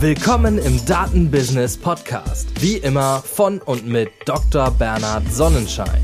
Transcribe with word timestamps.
Willkommen 0.00 0.56
im 0.56 0.82
Datenbusiness 0.86 1.76
Podcast. 1.76 2.48
Wie 2.62 2.78
immer 2.78 3.20
von 3.20 3.58
und 3.60 3.86
mit 3.86 4.08
Dr. 4.24 4.70
Bernhard 4.70 5.30
Sonnenschein. 5.30 6.00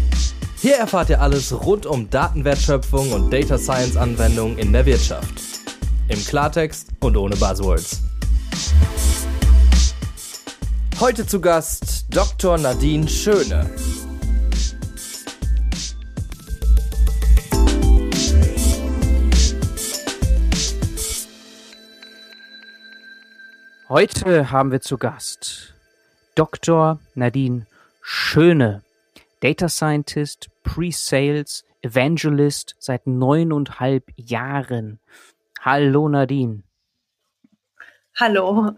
Hier 0.61 0.77
erfahrt 0.77 1.09
ihr 1.09 1.23
alles 1.23 1.51
rund 1.65 1.87
um 1.87 2.11
Datenwertschöpfung 2.11 3.13
und 3.13 3.33
Data 3.33 3.57
Science 3.57 3.97
Anwendungen 3.97 4.59
in 4.59 4.71
der 4.75 4.85
Wirtschaft. 4.85 5.41
Im 6.09 6.23
Klartext 6.23 6.89
und 7.01 7.17
ohne 7.17 7.37
Buzzwords. 7.37 8.03
Heute 11.01 11.27
zu 11.27 11.41
Gast 11.41 12.05
Dr. 12.11 12.59
Nadine 12.59 13.09
Schöne. 13.09 13.71
Heute 23.97 24.51
haben 24.51 24.73
wir 24.73 24.83
zu 24.83 24.99
Gast 24.99 25.73
Dr. 26.35 27.01
Nadine 27.15 27.67
Schöne, 28.03 28.83
Data 29.41 29.71
Scientist, 29.71 30.51
Pre-Sales, 30.65 31.65
Evangelist 31.81 32.77
seit 32.79 33.07
neuneinhalb 33.07 34.05
Jahren. 34.17 35.01
Hallo 35.63 36.11
Nadine. 36.11 36.63
Hallo. 38.17 38.73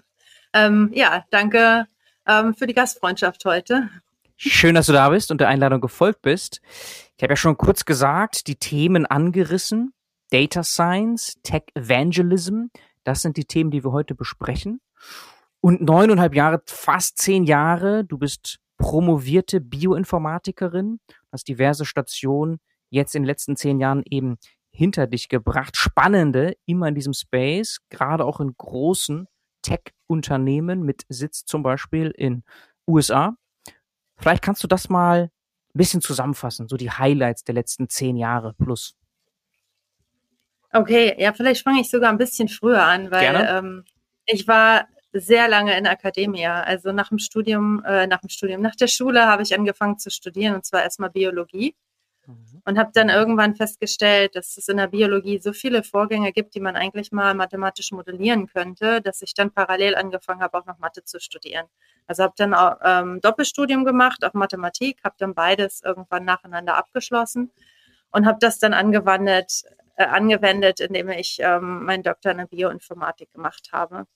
Ähm, 0.52 0.92
ja, 0.94 1.24
danke 1.32 1.88
ähm, 2.24 2.54
für 2.54 2.68
die 2.68 2.74
Gastfreundschaft 2.74 3.44
heute. 3.44 3.90
Schön, 4.36 4.76
dass 4.76 4.86
du 4.86 4.92
da 4.92 5.08
bist 5.08 5.32
und 5.32 5.40
der 5.40 5.48
Einladung 5.48 5.80
gefolgt 5.80 6.22
bist. 6.22 6.60
Ich 7.16 7.24
habe 7.24 7.32
ja 7.32 7.36
schon 7.36 7.56
kurz 7.56 7.84
gesagt, 7.84 8.46
die 8.46 8.54
Themen 8.54 9.04
angerissen. 9.04 9.94
Data 10.30 10.62
Science, 10.62 11.40
Tech 11.42 11.64
Evangelism, 11.74 12.66
das 13.02 13.22
sind 13.22 13.36
die 13.36 13.46
Themen, 13.46 13.72
die 13.72 13.82
wir 13.82 13.90
heute 13.90 14.14
besprechen. 14.14 14.80
Und 15.60 15.80
neuneinhalb 15.80 16.34
Jahre, 16.34 16.62
fast 16.66 17.18
zehn 17.18 17.44
Jahre, 17.44 18.04
du 18.04 18.18
bist 18.18 18.58
promovierte 18.78 19.60
Bioinformatikerin, 19.60 21.00
hast 21.32 21.48
diverse 21.48 21.84
Stationen 21.84 22.60
jetzt 22.90 23.14
in 23.14 23.22
den 23.22 23.26
letzten 23.26 23.56
zehn 23.56 23.80
Jahren 23.80 24.02
eben 24.08 24.38
hinter 24.70 25.06
dich 25.06 25.28
gebracht. 25.28 25.76
Spannende, 25.76 26.56
immer 26.64 26.88
in 26.88 26.94
diesem 26.94 27.12
Space, 27.12 27.80
gerade 27.90 28.24
auch 28.24 28.40
in 28.40 28.54
großen 28.56 29.26
Tech-Unternehmen 29.62 30.82
mit 30.82 31.02
Sitz 31.08 31.44
zum 31.44 31.62
Beispiel 31.62 32.12
in 32.16 32.44
USA. 32.86 33.36
Vielleicht 34.16 34.42
kannst 34.42 34.62
du 34.62 34.68
das 34.68 34.88
mal 34.88 35.24
ein 35.24 35.30
bisschen 35.74 36.00
zusammenfassen, 36.00 36.68
so 36.68 36.76
die 36.76 36.90
Highlights 36.90 37.44
der 37.44 37.54
letzten 37.54 37.88
zehn 37.88 38.16
Jahre 38.16 38.54
plus. 38.54 38.96
Okay, 40.72 41.14
ja, 41.18 41.32
vielleicht 41.32 41.64
fange 41.64 41.80
ich 41.80 41.90
sogar 41.90 42.10
ein 42.10 42.18
bisschen 42.18 42.48
früher 42.48 42.82
an, 42.82 43.10
weil 43.10 43.46
ähm, 43.48 43.84
ich 44.28 44.46
war 44.46 44.86
sehr 45.12 45.48
lange 45.48 45.76
in 45.76 45.84
der 45.84 45.92
Akademie. 45.92 46.46
Also 46.46 46.92
nach 46.92 47.08
dem 47.08 47.18
Studium, 47.18 47.82
äh, 47.84 48.06
nach 48.06 48.20
dem 48.20 48.28
Studium, 48.28 48.60
nach 48.60 48.76
der 48.76 48.88
Schule 48.88 49.26
habe 49.26 49.42
ich 49.42 49.54
angefangen 49.54 49.98
zu 49.98 50.10
studieren 50.10 50.54
und 50.54 50.64
zwar 50.64 50.82
erstmal 50.82 51.10
Biologie 51.10 51.74
mhm. 52.26 52.62
und 52.66 52.78
habe 52.78 52.90
dann 52.92 53.08
irgendwann 53.08 53.56
festgestellt, 53.56 54.36
dass 54.36 54.56
es 54.58 54.68
in 54.68 54.76
der 54.76 54.88
Biologie 54.88 55.38
so 55.40 55.52
viele 55.52 55.82
Vorgänge 55.82 56.32
gibt, 56.32 56.54
die 56.54 56.60
man 56.60 56.76
eigentlich 56.76 57.10
mal 57.10 57.34
mathematisch 57.34 57.90
modellieren 57.90 58.46
könnte, 58.48 59.00
dass 59.00 59.22
ich 59.22 59.32
dann 59.32 59.50
parallel 59.50 59.96
angefangen 59.96 60.42
habe, 60.42 60.58
auch 60.58 60.66
noch 60.66 60.78
Mathe 60.78 61.02
zu 61.04 61.20
studieren. 61.20 61.66
Also 62.06 62.22
habe 62.22 62.34
dann 62.36 62.52
auch 62.52 62.76
ähm, 62.84 63.20
Doppelstudium 63.22 63.84
gemacht 63.84 64.24
auf 64.24 64.34
Mathematik, 64.34 64.98
habe 65.04 65.16
dann 65.18 65.34
beides 65.34 65.82
irgendwann 65.82 66.24
nacheinander 66.26 66.76
abgeschlossen 66.76 67.50
und 68.10 68.26
habe 68.26 68.38
das 68.40 68.58
dann 68.58 68.74
angewandt, 68.74 69.64
äh, 69.96 70.04
angewendet, 70.04 70.80
indem 70.80 71.08
ich 71.08 71.38
ähm, 71.40 71.84
meinen 71.84 72.02
Doktor 72.02 72.32
in 72.32 72.38
der 72.38 72.46
Bioinformatik 72.46 73.32
gemacht 73.32 73.70
habe. 73.72 74.06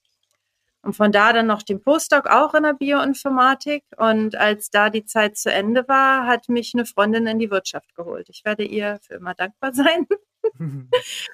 Und 0.83 0.95
von 0.95 1.13
da 1.13 1.33
dann 1.33 1.47
noch 1.47 1.63
den 1.63 1.81
Postdoc 1.81 2.27
auch 2.27 2.55
in 2.55 2.65
der 2.65 2.75
Bioinformatik. 2.75 3.85
Und 3.97 4.35
als 4.35 4.71
da 4.71 4.91
die 4.91 5.05
Zeit 5.05 5.37
zu 5.37 5.53
Ende 5.53 5.87
war, 5.87 6.27
hat 6.27 6.49
mich 6.49 6.73
eine 6.75 6.85
Freundin 6.87 7.27
in 7.29 7.39
die 7.39 7.51
Wirtschaft 7.51 7.95
geholt. 7.95 8.29
Ich 8.29 8.45
werde 8.45 8.65
ihr 8.65 8.99
für 9.03 9.15
immer 9.15 9.35
dankbar 9.35 9.73
sein. 9.75 10.07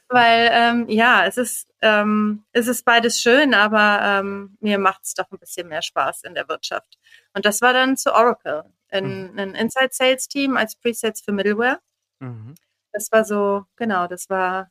Weil 0.08 0.50
ähm, 0.52 0.86
ja, 0.88 1.24
es 1.24 1.38
ist, 1.38 1.68
ähm, 1.80 2.44
es 2.52 2.68
ist 2.68 2.84
beides 2.84 3.20
schön, 3.20 3.54
aber 3.54 4.00
ähm, 4.02 4.58
mir 4.60 4.78
macht 4.78 5.04
es 5.04 5.14
doch 5.14 5.30
ein 5.30 5.38
bisschen 5.38 5.68
mehr 5.68 5.80
Spaß 5.80 6.24
in 6.24 6.34
der 6.34 6.46
Wirtschaft. 6.48 6.98
Und 7.32 7.46
das 7.46 7.62
war 7.62 7.72
dann 7.72 7.96
zu 7.96 8.12
Oracle, 8.14 8.64
in, 8.90 9.32
mhm. 9.32 9.38
ein 9.38 9.54
Inside 9.54 9.90
Sales 9.92 10.28
Team 10.28 10.58
als 10.58 10.76
Presets 10.76 11.22
für 11.22 11.32
Middleware. 11.32 11.80
Mhm. 12.20 12.54
Das 12.92 13.10
war 13.12 13.24
so, 13.24 13.64
genau, 13.76 14.06
das 14.08 14.28
war 14.28 14.70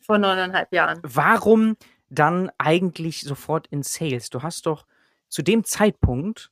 vor 0.00 0.18
neuneinhalb 0.18 0.72
Jahren. 0.72 1.00
Warum 1.02 1.76
dann 2.14 2.50
eigentlich 2.58 3.22
sofort 3.22 3.66
in 3.68 3.82
Sales? 3.82 4.30
Du 4.30 4.42
hast 4.42 4.66
doch 4.66 4.86
zu 5.28 5.42
dem 5.42 5.64
Zeitpunkt 5.64 6.50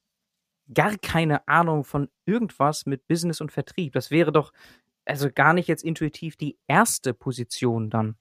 gar 0.72 0.96
keine 0.98 1.46
Ahnung 1.48 1.84
von 1.84 2.08
irgendwas 2.24 2.86
mit 2.86 3.06
Business 3.06 3.40
und 3.40 3.52
Vertrieb. 3.52 3.92
Das 3.92 4.10
wäre 4.10 4.32
doch 4.32 4.52
also 5.04 5.30
gar 5.30 5.52
nicht 5.52 5.68
jetzt 5.68 5.84
intuitiv 5.84 6.36
die 6.36 6.58
erste 6.66 7.14
Position 7.14 7.90
dann. 7.90 8.16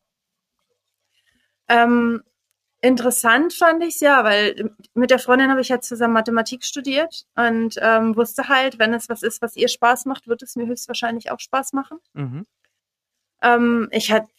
Ähm, 1.68 2.24
interessant 2.82 3.54
fand 3.54 3.84
ich 3.84 3.96
es 3.96 4.00
ja, 4.02 4.24
weil 4.24 4.76
mit 4.94 5.12
der 5.12 5.20
Freundin 5.20 5.50
habe 5.52 5.62
ich 5.62 5.70
ja 5.70 5.80
zusammen 5.80 6.14
Mathematik 6.14 6.66
studiert 6.66 7.26
und 7.36 7.76
ähm, 7.80 8.16
wusste 8.16 8.50
halt, 8.50 8.80
wenn 8.80 8.94
es 8.94 9.10
was 9.10 9.24
ist, 9.24 9.42
was 9.42 9.56
ihr 9.56 9.68
Spaß 9.68 10.06
macht, 10.06 10.28
wird 10.28 10.42
es 10.42 10.56
mir 10.56 10.66
höchstwahrscheinlich 10.66 11.32
auch 11.32 11.40
Spaß 11.40 11.74
machen. 11.74 12.00
Mhm. 12.14 12.46
Ähm, 13.42 13.88
ich 13.92 14.12
hatte 14.12 14.30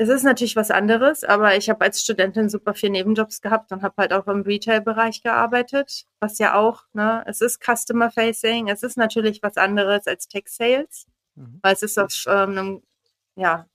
es 0.00 0.08
ist 0.08 0.22
natürlich 0.22 0.54
was 0.54 0.70
anderes, 0.70 1.24
aber 1.24 1.56
ich 1.56 1.68
habe 1.68 1.84
als 1.84 2.00
Studentin 2.00 2.48
super 2.48 2.72
viele 2.72 2.92
Nebenjobs 2.92 3.40
gehabt 3.40 3.72
und 3.72 3.82
habe 3.82 3.94
halt 3.98 4.12
auch 4.12 4.28
im 4.28 4.42
Retail-Bereich 4.42 5.24
gearbeitet, 5.24 6.06
was 6.20 6.38
ja 6.38 6.54
auch, 6.54 6.84
ne, 6.92 7.24
es 7.26 7.40
ist 7.40 7.60
Customer-Facing, 7.60 8.68
es 8.68 8.84
ist 8.84 8.96
natürlich 8.96 9.42
was 9.42 9.56
anderes 9.56 10.06
als 10.06 10.28
Tech-Sales, 10.28 11.08
mhm. 11.34 11.58
weil 11.62 11.74
es 11.74 11.82
ist 11.82 11.98
auf 11.98 12.12
ähm, 12.28 12.50
einem, 12.50 12.82
ja, 13.34 13.66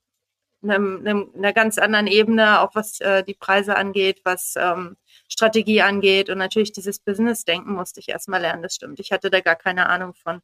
einem, 0.64 1.00
einem, 1.06 1.30
einer 1.36 1.52
ganz 1.52 1.78
anderen 1.78 2.08
Ebene, 2.08 2.62
auch 2.62 2.74
was 2.74 3.02
äh, 3.02 3.26
die 3.26 3.34
Preise 3.34 3.76
angeht, 3.76 4.22
was 4.24 4.54
ähm, 4.58 4.96
Strategie 5.28 5.82
angeht 5.82 6.30
und 6.30 6.38
natürlich 6.38 6.72
dieses 6.72 7.00
Business-Denken 7.00 7.74
musste 7.74 8.00
ich 8.00 8.08
erstmal 8.08 8.40
lernen, 8.40 8.64
das 8.64 8.76
stimmt. 8.76 9.02
Ich 9.02 9.12
hatte 9.12 9.30
da 9.30 9.42
gar 9.42 9.58
keine 9.58 9.90
Ahnung 9.90 10.14
von. 10.14 10.42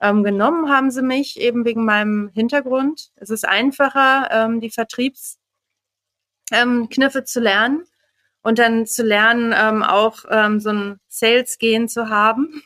Ähm, 0.00 0.22
genommen 0.22 0.70
haben 0.70 0.90
sie 0.90 1.02
mich 1.02 1.40
eben 1.40 1.64
wegen 1.64 1.84
meinem 1.84 2.28
Hintergrund. 2.28 3.12
Es 3.16 3.30
ist 3.30 3.48
einfacher, 3.48 4.28
ähm, 4.30 4.60
die 4.60 4.70
Vertriebskniffe 4.70 5.38
ähm, 6.52 7.24
zu 7.24 7.40
lernen 7.40 7.84
und 8.42 8.58
dann 8.58 8.86
zu 8.86 9.02
lernen, 9.02 9.54
ähm, 9.56 9.82
auch 9.82 10.24
ähm, 10.28 10.60
so 10.60 10.70
ein 10.70 11.00
Sales-Gehen 11.08 11.88
zu 11.88 12.08
haben, 12.08 12.62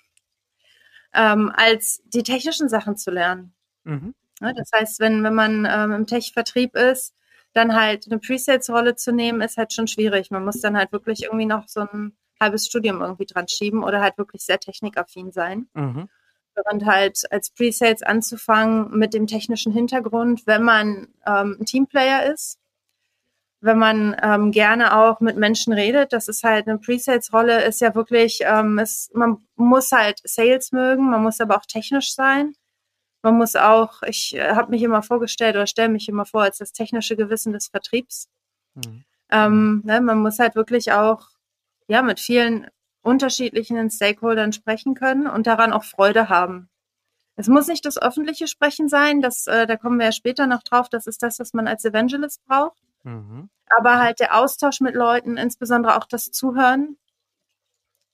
als 1.13 2.03
die 2.05 2.23
technischen 2.23 2.69
Sachen 2.69 2.97
zu 2.97 3.11
lernen. 3.11 3.53
Mhm. 3.83 4.15
Ja, 4.41 4.53
das 4.53 4.71
heißt, 4.73 5.01
wenn, 5.01 5.25
wenn 5.25 5.35
man 5.35 5.65
im 5.65 6.07
Tech-Vertrieb 6.07 6.77
ist, 6.77 7.17
dann 7.53 7.75
halt 7.75 8.07
eine 8.07 8.21
Pre-Sales-Rolle 8.21 8.95
zu 8.95 9.13
nehmen, 9.13 9.41
ist 9.41 9.57
halt 9.57 9.73
schon 9.73 9.89
schwierig. 9.89 10.31
Man 10.31 10.45
muss 10.45 10.61
dann 10.61 10.77
halt 10.77 10.93
wirklich 10.93 11.25
irgendwie 11.25 11.47
noch 11.47 11.67
so 11.67 11.81
ein 11.81 12.17
halbes 12.39 12.67
Studium 12.67 13.01
irgendwie 13.01 13.27
dran 13.27 13.49
schieben 13.49 13.83
oder 13.83 14.01
halt 14.01 14.19
wirklich 14.19 14.43
sehr 14.43 14.61
technikaffin 14.61 15.33
sein. 15.33 15.67
Mhm 15.75 16.09
und 16.71 16.87
halt 16.87 17.23
als 17.31 17.51
Pre-Sales 17.51 18.03
anzufangen 18.03 18.97
mit 18.97 19.15
dem 19.15 19.27
technischen 19.27 19.73
Hintergrund, 19.73 20.47
wenn 20.47 20.63
man 20.63 21.09
ähm, 21.27 21.57
ein 21.61 21.67
Teamplayer 21.67 22.33
ist, 22.33 22.59
wenn 23.61 23.79
man 23.79 24.17
ähm, 24.23 24.51
gerne 24.53 24.97
auch 24.97 25.21
mit 25.21 25.37
Menschen 25.37 25.73
redet. 25.73 26.13
Das 26.13 26.29
ist 26.29 26.43
halt 26.45 26.67
eine 26.67 26.79
Pre-Sales-Rolle, 26.79 27.63
ist 27.65 27.81
ja 27.81 27.95
wirklich, 27.95 28.41
ähm, 28.43 28.79
ist, 28.79 29.15
man 29.15 29.39
muss 29.57 29.93
halt 29.93 30.21
Sales 30.25 30.73
mögen, 30.73 31.11
man 31.11 31.23
muss 31.23 31.41
aber 31.41 31.57
auch 31.57 31.67
technisch 31.67 32.15
sein. 32.15 32.55
Man 33.23 33.37
muss 33.37 33.55
auch, 33.57 34.03
ich 34.03 34.35
äh, 34.35 34.55
habe 34.55 34.71
mich 34.71 34.83
immer 34.83 35.03
vorgestellt 35.03 35.57
oder 35.57 35.67
stelle 35.67 35.91
mich 35.91 36.09
immer 36.09 36.25
vor 36.25 36.43
als 36.43 36.59
das 36.59 36.73
technische 36.73 37.17
Gewissen 37.17 37.53
des 37.53 37.69
Vertriebs. 37.69 38.29
Mhm. 38.75 39.05
Ähm, 39.31 39.83
ne, 39.85 40.01
man 40.01 40.19
muss 40.19 40.39
halt 40.39 40.55
wirklich 40.55 40.93
auch 40.93 41.29
ja 41.87 42.03
mit 42.03 42.19
vielen 42.19 42.67
unterschiedlichen 43.03 43.91
Stakeholdern 43.91 44.53
sprechen 44.53 44.95
können 44.95 45.27
und 45.27 45.47
daran 45.47 45.73
auch 45.73 45.85
Freude 45.85 46.29
haben. 46.29 46.69
Es 47.37 47.49
muss 47.49 47.69
nicht 47.69 47.87
das 47.87 48.01
öffentliche 48.01 48.47
Sprechen 48.47 48.89
sein, 48.89 49.23
das, 49.23 49.47
äh, 49.47 49.67
da 49.67 49.77
kommen 49.77 49.99
wir 49.99 50.07
ja 50.07 50.13
später 50.13 50.47
noch 50.47 50.63
drauf, 50.63 50.89
das 50.89 51.07
ist 51.07 51.23
das, 51.23 51.39
was 51.39 51.55
man 51.55 51.67
als 51.67 51.85
Evangelist 51.85 52.45
braucht. 52.45 52.83
Mhm. 53.03 53.49
Aber 53.79 53.99
halt 53.99 54.21
der 54.21 54.37
Austausch 54.37 54.81
mit 54.81 54.95
Leuten, 54.95 55.37
insbesondere 55.37 55.97
auch 55.97 56.05
das 56.05 56.31
Zuhören. 56.31 56.99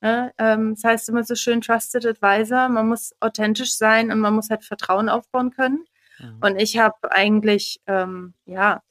Ja, 0.03 0.31
ähm, 0.39 0.75
das 0.75 0.85
heißt 0.85 1.09
immer 1.09 1.25
so 1.25 1.35
schön 1.35 1.61
Trusted 1.61 2.07
Advisor, 2.07 2.69
man 2.69 2.87
muss 2.87 3.15
authentisch 3.19 3.75
sein 3.75 4.13
und 4.13 4.21
man 4.21 4.35
muss 4.35 4.51
halt 4.51 4.65
Vertrauen 4.65 5.09
aufbauen 5.09 5.51
können. 5.51 5.85
Mhm. 6.19 6.39
Und 6.43 6.57
ich 6.61 6.79
habe 6.79 7.11
eigentlich, 7.11 7.81
ähm, 7.87 8.35
ja, 8.45 8.83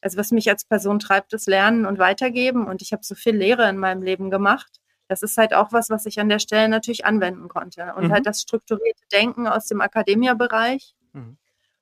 also 0.00 0.18
was 0.18 0.32
mich 0.32 0.48
als 0.48 0.64
Person 0.64 0.98
treibt, 0.98 1.32
ist 1.32 1.46
Lernen 1.46 1.86
und 1.86 1.98
Weitergeben. 1.98 2.66
Und 2.66 2.82
ich 2.82 2.92
habe 2.92 3.04
so 3.04 3.14
viel 3.14 3.36
Lehre 3.36 3.68
in 3.68 3.76
meinem 3.76 4.02
Leben 4.02 4.30
gemacht 4.30 4.80
das 5.08 5.22
ist 5.22 5.36
halt 5.36 5.54
auch 5.54 5.72
was, 5.72 5.90
was 5.90 6.06
ich 6.06 6.20
an 6.20 6.28
der 6.28 6.38
Stelle 6.38 6.68
natürlich 6.68 7.04
anwenden 7.04 7.48
konnte. 7.48 7.94
Und 7.96 8.08
mhm. 8.08 8.12
halt 8.12 8.26
das 8.26 8.40
strukturierte 8.42 9.04
Denken 9.12 9.46
aus 9.46 9.66
dem 9.66 9.80
Akademia-Bereich, 9.80 10.94
mhm. 11.12 11.36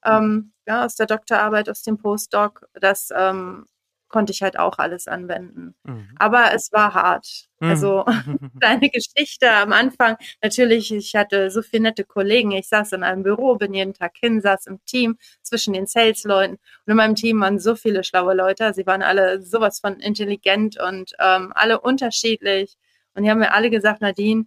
ähm, 0.05 0.53
ja, 0.67 0.85
aus 0.85 0.97
der 0.97 1.07
Doktorarbeit, 1.07 1.69
aus 1.69 1.83
dem 1.83 1.99
Postdoc, 1.99 2.67
das 2.75 3.11
ähm, 3.15 3.67
konnte 4.15 4.33
ich 4.33 4.43
halt 4.43 4.57
auch 4.61 4.79
alles 4.79 5.09
anwenden. 5.09 5.75
Mhm. 5.83 6.09
Aber 6.21 6.55
es 6.55 6.71
war 6.71 6.95
hart. 6.95 7.49
Mhm. 7.59 7.69
Also 7.69 8.05
kleine 8.61 8.89
Geschichte 8.89 9.51
am 9.51 9.73
Anfang. 9.73 10.17
Natürlich, 10.41 10.93
ich 10.93 11.17
hatte 11.17 11.51
so 11.51 11.63
viele 11.63 11.83
nette 11.83 12.05
Kollegen. 12.05 12.53
Ich 12.53 12.69
saß 12.69 12.93
in 12.93 13.03
einem 13.03 13.25
Büro, 13.25 13.57
bin 13.57 13.75
jeden 13.75 13.93
Tag 13.93 14.13
hin, 14.21 14.41
saß 14.41 14.69
im 14.69 14.79
Team 14.85 15.19
zwischen 15.43 15.73
den 15.73 15.89
Sales-Leuten. 15.89 16.55
Und 16.55 16.91
in 16.91 16.97
meinem 16.97 17.17
Team 17.17 17.41
waren 17.41 17.59
so 17.59 17.75
viele 17.75 18.05
schlaue 18.05 18.35
Leute. 18.35 18.73
Sie 18.73 18.87
waren 18.87 19.03
alle 19.03 19.43
sowas 19.43 19.81
von 19.81 19.99
intelligent 19.99 20.81
und 20.81 21.15
ähm, 21.19 21.53
alle 21.57 21.81
unterschiedlich. 21.81 22.77
Und 23.15 23.25
die 23.25 23.31
haben 23.31 23.39
mir 23.39 23.53
alle 23.53 23.71
gesagt, 23.71 24.01
Nadine, 24.01 24.47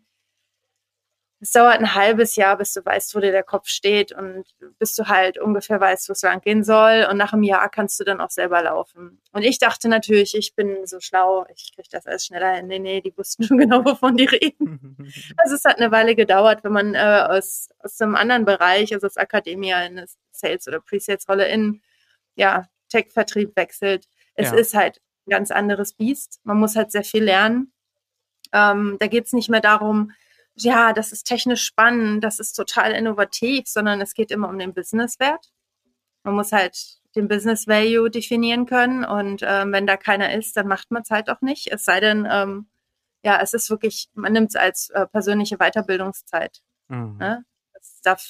es 1.40 1.52
dauert 1.52 1.78
ein 1.78 1.94
halbes 1.94 2.36
Jahr, 2.36 2.58
bis 2.58 2.74
du 2.74 2.84
weißt, 2.84 3.14
wo 3.14 3.19
dir 3.19 3.31
der 3.31 3.44
Kopf 3.44 3.68
steht 3.68 4.12
und 4.12 4.44
bis 4.80 4.96
du 4.96 5.08
halt 5.08 5.38
ungefähr 5.38 5.80
weißt, 5.80 6.10
wo 6.10 6.14
es 6.14 6.24
lang 6.24 6.42
gehen 6.42 6.64
soll. 6.64 7.06
Und 7.10 7.18
nach 7.18 7.31
einem 7.31 7.44
Jahr 7.44 7.69
kannst 7.69 8.00
du 8.00 8.04
dann 8.04 8.22
auch 8.22 8.31
selber 8.31 8.64
laufen. 8.64 9.22
Und 9.34 9.44
ich 9.44 9.60
dachte 9.60 9.88
natürlich, 9.88 10.36
ich 10.36 10.56
bin 10.56 10.88
so 10.88 11.00
schlau, 11.00 11.46
ich 11.54 11.75
kriege 11.75 11.90
das 11.92 12.08
alles 12.08 12.25
schneller 12.25 12.56
hin. 12.56 12.66
Nee, 12.68 12.80
nee, 12.80 13.02
die 13.02 13.16
wussten 13.16 13.44
schon 13.44 13.60
genau, 13.60 13.86
wovon 13.86 14.18
die 14.18 14.25
reden. 14.25 14.98
also 15.38 15.56
es 15.56 15.63
hat 15.63 15.78
eine 15.78 15.92
Weile 15.92 16.16
gedauert, 16.16 16.63
wenn 16.63 16.72
man 16.72 16.96
äh, 16.96 17.28
aus, 17.30 17.70
aus 17.80 18.02
einem 18.02 18.16
anderen 18.16 18.46
Bereich, 18.46 18.92
also 18.94 19.06
aus 19.06 19.18
Akademie 19.18 19.70
in 19.70 19.74
eine 19.74 20.06
Sales- 20.31 20.68
oder 20.68 20.80
Pre-Sales-Rolle 20.80 21.48
in 21.48 21.81
ja, 22.36 22.68
Tech-Vertrieb 22.90 23.56
wechselt. 23.56 24.08
Es 24.34 24.50
ja. 24.50 24.58
ist 24.58 24.74
halt 24.74 25.02
ein 25.28 25.31
ganz 25.31 25.52
anderes 25.52 25.94
Biest. 25.94 26.40
Man 26.44 26.58
muss 26.58 26.75
halt 26.75 26.92
sehr 26.92 27.04
viel 27.04 27.24
lernen. 27.24 27.74
Ähm, 28.52 28.98
da 29.00 29.08
geht 29.08 29.26
es 29.26 29.34
nicht 29.34 29.50
mehr 29.50 29.62
darum, 29.62 30.12
ja, 30.56 30.94
das 30.94 31.12
ist 31.12 31.26
technisch 31.26 31.64
spannend, 31.64 32.24
das 32.24 32.40
ist 32.40 32.54
total 32.54 32.92
innovativ, 32.94 33.68
sondern 33.68 34.02
es 34.02 34.14
geht 34.14 34.32
immer 34.32 34.50
um 34.50 34.58
den 34.58 34.74
Businesswert. 34.74 35.52
Man 36.24 36.36
muss 36.36 36.52
halt 36.52 36.98
den 37.16 37.28
Business 37.28 37.68
Value 37.68 38.10
definieren 38.10 38.66
können 38.66 39.06
und 39.06 39.42
ähm, 39.46 39.72
wenn 39.72 39.88
da 39.88 39.98
keiner 39.98 40.34
ist, 40.34 40.58
dann 40.58 40.68
macht 40.68 40.92
man 40.92 41.04
es 41.04 41.10
halt 41.10 41.30
auch 41.30 41.42
nicht. 41.42 41.72
Es 41.72 41.86
sei 41.86 42.00
denn, 42.00 42.28
ähm, 42.30 42.68
ja, 43.24 43.40
es 43.42 43.54
ist 43.54 43.70
wirklich, 43.70 44.10
man 44.14 44.34
nimmt 44.34 44.50
es 44.50 44.56
als 44.56 44.90
äh, 44.90 45.06
persönliche 45.08 45.58
Weiterbildungszeit. 45.58 46.62
Mhm. 46.88 47.18
Ne? 47.18 47.46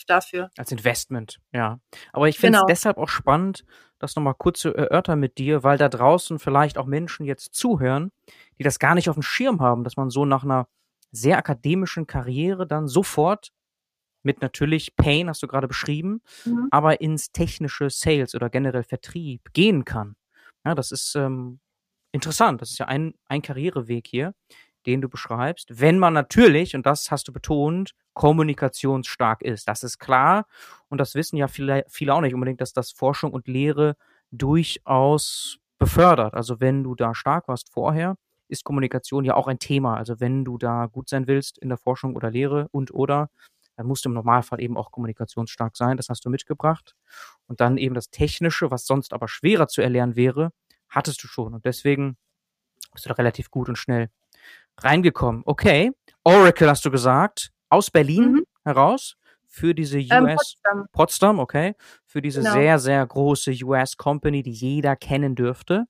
Dafür. 0.07 0.49
Als 0.57 0.71
Investment, 0.71 1.39
ja. 1.51 1.79
Aber 2.13 2.27
ich 2.29 2.37
finde 2.37 2.57
es 2.57 2.61
genau. 2.61 2.67
deshalb 2.67 2.97
auch 2.97 3.09
spannend, 3.09 3.65
das 3.99 4.15
nochmal 4.15 4.35
kurz 4.35 4.59
zu 4.59 4.73
erörtern 4.73 5.19
mit 5.19 5.37
dir, 5.37 5.63
weil 5.63 5.77
da 5.77 5.89
draußen 5.89 6.39
vielleicht 6.39 6.77
auch 6.77 6.85
Menschen 6.85 7.25
jetzt 7.25 7.53
zuhören, 7.55 8.11
die 8.59 8.63
das 8.63 8.79
gar 8.79 8.95
nicht 8.95 9.09
auf 9.09 9.15
dem 9.15 9.23
Schirm 9.23 9.61
haben, 9.61 9.83
dass 9.83 9.97
man 9.97 10.09
so 10.09 10.25
nach 10.25 10.43
einer 10.43 10.67
sehr 11.11 11.37
akademischen 11.37 12.05
Karriere 12.05 12.67
dann 12.67 12.87
sofort 12.87 13.51
mit 14.23 14.41
natürlich 14.41 14.95
Pain, 14.95 15.29
hast 15.29 15.41
du 15.41 15.47
gerade 15.47 15.67
beschrieben, 15.67 16.21
mhm. 16.45 16.67
aber 16.69 17.01
ins 17.01 17.31
technische 17.31 17.89
Sales 17.89 18.35
oder 18.35 18.49
generell 18.49 18.83
Vertrieb 18.83 19.53
gehen 19.53 19.85
kann. 19.85 20.15
Ja, 20.65 20.75
das 20.75 20.91
ist 20.91 21.15
ähm, 21.15 21.59
interessant. 22.11 22.61
Das 22.61 22.71
ist 22.71 22.77
ja 22.77 22.87
ein, 22.87 23.13
ein 23.27 23.41
Karriereweg 23.41 24.07
hier, 24.07 24.33
den 24.87 25.01
du 25.01 25.09
beschreibst. 25.09 25.79
Wenn 25.79 25.99
man 25.99 26.13
natürlich, 26.13 26.75
und 26.75 26.85
das 26.85 27.11
hast 27.11 27.27
du 27.27 27.33
betont, 27.33 27.93
kommunikationsstark 28.13 29.43
ist. 29.43 29.67
Das 29.67 29.83
ist 29.83 29.99
klar. 29.99 30.47
Und 30.89 30.99
das 30.99 31.13
wissen 31.13 31.37
ja 31.37 31.47
viele, 31.47 31.83
viele 31.89 32.13
auch 32.15 32.21
nicht 32.21 32.33
unbedingt, 32.33 32.61
dass 32.61 32.73
das 32.73 32.91
Forschung 32.91 33.31
und 33.31 33.47
Lehre 33.47 33.95
durchaus 34.31 35.59
befördert. 35.77 36.33
Also 36.33 36.59
wenn 36.59 36.83
du 36.83 36.95
da 36.95 37.13
stark 37.13 37.47
warst 37.47 37.71
vorher, 37.71 38.15
ist 38.47 38.63
Kommunikation 38.63 39.25
ja 39.25 39.35
auch 39.35 39.47
ein 39.47 39.59
Thema. 39.59 39.97
Also 39.97 40.19
wenn 40.19 40.45
du 40.45 40.57
da 40.57 40.87
gut 40.87 41.09
sein 41.09 41.27
willst 41.27 41.57
in 41.57 41.69
der 41.69 41.77
Forschung 41.77 42.15
oder 42.15 42.31
Lehre 42.31 42.67
und 42.71 42.93
oder, 42.93 43.29
dann 43.75 43.85
musst 43.85 44.05
du 44.05 44.09
im 44.09 44.15
Normalfall 44.15 44.61
eben 44.61 44.77
auch 44.77 44.91
kommunikationsstark 44.91 45.77
sein. 45.77 45.97
Das 45.97 46.09
hast 46.09 46.25
du 46.25 46.29
mitgebracht. 46.29 46.95
Und 47.45 47.61
dann 47.61 47.77
eben 47.77 47.93
das 47.93 48.09
Technische, 48.09 48.71
was 48.71 48.85
sonst 48.85 49.13
aber 49.13 49.27
schwerer 49.27 49.67
zu 49.67 49.81
erlernen 49.81 50.15
wäre, 50.15 50.51
hattest 50.89 51.23
du 51.23 51.27
schon. 51.27 51.53
Und 51.53 51.65
deswegen 51.65 52.17
bist 52.93 53.05
du 53.05 53.09
da 53.09 53.15
relativ 53.15 53.51
gut 53.51 53.69
und 53.69 53.77
schnell 53.77 54.09
reingekommen. 54.81 55.43
Okay. 55.45 55.91
Oracle 56.23 56.69
hast 56.69 56.85
du 56.85 56.91
gesagt. 56.91 57.51
Aus 57.69 57.91
Berlin 57.91 58.31
mhm. 58.31 58.43
heraus 58.63 59.17
für 59.47 59.73
diese 59.73 59.97
US 59.97 60.11
ähm, 60.11 60.35
Potsdam. 60.35 60.85
Potsdam, 60.91 61.39
okay, 61.39 61.75
für 62.05 62.21
diese 62.21 62.41
genau. 62.41 62.53
sehr 62.53 62.79
sehr 62.79 63.05
große 63.05 63.51
US 63.63 63.97
Company, 63.97 64.43
die 64.43 64.51
jeder 64.51 64.95
kennen 64.95 65.35
dürfte. 65.35 65.85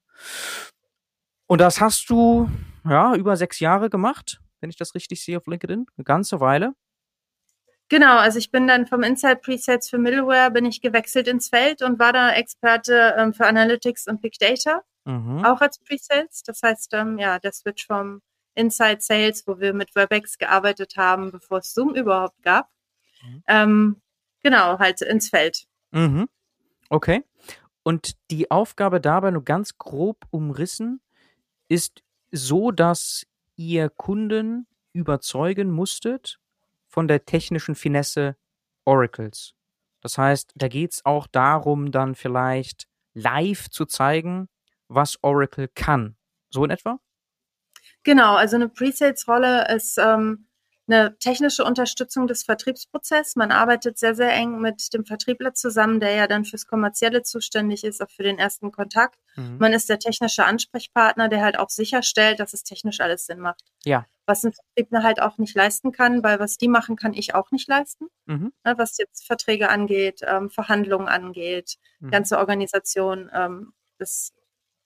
Und 1.48 1.62
das 1.62 1.80
hast 1.80 2.10
du, 2.10 2.50
ja, 2.88 3.16
über 3.16 3.36
sechs 3.38 3.60
Jahre 3.60 3.89
gemacht, 3.89 4.39
wenn 4.60 4.69
ich 4.69 4.75
das 4.75 4.95
richtig 4.95 5.24
sehe 5.24 5.38
auf 5.38 5.48
LinkedIn. 5.48 5.86
Eine 5.98 6.04
ganze 6.04 6.40
Weile. 6.40 6.74
Genau, 7.90 8.18
also 8.18 8.38
ich 8.38 8.51
bin 8.51 8.68
dann 8.68 8.86
vom 8.86 9.01
Inside 9.04 9.38
Presets 9.38 9.90
für 9.90 9.98
Middleware 9.98 10.51
bin 10.51 10.66
ich 10.66 10.81
gewechselt 10.81 11.28
ins 11.28 11.48
Feld 11.48 11.81
und 11.81 12.00
war 12.00 12.12
da 12.12 12.33
Experte 12.33 13.16
ähm, 13.18 13.33
für 13.33 13.45
Analytics 13.45 14.07
und 14.07 14.22
Big 14.22 14.38
Data, 14.40 14.81
mhm. 15.06 15.45
auch 15.45 15.62
als 15.62 15.80
Presales. 15.80 16.44
Das 16.45 16.62
heißt, 16.62 16.94
ähm, 16.95 17.18
ja, 17.18 17.40
der 17.40 17.54
Switch 17.54 17.88
vom 17.88 18.22
Inside 18.57 19.01
Sales, 19.01 19.48
wo 19.48 19.59
wir 19.59 19.74
mit 19.74 19.95
Webex 19.95 20.38
gearbeitet 20.38 20.98
haben, 20.98 21.31
bevor 21.31 21.59
es 21.59 21.74
Zoom 21.74 21.95
überhaupt 21.95 22.42
gab, 22.42 22.69
mhm. 23.24 23.44
ähm, 23.48 24.01
genau, 24.44 24.80
halt 24.80 25.01
ins 25.01 25.30
Feld. 25.30 25.68
Mhm. 25.92 26.27
Okay. 26.89 27.24
Und 27.83 28.18
die 28.31 28.51
Aufgabe 28.51 29.00
dabei 29.00 29.31
nur 29.31 29.44
ganz 29.44 29.77
grob 29.77 30.25
umrissen, 30.30 31.01
ist 31.69 32.04
so, 32.31 32.71
dass 32.71 33.25
ihr 33.56 33.89
Kunden 33.89 34.68
überzeugen 34.94 35.71
musstet 35.71 36.39
von 36.88 37.07
der 37.07 37.25
technischen 37.25 37.75
Finesse 37.75 38.36
Oracles. 38.86 39.54
Das 40.01 40.18
heißt, 40.18 40.54
da 40.56 40.68
geht 40.68 40.94
es 40.94 41.06
auch 41.06 41.27
darum, 41.27 41.92
dann 41.92 42.15
vielleicht 42.15 42.88
live 43.13 43.69
zu 43.69 43.86
zeigen, 43.86 44.48
was 44.88 45.21
Oracle 45.21 45.68
kann. 45.68 46.15
So 46.50 46.63
in 46.63 46.69
etwa? 46.69 47.00
Genau, 48.04 48.36
also 48.36 48.56
eine 48.56 48.70
Presales-Rolle 48.70 49.74
ist 49.76 49.98
ähm, 49.98 50.48
eine 50.88 51.18
technische 51.20 51.66
Unterstützung 51.66 52.28
des 52.28 52.44
Vertriebsprozesses. 52.44 53.36
Man 53.36 53.52
arbeitet 53.52 53.98
sehr, 53.98 54.16
sehr 54.16 54.32
eng 54.34 54.60
mit 54.60 54.94
dem 54.94 55.06
Vertriebler 55.06 55.54
zusammen, 55.54 56.00
der 56.00 56.14
ja 56.14 56.28
dann 56.28 56.46
fürs 56.46 56.66
Kommerzielle 56.66 57.24
zuständig 57.24 57.84
ist, 57.84 58.02
auch 58.02 58.10
für 58.10 58.24
den 58.24 58.40
ersten 58.40 58.72
Kontakt. 58.72 59.20
Mhm. 59.36 59.58
Man 59.60 59.74
ist 59.74 59.90
der 59.90 60.00
technische 60.00 60.46
Ansprechpartner, 60.46 61.28
der 61.28 61.42
halt 61.42 61.60
auch 61.60 61.70
sicherstellt, 61.70 62.40
dass 62.40 62.54
es 62.54 62.64
technisch 62.64 63.02
alles 63.02 63.26
Sinn 63.26 63.40
macht. 63.40 63.64
Ja. 63.84 64.06
Was 64.26 64.44
ein 64.44 64.54
Vertriebler 64.54 65.04
halt 65.04 65.22
auch 65.22 65.38
nicht 65.38 65.56
leisten 65.56 65.92
kann, 65.92 66.24
weil 66.24 66.40
was 66.40 66.58
die 66.58 66.68
machen, 66.70 66.96
kann 66.96 67.14
ich 67.14 67.36
auch 67.36 67.52
nicht 67.52 67.68
leisten. 67.68 68.08
Mhm. 68.26 68.54
Ne, 68.64 68.76
was 68.78 68.98
jetzt 68.98 69.26
Verträge 69.26 69.70
angeht, 69.70 70.22
ähm, 70.24 70.50
Verhandlungen 70.50 71.08
angeht, 71.10 71.78
mhm. 72.00 72.12
ganze 72.12 72.38
Organisation, 72.38 73.30
ähm, 73.34 73.74
das 73.98 74.32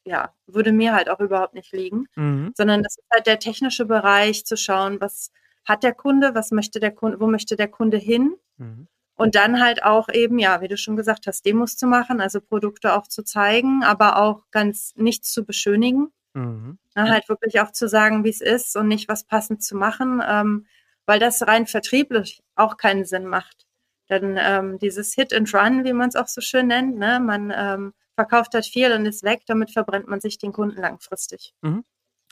ja, 0.03 0.33
würde 0.48 0.71
mir 0.71 0.94
halt 0.94 1.09
auch 1.09 1.19
überhaupt 1.19 1.53
nicht 1.53 1.71
liegen, 1.71 2.07
mhm. 2.15 2.51
sondern 2.56 2.83
das 2.83 2.98
ist 2.98 3.07
halt 3.12 3.27
der 3.27 3.39
technische 3.39 3.85
Bereich, 3.85 4.45
zu 4.45 4.57
schauen, 4.57 4.99
was 4.99 5.31
hat 5.64 5.83
der 5.83 5.94
Kunde, 5.94 6.33
was 6.33 6.52
möchte 6.52 6.80
der 6.80 6.92
Kunde, 6.92 7.19
wo 7.19 7.28
möchte 7.28 7.56
der 7.56 7.68
Kunde 7.68 7.97
hin? 7.97 8.35
Mhm. 8.57 8.87
Und 9.16 9.35
dann 9.35 9.61
halt 9.61 9.83
auch 9.83 10.09
eben, 10.09 10.40
ja, 10.40 10.61
wie 10.61 10.68
du 10.68 10.78
schon 10.78 10.95
gesagt 10.95 11.28
hast, 11.28 11.45
Demos 11.45 11.78
zu 11.78 11.85
machen, 11.85 12.21
also 12.21 12.42
Produkte 12.42 12.95
auch 12.95 13.06
zu 13.06 13.23
zeigen, 13.23 13.83
aber 13.83 14.18
auch 14.18 14.45
ganz 14.49 14.94
nichts 14.95 15.31
zu 15.31 15.45
beschönigen. 15.45 16.11
Mhm. 16.33 16.80
Na, 16.95 17.09
halt 17.09 17.30
wirklich 17.30 17.59
auch 17.59 17.71
zu 17.71 17.87
sagen, 17.87 18.23
wie 18.23 18.30
es 18.30 18.42
ist 18.42 18.76
und 18.76 18.87
nicht 18.87 19.07
was 19.07 19.26
passend 19.26 19.64
zu 19.64 19.76
machen, 19.76 20.21
ähm, 20.26 20.66
weil 21.06 21.19
das 21.19 21.45
rein 21.45 21.68
vertrieblich 21.68 22.42
auch 22.56 22.78
keinen 22.78 23.06
Sinn 23.06 23.26
macht. 23.26 23.68
Denn 24.09 24.37
ähm, 24.40 24.80
dieses 24.80 25.14
Hit 25.14 25.33
and 25.33 25.54
Run, 25.54 25.83
wie 25.83 25.94
man 25.94 26.09
es 26.09 26.16
auch 26.16 26.28
so 26.28 26.42
schön 26.42 26.68
nennt, 26.68 26.97
ne, 26.97 27.19
man 27.19 27.54
ähm, 27.56 27.94
verkauft 28.21 28.54
halt 28.54 28.66
viel 28.66 28.92
und 28.94 29.06
ist 29.06 29.23
weg, 29.23 29.42
damit 29.47 29.71
verbrennt 29.71 30.07
man 30.07 30.21
sich 30.21 30.37
den 30.37 30.54
Kunden 30.54 30.80
langfristig. 30.80 31.54
Mhm 31.61 31.83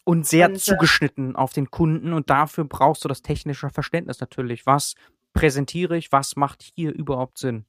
und 0.10 0.26
sehr 0.26 0.48
und, 0.48 0.56
äh, 0.56 0.60
zugeschnitten 0.60 1.36
auf 1.36 1.54
den 1.54 1.70
Kunden 1.70 2.14
und 2.14 2.32
dafür 2.32 2.66
brauchst 2.66 3.04
du 3.04 3.08
das 3.08 3.22
technische 3.22 3.70
Verständnis 3.70 4.20
natürlich. 4.20 4.66
Was 4.66 4.96
präsentiere 5.34 5.98
ich, 5.98 6.12
was 6.12 6.36
macht 6.36 6.64
hier 6.64 6.92
überhaupt 6.94 7.38
Sinn? 7.38 7.66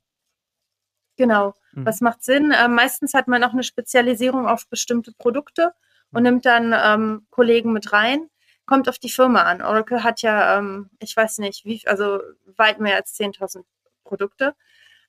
Genau, 1.16 1.54
mhm. 1.72 1.84
was 1.84 2.00
macht 2.00 2.24
Sinn? 2.24 2.50
Äh, 2.50 2.68
meistens 2.68 3.12
hat 3.12 3.28
man 3.28 3.44
auch 3.44 3.52
eine 3.52 3.62
Spezialisierung 3.62 4.46
auf 4.46 4.66
bestimmte 4.68 5.12
Produkte 5.12 5.74
und 6.12 6.22
nimmt 6.22 6.46
dann 6.46 6.74
ähm, 6.74 7.26
Kollegen 7.28 7.74
mit 7.74 7.92
rein. 7.92 8.30
Kommt 8.64 8.88
auf 8.88 8.98
die 8.98 9.10
Firma 9.10 9.42
an. 9.42 9.60
Oracle 9.60 10.02
hat 10.02 10.22
ja, 10.22 10.58
ähm, 10.58 10.88
ich 10.98 11.14
weiß 11.14 11.38
nicht, 11.38 11.66
wie, 11.66 11.86
also 11.86 12.20
weit 12.56 12.80
mehr 12.80 12.96
als 12.96 13.14
10.000 13.18 13.64
Produkte. 14.02 14.54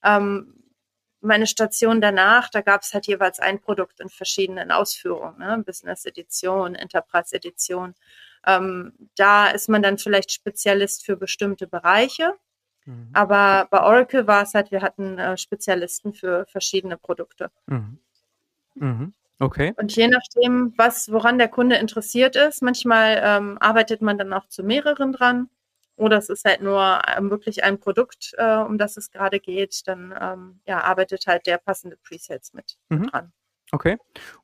Ähm, 0.04 0.61
meine 1.22 1.48
Station 1.48 2.02
danach, 2.02 2.50
da 2.50 2.62
gab 2.62 2.82
es 2.82 2.94
halt 2.94 3.08
jeweils 3.08 3.40
ein 3.40 3.60
Produkt 3.60 4.00
in 4.00 4.10
verschiedenen 4.10 4.72
Ausführungen, 4.72 5.40
ne? 5.40 5.64
Business 5.66 6.06
Edition, 6.06 6.76
Enterprise 6.76 7.36
Edition. 7.36 7.96
Ähm, 8.46 8.94
da 9.16 9.50
ist 9.50 9.70
man 9.70 9.84
dann 9.84 9.98
vielleicht 9.98 10.32
Spezialist 10.32 11.06
für 11.06 11.16
bestimmte 11.16 11.68
Bereiche. 11.68 12.34
Mhm. 12.86 13.10
Aber 13.14 13.68
bei 13.70 13.84
Oracle 13.84 14.28
war 14.28 14.44
es 14.44 14.54
halt, 14.54 14.72
wir 14.72 14.82
hatten 14.82 15.20
äh, 15.20 15.38
Spezialisten 15.38 16.14
für 16.14 16.46
verschiedene 16.48 16.98
Produkte. 16.98 17.52
Mhm. 17.68 18.00
Mhm. 18.76 19.14
Okay. 19.40 19.74
Und 19.78 19.96
je 19.96 20.08
nachdem, 20.08 20.74
was, 20.78 21.12
woran 21.12 21.40
der 21.40 21.48
Kunde 21.48 21.76
interessiert 21.78 22.36
ist, 22.36 22.62
manchmal 22.62 23.20
ähm, 23.24 23.58
arbeitet 23.60 24.02
man 24.02 24.18
dann 24.18 24.34
auch 24.34 24.48
zu 24.48 24.64
mehreren 24.64 25.14
dran. 25.14 25.50
Oder 25.96 26.18
es 26.18 26.30
ist 26.30 26.46
halt 26.46 26.62
nur 26.62 27.02
ähm, 27.16 27.30
wirklich 27.30 27.64
ein 27.64 27.80
Produkt, 27.80 28.34
äh, 28.38 28.58
um 28.58 28.78
das 28.78 28.98
es 28.98 29.12
gerade 29.12 29.40
geht, 29.40 29.88
dann 29.88 30.14
ähm, 30.20 30.62
ja, 30.66 30.82
arbeitet 30.82 31.28
halt 31.28 31.46
der 31.46 31.58
passende 31.58 31.98
Presets 31.98 32.54
mit, 32.54 32.78
mhm. 32.90 33.08
dran. 33.08 33.34
Okay. 33.72 33.98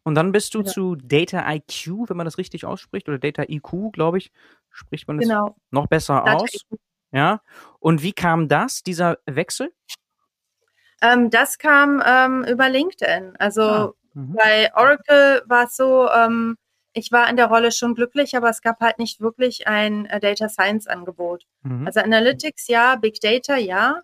Und 0.03 0.15
dann 0.15 0.31
bist 0.31 0.53
du 0.53 0.61
ja. 0.61 0.65
zu 0.65 0.95
Data 0.95 1.51
IQ, 1.51 2.09
wenn 2.09 2.17
man 2.17 2.25
das 2.25 2.37
richtig 2.37 2.65
ausspricht, 2.65 3.09
oder 3.09 3.19
Data 3.19 3.43
IQ, 3.43 3.91
glaube 3.91 4.19
ich, 4.19 4.31
spricht 4.69 5.07
man 5.07 5.17
das 5.17 5.27
genau. 5.27 5.55
noch 5.71 5.87
besser 5.87 6.23
Data 6.25 6.37
aus. 6.37 6.53
IQ. 6.53 6.79
Ja. 7.11 7.41
Und 7.79 8.03
wie 8.03 8.13
kam 8.13 8.47
das, 8.47 8.83
dieser 8.83 9.17
Wechsel? 9.25 9.73
Ähm, 11.01 11.29
das 11.29 11.57
kam 11.57 12.01
ähm, 12.05 12.45
über 12.45 12.69
LinkedIn. 12.69 13.35
Also 13.37 13.61
ah. 13.61 13.93
mhm. 14.13 14.33
bei 14.33 14.71
Oracle 14.75 15.43
war 15.45 15.65
es 15.65 15.75
so, 15.75 16.09
ähm, 16.09 16.57
ich 16.97 17.11
war 17.11 17.29
in 17.29 17.37
der 17.37 17.47
Rolle 17.47 17.71
schon 17.71 17.95
glücklich, 17.95 18.35
aber 18.35 18.49
es 18.49 18.61
gab 18.61 18.79
halt 18.79 18.99
nicht 18.99 19.21
wirklich 19.21 19.67
ein 19.67 20.05
äh, 20.07 20.19
Data 20.19 20.49
Science 20.49 20.87
Angebot. 20.87 21.45
Mhm. 21.61 21.85
Also 21.85 21.99
Analytics 21.99 22.67
ja, 22.67 22.95
Big 22.95 23.19
Data 23.19 23.55
ja, 23.57 24.01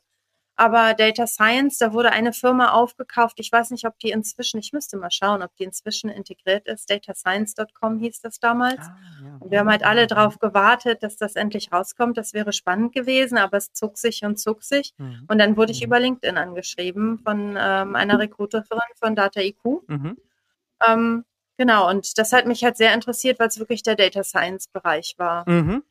aber 0.56 0.94
Data 0.94 1.26
Science, 1.26 1.80
da 1.80 1.94
wurde 1.94 2.12
eine 2.12 2.32
Firma 2.32 2.74
aufgekauft. 2.74 3.40
Ich 3.40 3.52
weiß 3.52 3.72
nicht, 3.72 3.88
ob 3.88 3.98
die 3.98 4.12
inzwischen, 4.12 4.60
ich 4.60 4.72
müsste 4.72 4.98
mal 4.98 5.10
schauen, 5.10 5.42
ob 5.42 5.56
die 5.56 5.64
inzwischen 5.64 6.12
integriert 6.12 6.68
ist. 6.68 6.92
Datascience.com 6.92 7.98
hieß 7.98 8.22
das 8.22 8.40
damals. 8.40 8.80
Ah, 8.80 8.96
ja. 9.24 9.38
Und 9.40 9.50
wir 9.50 9.60
haben 9.60 9.70
halt 9.70 9.84
alle 9.84 10.06
darauf 10.06 10.38
gewartet, 10.38 11.02
dass 11.02 11.18
das 11.18 11.36
endlich 11.36 11.72
rauskommt. 11.72 12.18
Das 12.18 12.34
wäre 12.34 12.54
spannend 12.54 12.94
gewesen, 12.94 13.40
aber 13.40 13.58
es 13.58 13.74
zog 13.74 13.98
sich 13.98 14.24
und 14.24 14.38
zog 14.40 14.64
sich. 14.64 14.94
Mhm. 14.98 15.26
Und 15.28 15.40
dann 15.40 15.58
wurde 15.58 15.72
ich 15.72 15.82
mhm. 15.82 15.88
über 15.88 16.00
LinkedIn 16.00 16.38
angeschrieben 16.38 17.18
von 17.18 17.58
ähm, 17.60 17.96
einer 17.96 18.20
Recruiterin 18.20 18.80
von 19.00 19.16
DataIQ. 19.16 19.88
Mhm. 19.88 20.18
Ähm, 20.88 21.26
genau, 21.58 21.90
und 21.90 22.18
das 22.18 22.34
hat 22.34 22.46
mich 22.46 22.64
halt 22.64 22.78
sehr 22.78 22.94
interessiert, 22.94 23.40
weil 23.40 23.48
es 23.48 23.60
wirklich 23.60 23.84
der 23.84 23.96
Data 23.96 24.24
Science 24.24 24.68
Bereich 24.68 25.16
war. 25.18 25.50
Mhm 25.50 25.84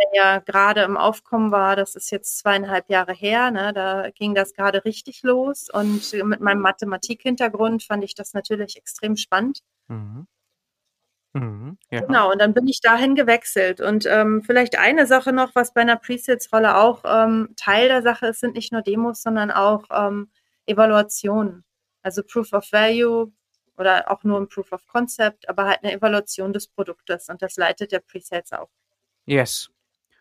der 0.00 0.22
ja 0.22 0.38
gerade 0.38 0.82
im 0.82 0.96
Aufkommen 0.96 1.52
war. 1.52 1.76
Das 1.76 1.94
ist 1.94 2.10
jetzt 2.10 2.38
zweieinhalb 2.38 2.88
Jahre 2.88 3.12
her. 3.12 3.50
Ne? 3.50 3.72
Da 3.72 4.10
ging 4.10 4.34
das 4.34 4.54
gerade 4.54 4.84
richtig 4.84 5.22
los. 5.22 5.68
Und 5.70 6.12
mit 6.24 6.40
meinem 6.40 6.60
Mathematik-Hintergrund 6.60 7.82
fand 7.82 8.04
ich 8.04 8.14
das 8.14 8.34
natürlich 8.34 8.76
extrem 8.76 9.16
spannend. 9.16 9.60
Mhm. 9.88 10.26
Mhm, 11.32 11.78
ja. 11.92 12.00
Genau, 12.00 12.32
und 12.32 12.40
dann 12.40 12.54
bin 12.54 12.66
ich 12.66 12.80
dahin 12.80 13.14
gewechselt. 13.14 13.80
Und 13.80 14.04
ähm, 14.06 14.42
vielleicht 14.44 14.78
eine 14.78 15.06
Sache 15.06 15.32
noch, 15.32 15.54
was 15.54 15.72
bei 15.72 15.80
einer 15.80 15.96
Presales-Rolle 15.96 16.76
auch 16.76 17.02
ähm, 17.04 17.50
Teil 17.56 17.86
der 17.88 18.02
Sache 18.02 18.26
ist, 18.28 18.40
sind 18.40 18.56
nicht 18.56 18.72
nur 18.72 18.82
Demos, 18.82 19.22
sondern 19.22 19.52
auch 19.52 19.84
ähm, 19.92 20.28
Evaluationen. 20.66 21.64
Also 22.02 22.22
Proof 22.24 22.52
of 22.52 22.72
Value 22.72 23.32
oder 23.80 24.10
auch 24.10 24.22
nur 24.22 24.38
ein 24.38 24.48
Proof 24.48 24.72
of 24.72 24.86
Concept, 24.86 25.48
aber 25.48 25.66
halt 25.66 25.82
eine 25.82 25.92
Evaluation 25.92 26.52
des 26.52 26.68
Produktes. 26.68 27.28
Und 27.28 27.42
das 27.42 27.56
leitet 27.56 27.92
der 27.92 28.00
Presales 28.00 28.52
auch. 28.52 28.70
Yes 29.26 29.70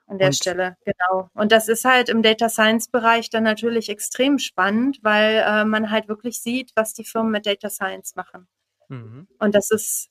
an 0.10 0.18
der 0.18 0.28
und 0.28 0.36
Stelle, 0.36 0.76
genau. 0.84 1.30
Und 1.34 1.52
das 1.52 1.68
ist 1.68 1.86
halt 1.86 2.10
im 2.10 2.24
Data 2.24 2.50
Science 2.50 2.88
Bereich 2.90 3.30
dann 3.30 3.44
natürlich 3.44 3.90
extrem 3.90 4.40
spannend, 4.40 5.00
weil 5.04 5.44
äh, 5.46 5.66
man 5.66 5.92
halt 5.92 6.08
wirklich 6.08 6.42
sieht, 6.42 6.72
was 6.76 6.94
die 6.94 7.06
Firmen 7.06 7.32
mit 7.32 7.46
Data 7.46 7.70
Science 7.70 8.16
machen. 8.16 8.48
Mhm. 8.90 9.28
Und 9.38 9.56
das 9.56 9.70
ist 9.70 10.10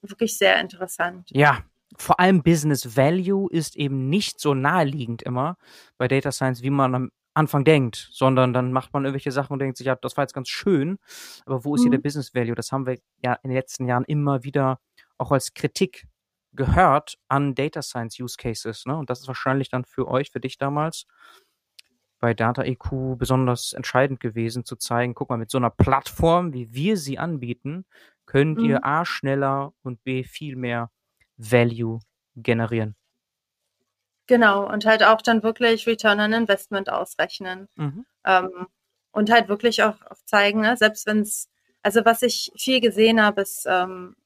wirklich 0.00 0.38
sehr 0.38 0.60
interessant. 0.60 1.28
Ja, 1.30 1.64
vor 1.96 2.20
allem 2.20 2.42
Business 2.42 2.96
Value 2.96 3.50
ist 3.50 3.76
eben 3.76 4.08
nicht 4.08 4.40
so 4.40 4.54
naheliegend 4.54 5.22
immer 5.22 5.58
bei 5.98 6.08
Data 6.08 6.30
Science, 6.30 6.62
wie 6.62 6.70
man 6.70 7.10
Anfang 7.34 7.64
denkt, 7.64 8.08
sondern 8.12 8.52
dann 8.52 8.72
macht 8.72 8.92
man 8.92 9.04
irgendwelche 9.04 9.32
Sachen 9.32 9.54
und 9.54 9.58
denkt 9.58 9.78
sich, 9.78 9.86
ja, 9.86 9.96
das 9.96 10.16
war 10.16 10.24
jetzt 10.24 10.34
ganz 10.34 10.48
schön, 10.48 10.98
aber 11.46 11.64
wo 11.64 11.74
ist 11.74 11.80
mhm. 11.80 11.84
hier 11.84 11.90
der 11.92 12.02
Business 12.02 12.34
Value? 12.34 12.54
Das 12.54 12.72
haben 12.72 12.86
wir 12.86 12.98
ja 13.22 13.34
in 13.42 13.50
den 13.50 13.56
letzten 13.56 13.86
Jahren 13.86 14.04
immer 14.04 14.44
wieder 14.44 14.80
auch 15.18 15.32
als 15.32 15.54
Kritik 15.54 16.06
gehört 16.52 17.18
an 17.28 17.54
Data 17.54 17.82
Science 17.82 18.20
Use 18.20 18.36
Cases. 18.36 18.84
Ne? 18.86 18.96
Und 18.96 19.10
das 19.10 19.20
ist 19.20 19.28
wahrscheinlich 19.28 19.70
dann 19.70 19.84
für 19.84 20.08
euch, 20.08 20.30
für 20.30 20.40
dich 20.40 20.58
damals 20.58 21.06
bei 22.18 22.34
Data 22.34 22.62
EQ 22.62 23.18
besonders 23.18 23.72
entscheidend 23.72 24.20
gewesen, 24.20 24.64
zu 24.64 24.76
zeigen, 24.76 25.14
guck 25.14 25.30
mal, 25.30 25.38
mit 25.38 25.50
so 25.50 25.58
einer 25.58 25.70
Plattform, 25.70 26.52
wie 26.52 26.72
wir 26.72 26.96
sie 26.96 27.18
anbieten, 27.18 27.84
könnt 28.26 28.58
mhm. 28.58 28.64
ihr 28.64 28.84
A 28.84 29.04
schneller 29.04 29.72
und 29.82 30.04
B 30.04 30.22
viel 30.22 30.54
mehr 30.56 30.90
Value 31.36 32.00
generieren. 32.36 32.94
Genau, 34.26 34.68
und 34.70 34.86
halt 34.86 35.02
auch 35.02 35.20
dann 35.20 35.42
wirklich 35.42 35.86
Return 35.86 36.20
on 36.20 36.32
Investment 36.32 36.90
ausrechnen. 36.90 37.68
Mhm. 37.76 38.06
Ähm, 38.24 38.66
und 39.10 39.30
halt 39.30 39.48
wirklich 39.48 39.82
auch, 39.82 40.00
auch 40.08 40.16
zeigen, 40.24 40.60
ne, 40.60 40.76
selbst 40.76 41.06
wenn 41.06 41.20
es, 41.20 41.48
also 41.82 42.04
was 42.04 42.22
ich 42.22 42.52
viel 42.56 42.80
gesehen 42.80 43.22
habe, 43.22 43.42
ist, 43.42 43.66
ähm, 43.68 44.16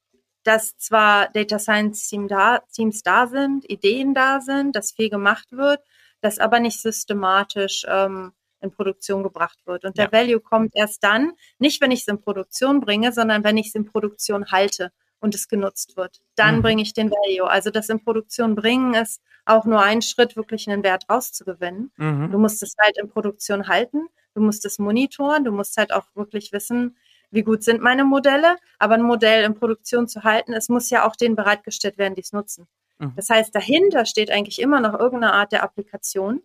dass 0.43 0.77
zwar 0.77 1.27
Data 1.29 1.59
Science 1.59 2.07
Team 2.07 2.27
da, 2.27 2.59
Teams 2.71 3.03
da 3.03 3.27
sind, 3.27 3.69
Ideen 3.69 4.13
da 4.13 4.39
sind, 4.39 4.75
dass 4.75 4.93
viel 4.93 5.09
gemacht 5.09 5.51
wird, 5.51 5.81
das 6.21 6.39
aber 6.39 6.59
nicht 6.59 6.81
systematisch 6.81 7.85
ähm, 7.87 8.31
in 8.61 8.71
Produktion 8.71 9.23
gebracht 9.23 9.59
wird. 9.65 9.83
Und 9.83 9.97
der 9.97 10.11
Value 10.11 10.39
kommt 10.39 10.75
erst 10.75 11.03
dann, 11.03 11.33
nicht 11.59 11.81
wenn 11.81 11.91
ich 11.91 12.01
es 12.01 12.07
in 12.07 12.21
Produktion 12.21 12.79
bringe, 12.79 13.11
sondern 13.11 13.43
wenn 13.43 13.57
ich 13.57 13.67
es 13.67 13.75
in 13.75 13.85
Produktion 13.85 14.51
halte 14.51 14.91
und 15.19 15.35
es 15.35 15.47
genutzt 15.47 15.97
wird. 15.97 16.21
Dann 16.35 16.57
mhm. 16.57 16.61
bringe 16.61 16.81
ich 16.81 16.93
den 16.93 17.11
Value. 17.11 17.49
Also 17.49 17.69
das 17.69 17.89
in 17.89 18.03
Produktion 18.03 18.55
bringen 18.55 18.93
ist 18.93 19.21
auch 19.47 19.65
nur 19.65 19.81
ein 19.81 20.01
Schritt, 20.01 20.35
wirklich 20.35 20.69
einen 20.69 20.83
Wert 20.83 21.05
rauszugewinnen. 21.09 21.91
Mhm. 21.97 22.31
Du 22.31 22.37
musst 22.37 22.61
es 22.63 22.75
halt 22.79 22.97
in 22.97 23.09
Produktion 23.09 23.67
halten, 23.67 24.07
du 24.33 24.41
musst 24.41 24.65
es 24.65 24.79
monitoren, 24.79 25.43
du 25.43 25.51
musst 25.51 25.77
halt 25.77 25.93
auch 25.93 26.05
wirklich 26.15 26.51
wissen, 26.51 26.97
wie 27.31 27.43
gut 27.43 27.63
sind 27.63 27.81
meine 27.81 28.05
Modelle, 28.05 28.57
aber 28.79 28.95
ein 28.95 29.01
Modell 29.01 29.43
in 29.43 29.53
Produktion 29.53 30.07
zu 30.07 30.23
halten, 30.23 30.53
es 30.53 30.69
muss 30.69 30.89
ja 30.89 31.05
auch 31.07 31.15
denen 31.15 31.35
bereitgestellt 31.35 31.97
werden, 31.97 32.15
die 32.15 32.21
es 32.21 32.31
nutzen. 32.31 32.67
Mhm. 32.99 33.13
Das 33.15 33.29
heißt, 33.29 33.53
dahinter 33.53 34.05
steht 34.05 34.31
eigentlich 34.31 34.59
immer 34.59 34.79
noch 34.79 34.97
irgendeine 34.97 35.33
Art 35.33 35.51
der 35.51 35.63
Applikation. 35.63 36.41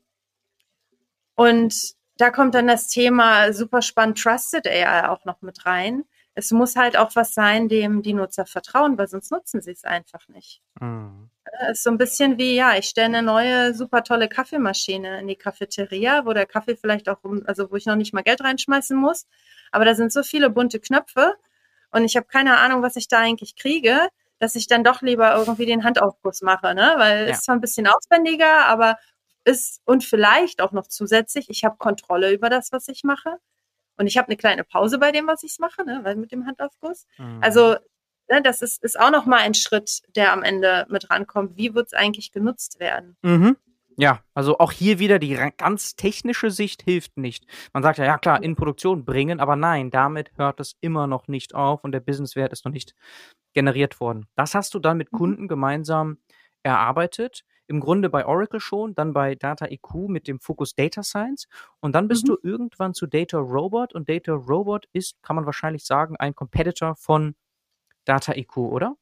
Und 1.34 1.94
da 2.16 2.30
kommt 2.30 2.54
dann 2.54 2.66
das 2.66 2.88
Thema 2.88 3.52
super 3.52 3.82
spannend 3.82 4.20
Trusted 4.20 4.66
AI 4.66 5.08
auch 5.08 5.24
noch 5.24 5.40
mit 5.42 5.64
rein. 5.66 6.04
Es 6.34 6.50
muss 6.50 6.76
halt 6.76 6.96
auch 6.96 7.14
was 7.14 7.34
sein, 7.34 7.68
dem 7.68 8.02
die 8.02 8.14
Nutzer 8.14 8.46
vertrauen, 8.46 8.96
weil 8.98 9.08
sonst 9.08 9.30
nutzen 9.30 9.60
sie 9.60 9.72
es 9.72 9.84
einfach 9.84 10.28
nicht. 10.28 10.62
Mhm. 10.80 11.30
Es 11.60 11.78
ist 11.78 11.82
so 11.84 11.90
ein 11.90 11.98
bisschen 11.98 12.38
wie, 12.38 12.54
ja, 12.54 12.76
ich 12.76 12.86
stelle 12.86 13.18
eine 13.18 13.22
neue, 13.22 13.74
super 13.74 14.02
tolle 14.02 14.28
Kaffeemaschine 14.28 15.20
in 15.20 15.28
die 15.28 15.36
Cafeteria, 15.36 16.24
wo 16.24 16.32
der 16.32 16.46
Kaffee 16.46 16.76
vielleicht 16.76 17.08
auch, 17.08 17.18
also 17.44 17.70
wo 17.70 17.76
ich 17.76 17.86
noch 17.86 17.96
nicht 17.96 18.14
mal 18.14 18.22
Geld 18.22 18.42
reinschmeißen 18.42 18.96
muss, 18.96 19.26
aber 19.70 19.84
da 19.84 19.94
sind 19.94 20.12
so 20.12 20.22
viele 20.22 20.50
bunte 20.50 20.80
Knöpfe 20.80 21.34
und 21.90 22.04
ich 22.04 22.16
habe 22.16 22.26
keine 22.26 22.58
Ahnung, 22.58 22.82
was 22.82 22.96
ich 22.96 23.08
da 23.08 23.18
eigentlich 23.18 23.54
kriege, 23.54 24.08
dass 24.38 24.54
ich 24.54 24.66
dann 24.66 24.82
doch 24.82 25.02
lieber 25.02 25.34
irgendwie 25.36 25.66
den 25.66 25.84
Handaufguss 25.84 26.42
mache, 26.42 26.74
ne? 26.74 26.94
Weil 26.96 27.26
ja. 27.26 27.32
ist 27.32 27.44
zwar 27.44 27.54
ein 27.54 27.60
bisschen 27.60 27.86
aufwendiger, 27.86 28.66
aber 28.66 28.96
ist 29.44 29.80
und 29.84 30.04
vielleicht 30.04 30.60
auch 30.60 30.72
noch 30.72 30.86
zusätzlich, 30.86 31.48
ich 31.48 31.64
habe 31.64 31.76
Kontrolle 31.76 32.32
über 32.32 32.48
das, 32.50 32.72
was 32.72 32.88
ich 32.88 33.04
mache. 33.04 33.38
Und 33.98 34.06
ich 34.06 34.16
habe 34.16 34.28
eine 34.28 34.36
kleine 34.36 34.64
Pause 34.64 34.98
bei 34.98 35.12
dem, 35.12 35.26
was 35.26 35.42
ich 35.42 35.58
mache, 35.58 35.84
ne? 35.84 36.00
weil 36.02 36.16
mit 36.16 36.32
dem 36.32 36.46
Handaufguss. 36.46 37.06
Mhm. 37.18 37.38
Also 37.42 37.76
ne, 38.32 38.42
das 38.42 38.62
ist, 38.62 38.82
ist 38.82 38.98
auch 38.98 39.10
noch 39.10 39.26
mal 39.26 39.40
ein 39.40 39.54
Schritt, 39.54 40.02
der 40.16 40.32
am 40.32 40.42
Ende 40.42 40.86
mit 40.88 41.10
rankommt. 41.10 41.56
Wie 41.56 41.74
wird 41.74 41.88
es 41.88 41.92
eigentlich 41.92 42.32
genutzt 42.32 42.80
werden? 42.80 43.16
Mhm. 43.22 43.56
Ja, 43.98 44.20
also 44.32 44.58
auch 44.58 44.72
hier 44.72 44.98
wieder 44.98 45.18
die 45.18 45.38
ganz 45.58 45.96
technische 45.96 46.50
Sicht 46.50 46.82
hilft 46.82 47.18
nicht. 47.18 47.44
Man 47.74 47.82
sagt 47.82 47.98
ja, 47.98 48.06
ja 48.06 48.16
klar, 48.16 48.42
in 48.42 48.56
Produktion 48.56 49.04
bringen, 49.04 49.38
aber 49.38 49.54
nein, 49.54 49.90
damit 49.90 50.32
hört 50.36 50.60
es 50.60 50.76
immer 50.80 51.06
noch 51.06 51.28
nicht 51.28 51.54
auf 51.54 51.84
und 51.84 51.92
der 51.92 52.00
Businesswert 52.00 52.52
ist 52.54 52.64
noch 52.64 52.72
nicht 52.72 52.94
generiert 53.52 54.00
worden. 54.00 54.26
Das 54.34 54.54
hast 54.54 54.72
du 54.72 54.78
dann 54.78 54.96
mit 54.96 55.12
mhm. 55.12 55.18
Kunden 55.18 55.48
gemeinsam 55.48 56.16
erarbeitet. 56.62 57.44
Im 57.66 57.80
Grunde 57.80 58.08
bei 58.08 58.26
Oracle 58.26 58.60
schon, 58.60 58.94
dann 58.94 59.12
bei 59.12 59.34
Data 59.34 59.66
IQ 59.66 60.08
mit 60.08 60.26
dem 60.26 60.40
Fokus 60.40 60.74
Data 60.74 61.02
Science 61.02 61.46
und 61.80 61.94
dann 61.94 62.08
bist 62.08 62.24
mhm. 62.24 62.28
du 62.28 62.38
irgendwann 62.42 62.94
zu 62.94 63.06
Data 63.06 63.38
Robot 63.38 63.94
und 63.94 64.08
Data 64.08 64.32
Robot 64.32 64.86
ist, 64.94 65.22
kann 65.22 65.36
man 65.36 65.44
wahrscheinlich 65.44 65.84
sagen, 65.84 66.16
ein 66.16 66.34
Competitor 66.34 66.96
von 66.96 67.34
Data 68.04 68.34
IQ, 68.34 68.56
oder? 68.58 68.96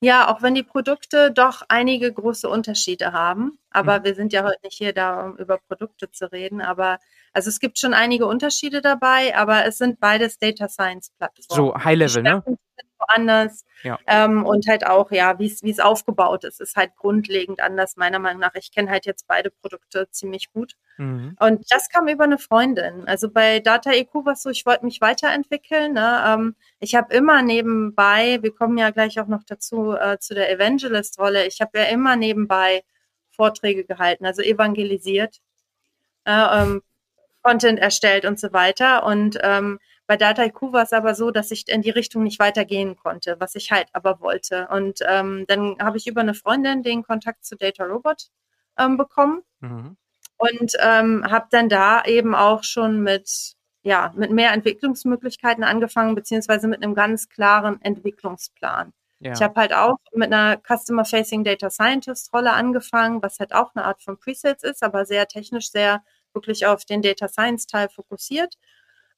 Ja, 0.00 0.28
auch 0.28 0.42
wenn 0.42 0.54
die 0.54 0.62
Produkte 0.62 1.32
doch 1.32 1.62
einige 1.68 2.12
große 2.12 2.48
Unterschiede 2.48 3.12
haben. 3.12 3.58
Aber 3.70 4.00
mhm. 4.00 4.04
wir 4.04 4.14
sind 4.14 4.32
ja 4.32 4.44
heute 4.44 4.60
nicht 4.62 4.78
hier 4.78 4.92
da, 4.92 5.26
um 5.26 5.36
über 5.36 5.58
Produkte 5.58 6.10
zu 6.10 6.30
reden. 6.30 6.60
Aber 6.60 6.98
also 7.32 7.48
es 7.48 7.58
gibt 7.58 7.78
schon 7.78 7.94
einige 7.94 8.26
Unterschiede 8.26 8.80
dabei, 8.80 9.36
aber 9.36 9.66
es 9.66 9.78
sind 9.78 9.98
beides 9.98 10.38
Data 10.38 10.68
Science 10.68 11.10
Plattformen. 11.18 11.72
So 11.72 11.84
High 11.84 11.98
Level, 11.98 12.22
ne? 12.22 12.44
Woanders. 13.08 13.64
Ja. 13.82 13.98
Ähm, 14.06 14.44
und 14.44 14.66
halt 14.68 14.86
auch, 14.86 15.10
ja, 15.10 15.38
wie 15.38 15.70
es 15.70 15.80
aufgebaut 15.80 16.44
ist, 16.44 16.60
ist 16.60 16.76
halt 16.76 16.96
grundlegend 16.96 17.60
anders, 17.60 17.96
meiner 17.96 18.18
Meinung 18.18 18.40
nach. 18.40 18.54
Ich 18.54 18.72
kenne 18.72 18.90
halt 18.90 19.06
jetzt 19.06 19.26
beide 19.26 19.50
Produkte 19.50 20.08
ziemlich 20.10 20.52
gut. 20.52 20.74
Mhm. 20.96 21.36
Und 21.38 21.64
das 21.70 21.88
kam 21.88 22.08
über 22.08 22.24
eine 22.24 22.38
Freundin. 22.38 23.06
Also 23.06 23.30
bei 23.30 23.60
Data 23.60 23.92
EQ 23.92 24.14
war 24.26 24.32
es 24.32 24.42
so, 24.42 24.50
ich 24.50 24.66
wollte 24.66 24.84
mich 24.84 25.00
weiterentwickeln. 25.00 25.92
Ne? 25.92 26.22
Ähm, 26.26 26.56
ich 26.80 26.94
habe 26.94 27.14
immer 27.14 27.42
nebenbei, 27.42 28.38
wir 28.42 28.54
kommen 28.54 28.76
ja 28.78 28.90
gleich 28.90 29.20
auch 29.20 29.28
noch 29.28 29.44
dazu, 29.44 29.92
äh, 29.92 30.18
zu 30.18 30.34
der 30.34 30.50
Evangelist-Rolle, 30.50 31.46
ich 31.46 31.60
habe 31.60 31.78
ja 31.78 31.84
immer 31.84 32.16
nebenbei 32.16 32.82
Vorträge 33.30 33.84
gehalten, 33.84 34.26
also 34.26 34.42
evangelisiert, 34.42 35.40
äh, 36.24 36.32
ähm, 36.32 36.82
Content 37.42 37.78
erstellt 37.78 38.24
und 38.24 38.38
so 38.40 38.52
weiter. 38.52 39.04
Und 39.04 39.38
ähm, 39.42 39.78
bei 40.08 40.16
Data 40.16 40.44
IQ 40.44 40.72
war 40.72 40.82
es 40.82 40.92
aber 40.92 41.14
so, 41.14 41.30
dass 41.30 41.52
ich 41.52 41.68
in 41.68 41.82
die 41.82 41.90
Richtung 41.90 42.24
nicht 42.24 42.40
weitergehen 42.40 42.96
konnte, 42.96 43.36
was 43.38 43.54
ich 43.54 43.70
halt 43.70 43.86
aber 43.92 44.20
wollte. 44.20 44.66
Und 44.72 44.98
ähm, 45.06 45.44
dann 45.46 45.76
habe 45.78 45.98
ich 45.98 46.08
über 46.08 46.22
eine 46.22 46.34
Freundin 46.34 46.82
den 46.82 47.04
Kontakt 47.04 47.44
zu 47.44 47.56
Data 47.56 47.84
Robot 47.84 48.28
ähm, 48.76 48.96
bekommen. 48.96 49.42
Mhm 49.60 49.96
und 50.38 50.72
ähm, 50.80 51.24
habe 51.28 51.46
dann 51.50 51.68
da 51.68 52.04
eben 52.04 52.34
auch 52.34 52.64
schon 52.64 53.02
mit 53.02 53.54
ja, 53.82 54.12
mit 54.16 54.30
mehr 54.30 54.52
Entwicklungsmöglichkeiten 54.52 55.64
angefangen, 55.64 56.14
beziehungsweise 56.14 56.68
mit 56.68 56.82
einem 56.82 56.94
ganz 56.94 57.28
klaren 57.28 57.80
Entwicklungsplan. 57.80 58.92
Ja. 59.20 59.32
Ich 59.32 59.40
habe 59.40 59.58
halt 59.58 59.72
auch 59.72 59.96
mit 60.12 60.32
einer 60.32 60.58
Customer-Facing 60.60 61.42
Data 61.42 61.70
Scientist-Rolle 61.70 62.52
angefangen, 62.52 63.22
was 63.22 63.38
halt 63.38 63.54
auch 63.54 63.74
eine 63.74 63.84
Art 63.84 64.02
von 64.02 64.18
Presales 64.18 64.62
ist, 64.62 64.82
aber 64.82 65.06
sehr 65.06 65.26
technisch, 65.26 65.70
sehr 65.70 66.02
wirklich 66.34 66.66
auf 66.66 66.84
den 66.84 67.02
Data 67.02 67.28
Science-Teil 67.28 67.88
fokussiert. 67.88 68.56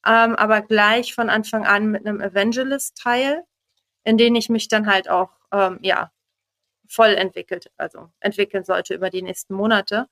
Ähm, 0.05 0.35
aber 0.35 0.61
gleich 0.61 1.13
von 1.13 1.29
Anfang 1.29 1.65
an 1.65 1.91
mit 1.91 2.05
einem 2.05 2.21
Evangelist-Teil, 2.21 3.43
in 4.03 4.17
den 4.17 4.35
ich 4.35 4.49
mich 4.49 4.67
dann 4.67 4.87
halt 4.87 5.09
auch, 5.09 5.29
ähm, 5.51 5.79
ja, 5.81 6.11
voll 6.87 7.13
entwickelt, 7.13 7.71
also 7.77 8.09
entwickeln 8.19 8.63
sollte 8.63 8.93
über 8.95 9.09
die 9.09 9.21
nächsten 9.21 9.53
Monate. 9.53 10.07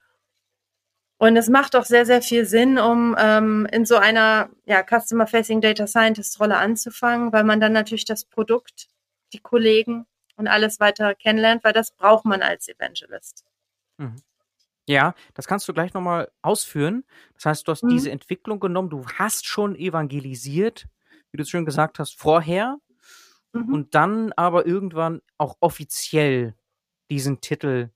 Und 1.18 1.36
es 1.36 1.50
macht 1.50 1.76
auch 1.76 1.84
sehr, 1.84 2.06
sehr 2.06 2.22
viel 2.22 2.46
Sinn, 2.46 2.78
um 2.80 3.14
ähm, 3.20 3.68
in 3.72 3.86
so 3.86 3.98
einer 3.98 4.50
ja, 4.66 4.82
Customer-Facing 4.82 5.60
Data 5.60 5.86
Scientist-Rolle 5.86 6.58
anzufangen, 6.58 7.34
weil 7.34 7.44
man 7.44 7.60
dann 7.60 7.74
natürlich 7.74 8.06
das 8.06 8.24
Produkt, 8.24 8.88
die 9.34 9.40
Kollegen 9.40 10.06
und 10.38 10.48
alles 10.48 10.80
weiter 10.80 11.14
kennenlernt, 11.16 11.66
weil 11.66 11.74
das 11.74 11.92
braucht 11.92 12.24
man 12.24 12.42
als 12.42 12.70
Evangelist. 12.70 13.44
Mhm. 13.98 14.16
Ja, 14.90 15.14
das 15.36 15.46
kannst 15.46 15.68
du 15.68 15.74
gleich 15.74 15.94
nochmal 15.94 16.32
ausführen. 16.42 17.04
Das 17.36 17.46
heißt, 17.46 17.68
du 17.68 17.72
hast 17.72 17.84
mhm. 17.84 17.90
diese 17.90 18.10
Entwicklung 18.10 18.60
genommen, 18.60 18.90
du 18.90 19.06
hast 19.06 19.46
schon 19.46 19.76
evangelisiert, 19.76 20.88
wie 21.30 21.38
du 21.38 21.44
es 21.44 21.50
schon 21.52 21.64
gesagt 21.64 22.00
hast, 22.00 22.18
vorher 22.18 22.80
mhm. 23.54 23.72
und 23.72 23.94
dann 23.94 24.34
aber 24.34 24.66
irgendwann 24.66 25.22
auch 25.38 25.58
offiziell 25.60 26.56
diesen 27.12 27.40
Titel, 27.40 27.92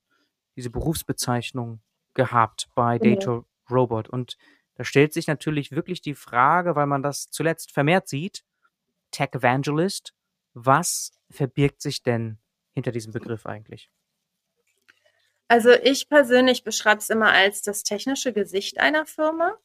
diese 0.54 0.70
Berufsbezeichnung 0.70 1.80
gehabt 2.14 2.68
bei 2.76 2.98
genau. 2.98 3.16
Data 3.16 3.44
Robot. 3.68 4.08
Und 4.08 4.36
da 4.76 4.84
stellt 4.84 5.12
sich 5.14 5.26
natürlich 5.26 5.72
wirklich 5.72 6.00
die 6.00 6.14
Frage, 6.14 6.76
weil 6.76 6.86
man 6.86 7.02
das 7.02 7.28
zuletzt 7.28 7.72
vermehrt 7.72 8.06
sieht, 8.06 8.44
Tech 9.10 9.30
Evangelist, 9.32 10.14
was 10.52 11.10
verbirgt 11.28 11.82
sich 11.82 12.04
denn 12.04 12.38
hinter 12.72 12.92
diesem 12.92 13.12
Begriff 13.12 13.46
eigentlich? 13.46 13.90
Also 15.48 15.70
ich 15.70 16.08
persönlich 16.08 16.64
beschreibe 16.64 16.98
es 16.98 17.10
immer 17.10 17.30
als 17.32 17.62
das 17.62 17.82
technische 17.82 18.32
Gesicht 18.32 18.80
einer 18.80 19.06
Firma. 19.06 19.58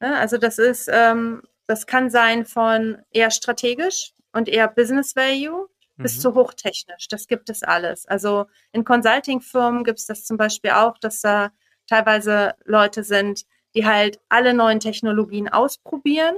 Ja, 0.00 0.14
also 0.14 0.38
das 0.38 0.58
ist, 0.58 0.88
ähm, 0.92 1.42
das 1.66 1.86
kann 1.86 2.10
sein 2.10 2.44
von 2.46 2.98
eher 3.10 3.30
strategisch 3.30 4.12
und 4.32 4.48
eher 4.48 4.68
Business 4.68 5.16
Value 5.16 5.68
bis 5.96 6.16
mhm. 6.16 6.20
zu 6.20 6.34
hochtechnisch. 6.34 7.08
Das 7.08 7.26
gibt 7.26 7.48
es 7.48 7.62
alles. 7.62 8.06
Also 8.06 8.46
in 8.72 8.84
Consulting-Firmen 8.84 9.84
gibt 9.84 9.98
es 9.98 10.06
das 10.06 10.24
zum 10.24 10.36
Beispiel 10.36 10.72
auch, 10.72 10.98
dass 10.98 11.20
da 11.20 11.50
teilweise 11.86 12.54
Leute 12.64 13.04
sind, 13.04 13.44
die 13.74 13.86
halt 13.86 14.20
alle 14.28 14.54
neuen 14.54 14.80
Technologien 14.80 15.48
ausprobieren 15.48 16.36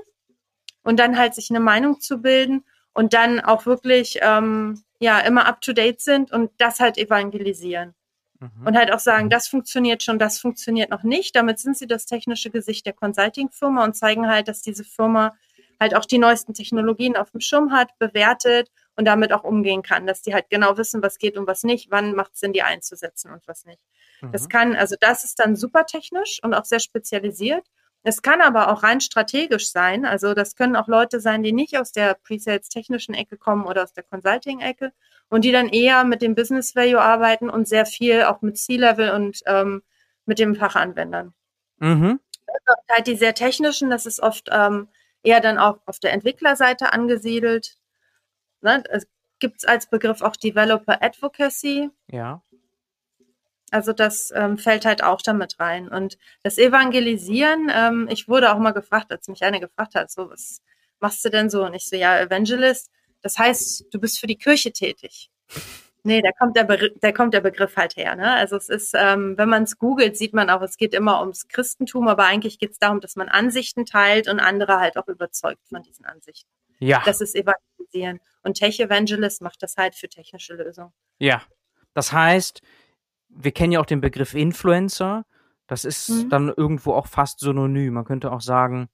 und 0.82 0.98
dann 0.98 1.18
halt 1.18 1.34
sich 1.34 1.50
eine 1.50 1.60
Meinung 1.60 2.00
zu 2.00 2.18
bilden 2.18 2.64
und 2.92 3.14
dann 3.14 3.40
auch 3.40 3.66
wirklich 3.66 4.18
ähm, 4.22 4.82
ja 4.98 5.20
immer 5.20 5.46
up 5.46 5.60
to 5.60 5.72
date 5.72 6.00
sind 6.00 6.32
und 6.32 6.50
das 6.58 6.80
halt 6.80 6.98
evangelisieren. 6.98 7.94
Mhm. 8.40 8.66
Und 8.66 8.76
halt 8.76 8.92
auch 8.92 8.98
sagen, 8.98 9.26
mhm. 9.26 9.30
das 9.30 9.48
funktioniert 9.48 10.02
schon, 10.02 10.18
das 10.18 10.38
funktioniert 10.38 10.90
noch 10.90 11.02
nicht. 11.02 11.34
Damit 11.34 11.58
sind 11.58 11.76
sie 11.76 11.86
das 11.86 12.06
technische 12.06 12.50
Gesicht 12.50 12.86
der 12.86 12.92
Consulting-Firma 12.92 13.84
und 13.84 13.94
zeigen 13.94 14.28
halt, 14.28 14.48
dass 14.48 14.62
diese 14.62 14.84
Firma 14.84 15.34
halt 15.80 15.94
auch 15.94 16.04
die 16.04 16.18
neuesten 16.18 16.54
Technologien 16.54 17.16
auf 17.16 17.30
dem 17.30 17.40
Schirm 17.40 17.72
hat, 17.72 17.96
bewertet 17.98 18.70
und 18.96 19.04
damit 19.04 19.32
auch 19.32 19.44
umgehen 19.44 19.82
kann, 19.82 20.06
dass 20.06 20.22
die 20.22 20.34
halt 20.34 20.50
genau 20.50 20.76
wissen, 20.76 21.02
was 21.02 21.18
geht 21.18 21.36
und 21.36 21.46
was 21.46 21.62
nicht, 21.62 21.90
wann 21.90 22.14
macht 22.14 22.34
es 22.34 22.40
Sinn, 22.40 22.52
die 22.52 22.62
einzusetzen 22.62 23.32
und 23.32 23.46
was 23.46 23.64
nicht. 23.64 23.80
Mhm. 24.20 24.32
Das 24.32 24.48
kann, 24.48 24.74
also 24.74 24.96
das 24.98 25.24
ist 25.24 25.38
dann 25.38 25.54
super 25.56 25.86
technisch 25.86 26.40
und 26.42 26.54
auch 26.54 26.64
sehr 26.64 26.80
spezialisiert. 26.80 27.64
Es 28.08 28.22
kann 28.22 28.40
aber 28.40 28.72
auch 28.72 28.84
rein 28.84 29.02
strategisch 29.02 29.70
sein. 29.70 30.06
Also 30.06 30.32
das 30.32 30.56
können 30.56 30.76
auch 30.76 30.88
Leute 30.88 31.20
sein, 31.20 31.42
die 31.42 31.52
nicht 31.52 31.76
aus 31.76 31.92
der 31.92 32.14
Pre-Sales 32.14 32.70
technischen 32.70 33.14
Ecke 33.14 33.36
kommen 33.36 33.66
oder 33.66 33.82
aus 33.82 33.92
der 33.92 34.02
Consulting-Ecke 34.02 34.94
und 35.28 35.44
die 35.44 35.52
dann 35.52 35.68
eher 35.68 36.04
mit 36.04 36.22
dem 36.22 36.34
Business 36.34 36.74
Value 36.74 37.02
arbeiten 37.02 37.50
und 37.50 37.68
sehr 37.68 37.84
viel 37.84 38.22
auch 38.22 38.40
mit 38.40 38.56
C-Level 38.56 39.10
und 39.10 39.42
ähm, 39.44 39.82
mit 40.24 40.38
den 40.38 40.54
Fachanwendern. 40.54 41.34
Mhm. 41.80 42.18
Also 42.46 42.80
halt 42.88 43.06
die 43.08 43.16
sehr 43.16 43.34
technischen, 43.34 43.90
das 43.90 44.06
ist 44.06 44.20
oft 44.20 44.48
ähm, 44.50 44.88
eher 45.22 45.42
dann 45.42 45.58
auch 45.58 45.80
auf 45.84 45.98
der 45.98 46.14
Entwicklerseite 46.14 46.94
angesiedelt. 46.94 47.76
Ne? 48.62 48.82
Es 48.88 49.06
gibt 49.38 49.68
als 49.68 49.90
Begriff 49.90 50.22
auch 50.22 50.36
Developer 50.36 51.02
Advocacy. 51.02 51.90
Ja. 52.10 52.40
Also 53.70 53.92
das 53.92 54.32
ähm, 54.34 54.58
fällt 54.58 54.84
halt 54.84 55.02
auch 55.02 55.22
damit 55.22 55.58
rein. 55.60 55.88
Und 55.88 56.18
das 56.42 56.58
Evangelisieren, 56.58 57.70
ähm, 57.74 58.08
ich 58.10 58.28
wurde 58.28 58.52
auch 58.52 58.58
mal 58.58 58.72
gefragt, 58.72 59.10
als 59.10 59.28
mich 59.28 59.42
eine 59.42 59.60
gefragt 59.60 59.94
hat, 59.94 60.10
so, 60.10 60.30
was 60.30 60.62
machst 61.00 61.24
du 61.24 61.30
denn 61.30 61.50
so? 61.50 61.64
Und 61.64 61.74
ich 61.74 61.86
so, 61.86 61.96
ja, 61.96 62.18
Evangelist, 62.18 62.90
das 63.22 63.38
heißt, 63.38 63.86
du 63.90 64.00
bist 64.00 64.18
für 64.18 64.26
die 64.26 64.36
Kirche 64.36 64.72
tätig. 64.72 65.30
Nee, 66.04 66.22
da 66.22 66.30
kommt 66.32 66.56
der, 66.56 66.64
Be 66.64 66.92
da 67.00 67.12
kommt 67.12 67.34
der 67.34 67.40
Begriff 67.40 67.76
halt 67.76 67.96
her. 67.96 68.14
Ne? 68.14 68.32
Also 68.32 68.56
es 68.56 68.68
ist, 68.68 68.94
ähm, 68.96 69.36
wenn 69.36 69.48
man 69.48 69.64
es 69.64 69.78
googelt, 69.78 70.16
sieht 70.16 70.32
man 70.32 70.48
auch, 70.48 70.62
es 70.62 70.76
geht 70.76 70.94
immer 70.94 71.20
ums 71.20 71.48
Christentum, 71.48 72.08
aber 72.08 72.24
eigentlich 72.24 72.58
geht 72.58 72.72
es 72.72 72.78
darum, 72.78 73.00
dass 73.00 73.16
man 73.16 73.28
Ansichten 73.28 73.84
teilt 73.84 74.28
und 74.28 74.40
andere 74.40 74.78
halt 74.78 74.96
auch 74.96 75.08
überzeugt 75.08 75.66
von 75.68 75.82
diesen 75.82 76.04
Ansichten. 76.04 76.48
Ja. 76.78 77.02
Das 77.04 77.20
ist 77.20 77.34
Evangelisieren. 77.34 78.20
Und 78.42 78.54
Tech 78.54 78.78
Evangelist 78.80 79.42
macht 79.42 79.62
das 79.62 79.76
halt 79.76 79.96
für 79.96 80.08
technische 80.08 80.54
Lösungen. 80.54 80.92
Ja. 81.18 81.42
Das 81.94 82.12
heißt, 82.12 82.62
wir 83.28 83.52
kennen 83.52 83.72
ja 83.72 83.80
auch 83.80 83.86
den 83.86 84.00
Begriff 84.00 84.34
Influencer. 84.34 85.24
Das 85.66 85.84
ist 85.84 86.08
mhm. 86.08 86.28
dann 86.30 86.48
irgendwo 86.48 86.94
auch 86.94 87.06
fast 87.06 87.40
synonym. 87.40 87.94
Man 87.94 88.04
könnte 88.04 88.32
auch 88.32 88.40
sagen, 88.40 88.88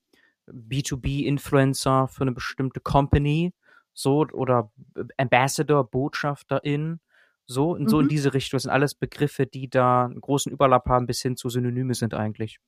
B2B-Influencer 0.49 2.09
für 2.09 2.23
eine 2.23 2.33
bestimmte 2.33 2.81
Company, 2.81 3.53
so, 3.93 4.27
oder 4.33 4.71
Ambassador, 5.17 5.89
Botschafterin. 5.89 7.01
So, 7.47 7.75
in, 7.75 7.89
so 7.89 8.01
in 8.01 8.07
mhm. 8.07 8.09
diese 8.09 8.35
Richtung. 8.35 8.57
Das 8.57 8.63
sind 8.63 8.73
alles 8.73 8.95
Begriffe, 8.95 9.47
die 9.47 9.69
da 9.69 10.07
einen 10.07 10.21
großen 10.21 10.51
Überlapp 10.51 10.87
haben, 10.89 11.07
bis 11.07 11.21
hin 11.21 11.37
zu 11.37 11.51
Synonyme 11.51 11.95
sind 11.95 12.15
eigentlich. 12.15 12.59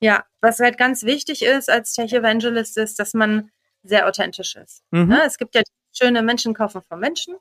Ja, 0.00 0.24
was 0.40 0.58
halt 0.60 0.78
ganz 0.78 1.04
wichtig 1.04 1.42
ist 1.42 1.68
als 1.68 1.92
Tech 1.92 2.12
Evangelist 2.12 2.76
ist, 2.76 2.98
dass 2.98 3.14
man 3.14 3.50
sehr 3.82 4.06
authentisch 4.06 4.56
ist. 4.56 4.84
Mhm. 4.90 5.08
Ne? 5.08 5.22
Es 5.24 5.36
gibt 5.36 5.54
ja 5.54 5.62
schöne 5.92 6.22
Menschen 6.22 6.54
kaufen 6.54 6.82
von 6.82 7.00
Menschen. 7.00 7.36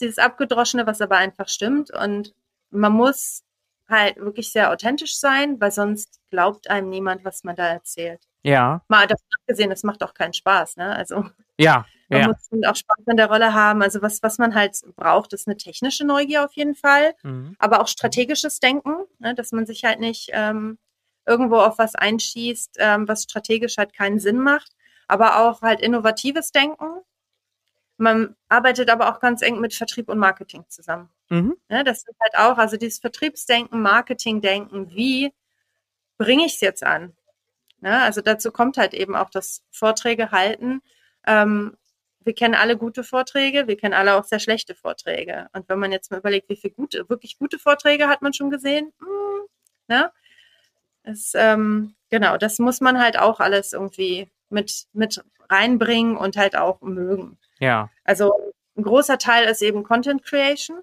Dieses 0.00 0.18
Abgedroschene, 0.18 0.86
was 0.86 1.00
aber 1.00 1.16
einfach 1.16 1.48
stimmt. 1.48 1.90
Und 1.92 2.34
man 2.70 2.92
muss 2.92 3.42
halt 3.88 4.16
wirklich 4.16 4.52
sehr 4.52 4.70
authentisch 4.70 5.18
sein, 5.18 5.60
weil 5.60 5.72
sonst 5.72 6.20
glaubt 6.30 6.70
einem 6.70 6.88
niemand, 6.88 7.24
was 7.24 7.44
man 7.44 7.56
da 7.56 7.66
erzählt. 7.66 8.20
Ja. 8.42 8.82
Mal 8.88 9.06
davon 9.06 9.26
abgesehen, 9.40 9.70
es 9.70 9.82
macht 9.82 10.02
auch 10.02 10.14
keinen 10.14 10.32
Spaß, 10.32 10.76
ne? 10.76 10.94
Also. 10.94 11.24
Ja, 11.58 11.84
man 12.10 12.20
ja. 12.20 12.26
muss 12.26 12.66
auch 12.66 12.76
Spaß 12.76 13.04
in 13.06 13.16
der 13.16 13.28
Rolle 13.28 13.54
haben. 13.54 13.82
Also 13.82 14.02
was, 14.02 14.22
was 14.22 14.38
man 14.38 14.54
halt 14.54 14.76
braucht, 14.96 15.32
ist 15.32 15.46
eine 15.46 15.56
technische 15.56 16.04
Neugier 16.04 16.44
auf 16.44 16.52
jeden 16.54 16.74
Fall, 16.74 17.14
mhm. 17.22 17.54
aber 17.58 17.80
auch 17.80 17.86
strategisches 17.86 18.58
Denken, 18.58 19.04
ne, 19.20 19.34
dass 19.34 19.52
man 19.52 19.64
sich 19.64 19.84
halt 19.84 20.00
nicht 20.00 20.30
ähm, 20.32 20.78
irgendwo 21.24 21.58
auf 21.58 21.78
was 21.78 21.94
einschießt, 21.94 22.76
ähm, 22.78 23.06
was 23.06 23.22
strategisch 23.22 23.78
halt 23.78 23.92
keinen 23.94 24.18
Sinn 24.18 24.38
macht, 24.40 24.72
aber 25.06 25.38
auch 25.38 25.62
halt 25.62 25.80
innovatives 25.80 26.50
Denken. 26.50 27.00
Man 28.00 28.34
arbeitet 28.48 28.88
aber 28.88 29.10
auch 29.10 29.20
ganz 29.20 29.42
eng 29.42 29.60
mit 29.60 29.74
Vertrieb 29.74 30.08
und 30.08 30.18
Marketing 30.18 30.64
zusammen. 30.68 31.10
Mhm. 31.28 31.56
Ja, 31.68 31.84
das 31.84 31.98
ist 31.98 32.18
halt 32.18 32.34
auch, 32.38 32.56
also 32.56 32.78
dieses 32.78 32.98
Vertriebsdenken, 32.98 33.82
Marketingdenken, 33.82 34.90
wie 34.94 35.34
bringe 36.16 36.46
ich 36.46 36.54
es 36.54 36.60
jetzt 36.60 36.82
an? 36.82 37.12
Ja, 37.82 38.04
also 38.04 38.22
dazu 38.22 38.52
kommt 38.52 38.78
halt 38.78 38.94
eben 38.94 39.14
auch 39.14 39.28
das 39.28 39.62
Vorträge 39.70 40.30
halten. 40.30 40.80
Ähm, 41.26 41.76
wir 42.20 42.34
kennen 42.34 42.54
alle 42.54 42.78
gute 42.78 43.04
Vorträge, 43.04 43.68
wir 43.68 43.76
kennen 43.76 43.94
alle 43.94 44.14
auch 44.14 44.24
sehr 44.24 44.40
schlechte 44.40 44.74
Vorträge. 44.74 45.48
Und 45.52 45.68
wenn 45.68 45.78
man 45.78 45.92
jetzt 45.92 46.10
mal 46.10 46.20
überlegt, 46.20 46.48
wie 46.48 46.56
viele 46.56 46.72
gute, 46.72 47.06
wirklich 47.10 47.38
gute 47.38 47.58
Vorträge 47.58 48.08
hat 48.08 48.22
man 48.22 48.32
schon 48.32 48.50
gesehen, 48.50 48.94
hm, 49.00 49.46
ne? 49.88 50.10
Es, 51.02 51.32
ähm, 51.34 51.94
genau, 52.08 52.38
das 52.38 52.58
muss 52.58 52.80
man 52.80 52.98
halt 52.98 53.18
auch 53.18 53.40
alles 53.40 53.74
irgendwie 53.74 54.30
mit, 54.48 54.86
mit 54.94 55.22
reinbringen 55.50 56.16
und 56.16 56.38
halt 56.38 56.56
auch 56.56 56.80
mögen. 56.80 57.38
Ja. 57.60 57.90
Also 58.04 58.32
ein 58.76 58.82
großer 58.82 59.18
Teil 59.18 59.48
ist 59.48 59.62
eben 59.62 59.84
Content 59.84 60.24
Creation. 60.24 60.80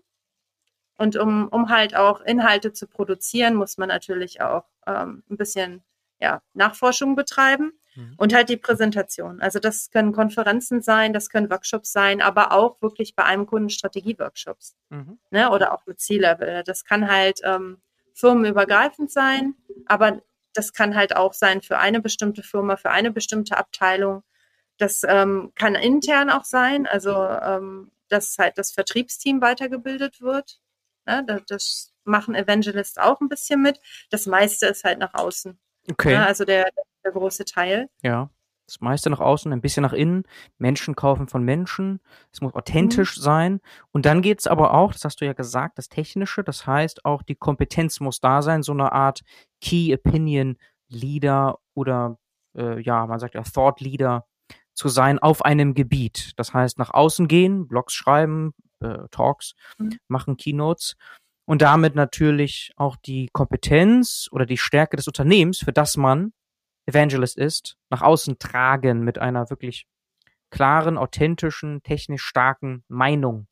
Und 0.98 1.16
um, 1.16 1.48
um 1.50 1.70
halt 1.70 1.96
auch 1.96 2.22
Inhalte 2.22 2.74
zu 2.74 2.88
produzieren, 2.88 3.56
muss 3.56 3.78
man 3.78 3.90
natürlich 3.90 4.42
auch 4.42 4.66
ähm, 4.88 5.24
ein 5.30 5.38
bisschen 5.38 5.84
ja, 6.20 6.42
Nachforschung 6.54 7.16
betreiben. 7.16 7.74
Mhm. 7.96 8.14
Und 8.18 8.34
halt 8.34 8.50
die 8.50 8.58
Präsentation. 8.58 9.42
Also 9.42 9.60
das 9.60 9.90
können 9.92 10.14
Konferenzen 10.14 10.82
sein, 10.82 11.14
das 11.14 11.30
können 11.30 11.50
Workshops 11.50 11.92
sein, 11.92 12.22
aber 12.22 12.52
auch 12.52 12.82
wirklich 12.82 13.16
bei 13.16 13.24
einem 13.24 13.46
Kunden 13.46 13.70
Strategieworkshops. 13.70 14.76
Mhm. 14.90 15.20
Ne? 15.32 15.52
Oder 15.52 15.74
auch 15.74 15.86
mit 15.86 16.00
C-Level. 16.00 16.64
Das 16.64 16.86
kann 16.86 17.12
halt 17.12 17.42
ähm, 17.44 17.82
firmenübergreifend 18.14 19.12
sein, 19.12 19.56
aber 19.86 20.22
das 20.54 20.74
kann 20.74 20.96
halt 20.96 21.16
auch 21.16 21.34
sein 21.34 21.62
für 21.62 21.78
eine 21.78 22.02
bestimmte 22.02 22.42
Firma, 22.42 22.78
für 22.78 22.90
eine 22.90 23.12
bestimmte 23.12 23.58
Abteilung. 23.58 24.24
Das 24.78 25.02
ähm, 25.08 25.52
kann 25.56 25.76
intern 25.76 26.30
auch 26.30 26.44
sein, 26.44 26.86
also 26.88 27.12
ähm, 27.14 27.92
dass 28.10 28.38
halt 28.38 28.58
das 28.58 28.72
Vertriebsteam 28.72 29.42
weitergebildet 29.42 30.22
wird. 30.22 30.60
Ne? 31.06 31.26
Das, 31.48 31.94
machen 32.08 32.36
Evangelists 32.36 32.98
auch 32.98 33.22
ein 33.22 33.30
bisschen 33.30 33.62
mit. 33.62 33.80
Das 34.10 34.26
meiste 34.26 34.66
ist 34.68 34.84
halt 34.84 35.00
nach 35.00 35.14
außen. 35.14 35.60
Okay. 35.92 36.14
Ja, 36.14 36.26
also 36.26 36.46
der, 36.46 36.70
der 37.04 37.12
große 37.12 37.46
Teil. 37.46 37.90
Ja. 38.02 38.30
Das 38.66 38.82
meiste 38.82 39.10
nach 39.10 39.22
außen, 39.22 39.54
ein 39.54 39.62
bisschen 39.62 39.84
nach 39.84 39.94
innen. 39.94 40.24
Menschen 40.58 40.94
kaufen 40.94 41.30
von 41.30 41.42
Menschen. 41.42 42.02
Es 42.34 42.42
muss 42.42 42.54
authentisch 42.54 43.18
mhm. 43.18 43.22
sein. 43.22 43.62
Und 43.94 44.06
dann 44.06 44.22
geht's 44.22 44.46
aber 44.46 44.74
auch, 44.74 44.92
das 44.92 45.06
hast 45.06 45.22
du 45.22 45.26
ja 45.26 45.32
gesagt, 45.32 45.78
das 45.78 45.88
Technische. 45.88 46.44
Das 46.44 46.68
heißt, 46.68 47.06
auch 47.06 47.24
die 47.24 47.36
Kompetenz 47.36 48.02
muss 48.02 48.20
da 48.20 48.42
sein, 48.42 48.64
so 48.64 48.74
eine 48.74 48.92
Art 48.92 49.22
Key 49.62 49.94
Opinion 49.94 50.58
Leader 50.90 51.60
oder 51.76 52.18
äh, 52.58 52.82
ja, 52.82 53.06
man 53.06 53.20
sagt 53.20 53.36
ja 53.36 53.44
Thought 53.44 53.80
Leader 53.80 54.27
zu 54.78 54.88
sein 54.90 55.20
auf 55.20 55.44
einem 55.44 55.74
Gebiet. 55.74 56.32
Das 56.38 56.54
heißt, 56.54 56.78
nach 56.78 56.94
außen 56.94 57.28
gehen, 57.28 57.68
Blogs 57.68 57.94
schreiben, 57.94 58.54
äh, 58.80 59.08
Talks, 59.12 59.54
mhm. 59.78 59.98
machen 60.08 60.38
Keynotes 60.38 60.96
und 61.46 61.62
damit 61.62 61.96
natürlich 61.96 62.72
auch 62.78 62.96
die 62.96 63.30
Kompetenz 63.34 64.30
oder 64.32 64.46
die 64.46 64.58
Stärke 64.58 64.96
des 64.96 65.08
Unternehmens, 65.08 65.60
für 65.60 65.74
das 65.74 65.98
man 65.98 66.32
Evangelist 66.86 67.38
ist, 67.38 67.76
nach 67.90 68.02
außen 68.02 68.38
tragen 68.40 69.02
mit 69.02 69.18
einer 69.18 69.50
wirklich 69.50 69.88
klaren, 70.52 70.98
authentischen, 70.98 71.82
technisch 71.84 72.24
starken 72.24 72.84
Meinung. 72.88 73.48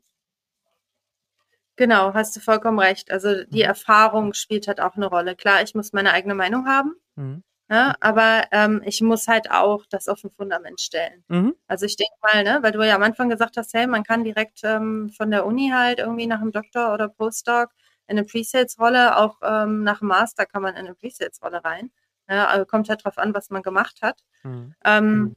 Genau, 1.75 2.13
hast 2.13 2.35
du 2.35 2.39
vollkommen 2.39 2.79
recht. 2.79 3.11
Also 3.11 3.43
die 3.45 3.63
mhm. 3.63 3.69
Erfahrung 3.69 4.33
spielt 4.33 4.67
halt 4.67 4.79
auch 4.79 4.95
eine 4.95 5.07
Rolle. 5.07 5.35
Klar, 5.35 5.63
ich 5.63 5.75
muss 5.75 5.91
meine 5.91 6.13
eigene 6.13 6.35
Meinung 6.35 6.67
haben, 6.67 6.95
mhm. 7.15 7.43
Ja, 7.69 7.87
ne, 7.87 7.95
aber 7.99 8.45
ähm, 8.51 8.81
ich 8.85 9.01
muss 9.01 9.27
halt 9.27 9.49
auch 9.51 9.85
das 9.89 10.07
auf 10.07 10.23
ein 10.23 10.29
Fundament 10.31 10.79
stellen. 10.81 11.23
Mhm. 11.27 11.55
Also 11.67 11.85
ich 11.85 11.95
denke 11.95 12.13
mal, 12.21 12.43
ne, 12.43 12.59
weil 12.61 12.71
du 12.71 12.83
ja 12.83 12.95
am 12.95 13.03
Anfang 13.03 13.29
gesagt 13.29 13.57
hast, 13.57 13.73
hey, 13.73 13.87
man 13.87 14.03
kann 14.03 14.23
direkt 14.23 14.61
ähm, 14.63 15.09
von 15.15 15.31
der 15.31 15.45
Uni 15.45 15.71
halt 15.73 15.99
irgendwie 15.99 16.27
nach 16.27 16.41
einem 16.41 16.51
Doktor 16.51 16.93
oder 16.93 17.09
Postdoc 17.09 17.71
in 18.07 18.17
eine 18.17 18.25
Presales-Rolle, 18.25 19.17
auch 19.17 19.37
ähm, 19.41 19.83
nach 19.83 19.99
dem 19.99 20.09
Master 20.09 20.45
kann 20.45 20.61
man 20.61 20.75
in 20.75 20.85
eine 20.85 20.95
Presales-Rolle 20.95 21.63
rein. 21.63 21.91
Ja, 22.29 22.47
also 22.47 22.65
kommt 22.65 22.89
halt 22.89 23.03
drauf 23.03 23.17
an, 23.17 23.33
was 23.33 23.49
man 23.49 23.63
gemacht 23.63 23.99
hat. 24.01 24.19
Mhm. 24.43 24.75
Ähm, 24.83 25.15
mhm. 25.15 25.35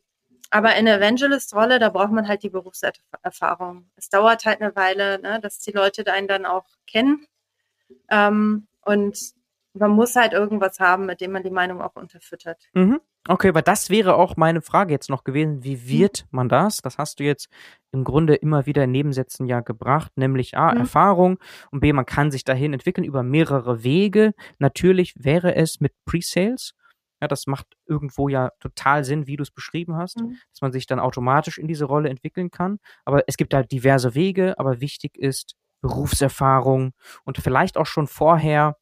aber 0.50 0.76
in 0.76 0.84
der 0.84 0.98
Evangelist-Rolle, 0.98 1.78
da 1.78 1.88
braucht 1.88 2.12
man 2.12 2.28
halt 2.28 2.42
die 2.42 2.50
Berufserfahrung. 2.50 3.90
Es 3.96 4.10
dauert 4.10 4.44
halt 4.44 4.60
eine 4.60 4.76
Weile, 4.76 5.18
ne, 5.20 5.40
dass 5.40 5.60
die 5.60 5.72
Leute 5.72 6.10
einen 6.12 6.28
dann 6.28 6.44
auch 6.44 6.66
kennen. 6.86 7.26
Ähm, 8.10 8.66
und 8.82 9.37
man 9.78 9.90
muss 9.90 10.16
halt 10.16 10.32
irgendwas 10.32 10.80
haben, 10.80 11.06
mit 11.06 11.20
dem 11.20 11.32
man 11.32 11.42
die 11.42 11.50
Meinung 11.50 11.80
auch 11.80 11.96
unterfüttert. 11.96 12.68
Mhm. 12.74 13.00
Okay, 13.26 13.48
aber 13.48 13.62
das 13.62 13.90
wäre 13.90 14.14
auch 14.14 14.36
meine 14.36 14.62
Frage 14.62 14.92
jetzt 14.92 15.10
noch 15.10 15.24
gewesen. 15.24 15.62
Wie 15.62 15.76
mhm. 15.76 15.88
wird 15.88 16.26
man 16.30 16.48
das? 16.48 16.78
Das 16.78 16.98
hast 16.98 17.20
du 17.20 17.24
jetzt 17.24 17.48
im 17.92 18.04
Grunde 18.04 18.34
immer 18.34 18.66
wieder 18.66 18.84
in 18.84 18.90
Nebensätzen 18.90 19.46
ja 19.46 19.60
gebracht, 19.60 20.12
nämlich 20.16 20.56
A, 20.56 20.72
mhm. 20.72 20.80
Erfahrung 20.80 21.38
und 21.70 21.80
B, 21.80 21.92
man 21.92 22.06
kann 22.06 22.30
sich 22.30 22.44
dahin 22.44 22.72
entwickeln 22.72 23.04
über 23.04 23.22
mehrere 23.22 23.82
Wege. 23.82 24.32
Natürlich 24.58 25.14
wäre 25.18 25.54
es 25.54 25.80
mit 25.80 25.92
Pre-Sales. 26.04 26.74
Ja, 27.20 27.26
das 27.26 27.46
macht 27.46 27.66
irgendwo 27.86 28.28
ja 28.28 28.50
total 28.60 29.04
Sinn, 29.04 29.26
wie 29.26 29.36
du 29.36 29.42
es 29.42 29.50
beschrieben 29.50 29.96
hast, 29.96 30.20
mhm. 30.20 30.36
dass 30.52 30.60
man 30.60 30.72
sich 30.72 30.86
dann 30.86 31.00
automatisch 31.00 31.58
in 31.58 31.66
diese 31.66 31.84
Rolle 31.84 32.08
entwickeln 32.08 32.50
kann. 32.50 32.78
Aber 33.04 33.24
es 33.26 33.36
gibt 33.36 33.52
da 33.52 33.62
diverse 33.62 34.14
Wege, 34.14 34.58
aber 34.58 34.80
wichtig 34.80 35.16
ist 35.16 35.56
Berufserfahrung 35.80 36.92
und 37.24 37.38
vielleicht 37.38 37.76
auch 37.76 37.86
schon 37.86 38.06
vorher 38.06 38.76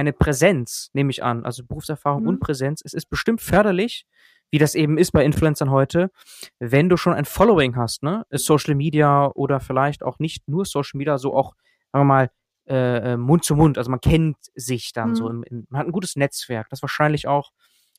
eine 0.00 0.12
Präsenz, 0.12 0.90
nehme 0.94 1.10
ich 1.10 1.22
an. 1.22 1.44
Also 1.44 1.64
Berufserfahrung 1.64 2.22
mhm. 2.22 2.28
und 2.28 2.40
Präsenz. 2.40 2.82
Es 2.84 2.94
ist 2.94 3.10
bestimmt 3.10 3.40
förderlich, 3.40 4.06
wie 4.50 4.58
das 4.58 4.74
eben 4.74 4.98
ist 4.98 5.12
bei 5.12 5.24
Influencern 5.24 5.70
heute, 5.70 6.10
wenn 6.58 6.88
du 6.88 6.96
schon 6.96 7.12
ein 7.12 7.26
Following 7.26 7.76
hast, 7.76 8.02
ne? 8.02 8.26
Social 8.30 8.74
Media 8.74 9.30
oder 9.34 9.60
vielleicht 9.60 10.02
auch 10.02 10.18
nicht 10.18 10.48
nur 10.48 10.64
Social 10.64 10.98
Media, 10.98 11.18
so 11.18 11.34
auch, 11.34 11.54
sagen 11.92 12.00
wir 12.00 12.14
mal, 12.14 12.30
äh, 12.66 13.12
äh, 13.12 13.16
Mund 13.16 13.44
zu 13.44 13.54
Mund. 13.54 13.78
Also 13.78 13.90
man 13.90 14.00
kennt 14.00 14.38
sich 14.54 14.92
dann 14.92 15.10
mhm. 15.10 15.14
so, 15.14 15.28
im, 15.28 15.42
im, 15.44 15.66
man 15.68 15.80
hat 15.80 15.86
ein 15.86 15.92
gutes 15.92 16.16
Netzwerk. 16.16 16.68
Das 16.70 16.78
ist 16.78 16.82
wahrscheinlich 16.82 17.28
auch 17.28 17.52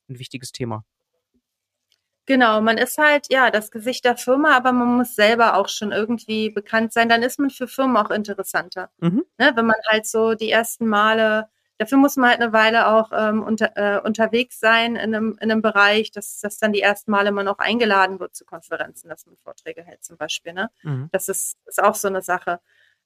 ein 0.09 0.19
wichtiges 0.19 0.51
Thema. 0.51 0.83
Genau, 2.25 2.61
man 2.61 2.77
ist 2.77 2.97
halt 2.97 3.27
ja 3.31 3.51
das 3.51 3.71
Gesicht 3.71 4.05
der 4.05 4.15
Firma, 4.17 4.55
aber 4.55 4.71
man 4.71 4.97
muss 4.97 5.15
selber 5.15 5.55
auch 5.57 5.69
schon 5.69 5.91
irgendwie 5.91 6.49
bekannt 6.49 6.93
sein. 6.93 7.09
Dann 7.09 7.23
ist 7.23 7.39
man 7.39 7.49
für 7.49 7.67
Firmen 7.67 7.97
auch 7.97 8.11
interessanter. 8.11 8.89
Mhm. 8.99 9.23
Ne, 9.37 9.51
wenn 9.55 9.65
man 9.65 9.77
halt 9.87 10.05
so 10.05 10.33
die 10.33 10.49
ersten 10.49 10.87
Male 10.87 11.49
Dafür 11.81 11.97
muss 11.97 12.15
man 12.15 12.29
halt 12.29 12.41
eine 12.41 12.53
Weile 12.53 12.89
auch 12.89 13.11
ähm, 13.11 13.41
unter, 13.41 13.75
äh, 13.75 13.99
unterwegs 13.99 14.59
sein 14.59 14.95
in 14.95 15.15
einem, 15.15 15.31
in 15.41 15.49
einem 15.49 15.63
Bereich, 15.63 16.11
dass, 16.11 16.39
dass 16.39 16.59
dann 16.59 16.73
die 16.73 16.81
ersten 16.81 17.09
Male 17.09 17.31
man 17.31 17.47
auch 17.47 17.57
eingeladen 17.57 18.19
wird 18.19 18.35
zu 18.35 18.45
Konferenzen, 18.45 19.09
dass 19.09 19.25
man 19.25 19.35
Vorträge 19.37 19.81
hält 19.81 20.03
zum 20.03 20.15
Beispiel. 20.15 20.53
Ne? 20.53 20.69
Mhm. 20.83 21.09
Das 21.11 21.27
ist, 21.27 21.57
ist 21.65 21.81
auch 21.81 21.95
so 21.95 22.07
eine 22.07 22.21
Sache. 22.21 22.59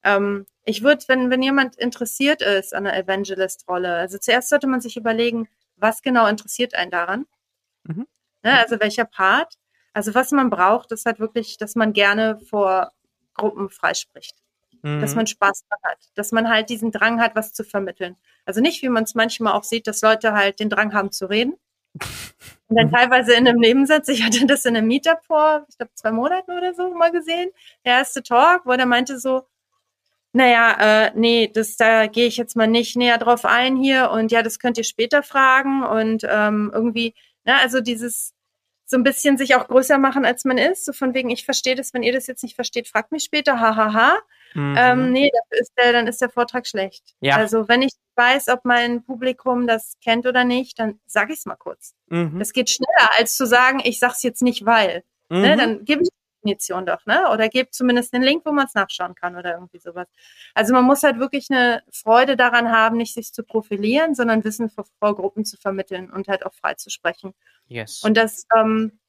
Ähm, 0.04 0.46
ich 0.66 0.84
würde, 0.84 1.06
wenn, 1.08 1.30
wenn 1.30 1.42
jemand 1.42 1.78
interessiert 1.78 2.42
ist 2.42 2.76
an 2.76 2.86
einer 2.86 2.98
Evangelist-Rolle, 2.98 3.96
also 3.96 4.18
zuerst 4.18 4.50
sollte 4.50 4.68
man 4.68 4.82
sich 4.82 4.98
überlegen, 4.98 5.48
was 5.78 6.02
genau 6.02 6.28
interessiert 6.28 6.76
einen 6.76 6.92
daran? 6.92 7.28
Mhm. 7.84 8.08
Ne? 8.44 8.60
Also 8.60 8.78
welcher 8.82 9.06
Part? 9.06 9.56
Also 9.94 10.14
was 10.16 10.32
man 10.32 10.50
braucht, 10.50 10.92
ist 10.92 11.06
halt 11.06 11.22
wirklich, 11.22 11.56
dass 11.56 11.76
man 11.76 11.94
gerne 11.94 12.42
vor 12.42 12.92
Gruppen 13.36 13.70
freispricht 13.70 14.36
mhm. 14.86 15.02
dass 15.02 15.16
man 15.16 15.28
Spaß 15.28 15.66
hat, 15.84 15.98
dass 16.16 16.32
man 16.32 16.48
halt 16.50 16.70
diesen 16.70 16.92
Drang 16.92 17.20
hat, 17.20 17.36
was 17.36 17.54
zu 17.54 17.64
vermitteln. 17.64 18.16
Also 18.46 18.62
nicht, 18.62 18.82
wie 18.84 18.90
man 18.90 19.04
es 19.04 19.16
manchmal 19.16 19.54
auch 19.54 19.64
sieht, 19.64 19.88
dass 19.88 20.02
Leute 20.02 20.34
halt 20.34 20.60
den 20.60 20.70
Drang 20.70 20.94
haben 20.94 21.12
zu 21.12 21.26
reden. 21.26 21.56
Und 22.68 22.78
dann 22.78 22.88
mhm. 22.88 22.92
teilweise 22.92 23.34
in 23.34 23.48
einem 23.48 23.60
Nebensatz, 23.60 24.08
ich 24.08 24.24
hatte 24.24 24.46
das 24.46 24.66
in 24.66 24.76
einem 24.76 24.88
Meetup 24.88 25.24
vor, 25.26 25.66
ich 25.70 25.78
glaube, 25.78 25.94
zwei 25.96 26.12
Monaten 26.12 26.52
oder 26.52 26.74
so 26.74 26.94
mal 26.94 27.12
gesehen, 27.12 27.50
der 27.84 27.94
erste 27.94 28.24
Talk, 28.24 28.66
wo 28.66 28.76
der 28.76 28.86
meinte 28.86 29.20
so, 29.20 29.44
naja, 30.34 31.06
äh, 31.06 31.12
nee, 31.16 31.50
das, 31.54 31.78
da 31.78 32.08
gehe 32.08 32.28
ich 32.28 32.38
jetzt 32.38 32.56
mal 32.56 32.68
nicht 32.68 32.98
näher 32.98 33.18
drauf 33.18 33.46
ein 33.46 33.78
hier 33.78 34.12
und 34.12 34.32
ja, 34.32 34.44
das 34.44 34.60
könnt 34.60 34.78
ihr 34.78 34.84
später 34.84 35.24
fragen 35.24 35.84
und 35.84 36.28
ähm, 36.30 36.72
irgendwie, 36.74 37.14
na, 37.46 37.60
also 37.60 37.80
dieses 37.80 38.34
so 38.86 38.98
ein 38.98 39.04
bisschen 39.04 39.38
sich 39.38 39.56
auch 39.56 39.68
größer 39.68 39.98
machen, 39.98 40.26
als 40.26 40.44
man 40.44 40.58
ist, 40.58 40.86
so 40.86 40.94
von 40.94 41.14
wegen, 41.14 41.30
ich 41.30 41.46
verstehe 41.46 41.76
das, 41.76 41.94
wenn 41.94 42.04
ihr 42.04 42.14
das 42.14 42.28
jetzt 42.28 42.44
nicht 42.44 42.56
versteht, 42.56 42.88
fragt 42.88 43.12
mich 43.12 43.24
später, 43.24 43.60
hahaha. 43.60 43.94
Ha, 43.94 43.94
ha. 43.94 44.22
Mhm. 44.56 44.76
Ähm, 44.78 45.12
nee, 45.12 45.30
ist 45.52 45.74
der, 45.78 45.92
dann 45.92 46.08
ist 46.08 46.22
der 46.22 46.30
Vortrag 46.30 46.66
schlecht. 46.66 47.16
Ja. 47.20 47.36
Also 47.36 47.68
wenn 47.68 47.82
ich 47.82 47.92
weiß, 48.16 48.48
ob 48.48 48.64
mein 48.64 49.04
Publikum 49.04 49.68
das 49.68 49.98
kennt 50.02 50.26
oder 50.26 50.46
nicht, 50.46 50.80
dann 50.80 51.00
sage 51.06 51.34
ich 51.34 51.40
es 51.40 51.46
mal 51.46 51.58
kurz. 51.58 51.94
Mhm. 52.08 52.40
Das 52.40 52.54
geht 52.54 52.70
schneller, 52.70 53.10
als 53.20 53.36
zu 53.36 53.46
sagen, 53.46 53.82
ich 53.84 54.00
sag's 54.00 54.24
jetzt 54.24 54.42
nicht, 54.42 54.66
weil. 54.66 55.04
Ne, 55.30 55.38
mhm. 55.38 55.42
Ne, 55.42 55.58
dann 55.58 55.86
gebe 55.86 56.04
ich 56.04 56.10
die 56.10 56.40
Definition 56.42 56.86
doch, 56.86 57.06
ne? 57.06 57.30
Oder 57.34 57.50
gebe 57.50 57.70
zumindest 57.72 58.14
den 58.14 58.22
Link, 58.22 58.46
wo 58.46 58.54
man 58.54 58.66
es 58.66 58.76
nachschauen 58.76 59.14
kann 59.14 59.36
oder 59.36 59.56
irgendwie 59.56 59.80
sowas. 59.80 60.08
Also 60.54 60.74
man 60.74 60.86
muss 60.86 61.04
halt 61.04 61.20
wirklich 61.20 61.48
eine 61.50 61.84
Freude 61.92 62.38
daran 62.38 62.72
haben, 62.72 62.96
nicht 62.96 63.14
sich 63.14 63.34
zu 63.34 63.44
profilieren, 63.44 64.16
sondern 64.16 64.46
Wissen 64.46 64.70
vor, 64.70 64.86
vor 65.00 65.16
Gruppen 65.16 65.44
zu 65.44 65.58
vermitteln 65.58 66.10
und 66.10 66.30
halt 66.30 66.46
auch 66.46 66.54
frei 66.54 66.76
zu 66.76 66.90
sprechen. 66.90 67.34
Yes. 67.68 68.04
Und 68.06 68.16
das 68.16 68.46
ähm, 68.56 69.00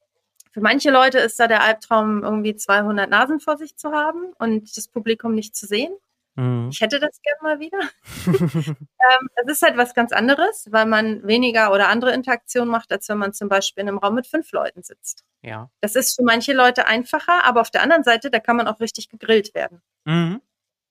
für 0.57 0.63
manche 0.63 0.91
Leute 0.91 1.19
ist 1.19 1.39
da 1.39 1.49
der 1.49 1.63
Albtraum, 1.63 2.25
irgendwie 2.25 2.57
200 2.57 3.11
Nasen 3.11 3.41
vor 3.41 3.59
sich 3.59 3.77
zu 3.77 3.93
haben 3.93 4.33
und 4.39 4.75
das 4.75 4.89
Publikum 4.89 5.35
nicht 5.35 5.55
zu 5.55 5.67
sehen. 5.67 5.95
Mhm. 6.35 6.71
Ich 6.73 6.81
hätte 6.81 6.99
das 6.99 7.21
gerne 7.21 7.39
mal 7.43 7.61
wieder. 7.61 7.79
ähm, 8.27 9.29
es 9.35 9.53
ist 9.53 9.61
halt 9.61 9.77
was 9.77 9.93
ganz 9.93 10.13
anderes, 10.13 10.67
weil 10.71 10.87
man 10.87 11.27
weniger 11.27 11.75
oder 11.75 11.89
andere 11.89 12.15
Interaktion 12.15 12.69
macht, 12.69 12.91
als 12.91 13.07
wenn 13.11 13.19
man 13.19 13.35
zum 13.35 13.51
Beispiel 13.51 13.83
in 13.83 13.91
einem 13.91 13.99
Raum 13.99 14.15
mit 14.15 14.27
fünf 14.27 14.51
Leuten 14.53 14.83
sitzt. 14.83 15.25
Ja. 15.43 15.69
Das 15.83 15.95
ist 15.95 16.17
für 16.17 16.23
manche 16.23 16.55
Leute 16.55 16.87
einfacher, 16.87 17.45
aber 17.45 17.61
auf 17.61 17.71
der 17.71 17.83
anderen 17.83 18.03
Seite, 18.03 18.31
da 18.31 18.41
kann 18.41 18.57
man 18.57 18.67
auch 18.67 18.81
richtig 18.81 19.11
gegrillt 19.11 19.55
werden. 19.55 19.83
Mhm. 20.07 20.41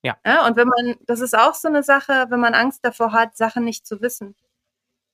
Ja. 0.03 0.15
ja. 0.23 0.45
Und 0.45 0.57
wenn 0.57 0.67
man, 0.67 0.95
das 1.07 1.21
ist 1.21 1.35
auch 1.35 1.55
so 1.55 1.69
eine 1.69 1.81
Sache, 1.81 2.27
wenn 2.29 2.39
man 2.39 2.53
Angst 2.53 2.85
davor 2.85 3.13
hat, 3.13 3.35
Sachen 3.35 3.63
nicht 3.63 3.87
zu 3.87 3.99
wissen. 3.99 4.35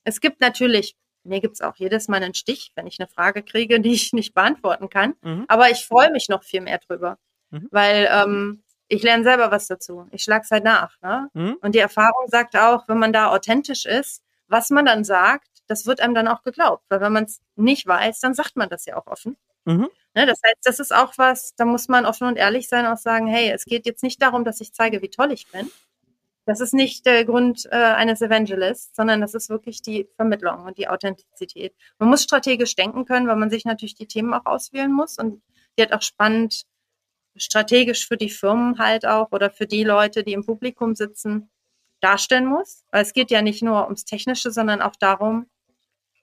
Es 0.03 0.19
gibt 0.19 0.41
natürlich 0.41 0.97
mir 1.23 1.41
gibt 1.41 1.55
es 1.55 1.61
auch 1.61 1.75
jedes 1.75 2.07
Mal 2.07 2.23
einen 2.23 2.33
Stich, 2.33 2.71
wenn 2.75 2.87
ich 2.87 2.99
eine 2.99 3.07
Frage 3.07 3.43
kriege, 3.43 3.79
die 3.79 3.93
ich 3.93 4.13
nicht 4.13 4.33
beantworten 4.33 4.89
kann. 4.89 5.15
Mhm. 5.21 5.45
Aber 5.47 5.69
ich 5.69 5.85
freue 5.85 6.11
mich 6.11 6.29
noch 6.29 6.43
viel 6.43 6.61
mehr 6.61 6.79
drüber, 6.79 7.17
mhm. 7.51 7.67
weil 7.71 8.09
ähm, 8.11 8.63
ich 8.87 9.03
lerne 9.03 9.23
selber 9.23 9.51
was 9.51 9.67
dazu. 9.67 10.07
Ich 10.11 10.23
schlage 10.23 10.43
es 10.43 10.51
halt 10.51 10.63
nach. 10.63 10.99
Ne? 11.01 11.29
Mhm. 11.33 11.57
Und 11.61 11.75
die 11.75 11.79
Erfahrung 11.79 12.27
sagt 12.27 12.55
auch, 12.57 12.87
wenn 12.87 12.99
man 12.99 13.13
da 13.13 13.29
authentisch 13.29 13.85
ist, 13.85 14.23
was 14.47 14.69
man 14.69 14.85
dann 14.85 15.03
sagt, 15.03 15.47
das 15.67 15.85
wird 15.85 16.01
einem 16.01 16.13
dann 16.13 16.27
auch 16.27 16.43
geglaubt. 16.43 16.83
Weil 16.89 17.01
wenn 17.01 17.13
man 17.13 17.23
es 17.25 17.41
nicht 17.55 17.87
weiß, 17.87 18.19
dann 18.19 18.33
sagt 18.33 18.57
man 18.57 18.69
das 18.69 18.85
ja 18.85 18.97
auch 18.97 19.07
offen. 19.07 19.37
Mhm. 19.65 19.89
Ne, 20.13 20.25
das 20.25 20.41
heißt, 20.43 20.57
das 20.63 20.79
ist 20.79 20.93
auch 20.93 21.13
was, 21.17 21.55
da 21.55 21.63
muss 21.63 21.87
man 21.87 22.05
offen 22.05 22.27
und 22.27 22.35
ehrlich 22.35 22.67
sein 22.67 22.85
und 22.85 22.99
sagen, 22.99 23.27
hey, 23.27 23.49
es 23.51 23.63
geht 23.63 23.85
jetzt 23.85 24.03
nicht 24.03 24.21
darum, 24.21 24.43
dass 24.43 24.59
ich 24.59 24.73
zeige, 24.73 25.01
wie 25.01 25.09
toll 25.09 25.31
ich 25.31 25.47
bin, 25.49 25.71
das 26.45 26.59
ist 26.59 26.73
nicht 26.73 27.05
der 27.05 27.25
Grund 27.25 27.67
äh, 27.71 27.75
eines 27.75 28.21
Evangelists, 28.21 28.95
sondern 28.95 29.21
das 29.21 29.33
ist 29.33 29.49
wirklich 29.49 29.81
die 29.81 30.07
Vermittlung 30.15 30.65
und 30.65 30.77
die 30.77 30.87
Authentizität. 30.87 31.75
Man 31.99 32.09
muss 32.09 32.23
strategisch 32.23 32.75
denken 32.75 33.05
können, 33.05 33.27
weil 33.27 33.35
man 33.35 33.49
sich 33.49 33.65
natürlich 33.65 33.95
die 33.95 34.07
Themen 34.07 34.33
auch 34.33 34.45
auswählen 34.45 34.91
muss 34.91 35.17
und 35.17 35.41
die 35.77 35.83
hat 35.83 35.93
auch 35.93 36.01
spannend 36.01 36.63
strategisch 37.35 38.07
für 38.07 38.17
die 38.17 38.29
Firmen 38.29 38.77
halt 38.79 39.05
auch 39.05 39.31
oder 39.31 39.49
für 39.51 39.67
die 39.67 39.83
Leute, 39.83 40.23
die 40.23 40.33
im 40.33 40.45
Publikum 40.45 40.95
sitzen, 40.95 41.49
darstellen 42.01 42.45
muss. 42.45 42.83
Weil 42.91 43.03
es 43.03 43.13
geht 43.13 43.31
ja 43.31 43.41
nicht 43.41 43.61
nur 43.61 43.85
ums 43.85 44.05
Technische, 44.05 44.51
sondern 44.51 44.81
auch 44.81 44.95
darum, 44.95 45.47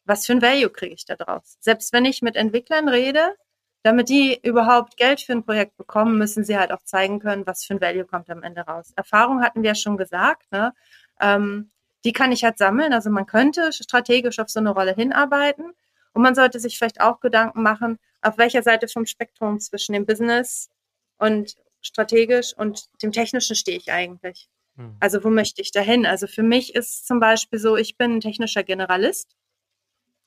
was 0.04 0.26
für 0.26 0.32
ein 0.32 0.42
Value 0.42 0.70
kriege 0.70 0.94
ich 0.94 1.04
da 1.04 1.16
draus. 1.16 1.56
Selbst 1.60 1.92
wenn 1.92 2.04
ich 2.04 2.22
mit 2.22 2.36
Entwicklern 2.36 2.88
rede, 2.88 3.34
damit 3.82 4.08
die 4.08 4.38
überhaupt 4.42 4.96
Geld 4.96 5.20
für 5.20 5.32
ein 5.32 5.44
Projekt 5.44 5.76
bekommen, 5.76 6.18
müssen 6.18 6.44
sie 6.44 6.58
halt 6.58 6.72
auch 6.72 6.82
zeigen 6.84 7.20
können, 7.20 7.46
was 7.46 7.64
für 7.64 7.74
ein 7.74 7.80
Value 7.80 8.04
kommt 8.04 8.28
am 8.30 8.42
Ende 8.42 8.62
raus. 8.62 8.92
Erfahrung 8.96 9.42
hatten 9.42 9.62
wir 9.62 9.70
ja 9.70 9.74
schon 9.74 9.96
gesagt, 9.96 10.50
ne? 10.50 10.74
Ähm, 11.20 11.70
die 12.04 12.12
kann 12.12 12.32
ich 12.32 12.44
halt 12.44 12.58
sammeln. 12.58 12.92
Also 12.92 13.10
man 13.10 13.26
könnte 13.26 13.72
strategisch 13.72 14.38
auf 14.38 14.48
so 14.48 14.60
eine 14.60 14.70
Rolle 14.70 14.94
hinarbeiten. 14.94 15.72
Und 16.12 16.22
man 16.22 16.34
sollte 16.34 16.60
sich 16.60 16.78
vielleicht 16.78 17.00
auch 17.00 17.20
Gedanken 17.20 17.62
machen, 17.62 17.98
auf 18.22 18.38
welcher 18.38 18.62
Seite 18.62 18.88
vom 18.88 19.06
Spektrum 19.06 19.60
zwischen 19.60 19.92
dem 19.92 20.06
Business 20.06 20.70
und 21.18 21.56
strategisch 21.80 22.54
und 22.56 22.88
dem 23.02 23.12
Technischen 23.12 23.56
stehe 23.56 23.76
ich 23.76 23.92
eigentlich. 23.92 24.48
Hm. 24.76 24.96
Also 25.00 25.22
wo 25.22 25.30
möchte 25.30 25.62
ich 25.62 25.70
dahin? 25.70 26.06
Also 26.06 26.26
für 26.26 26.42
mich 26.42 26.74
ist 26.74 27.06
zum 27.06 27.20
Beispiel 27.20 27.58
so, 27.58 27.76
ich 27.76 27.96
bin 27.96 28.16
ein 28.16 28.20
technischer 28.20 28.62
Generalist. 28.62 29.36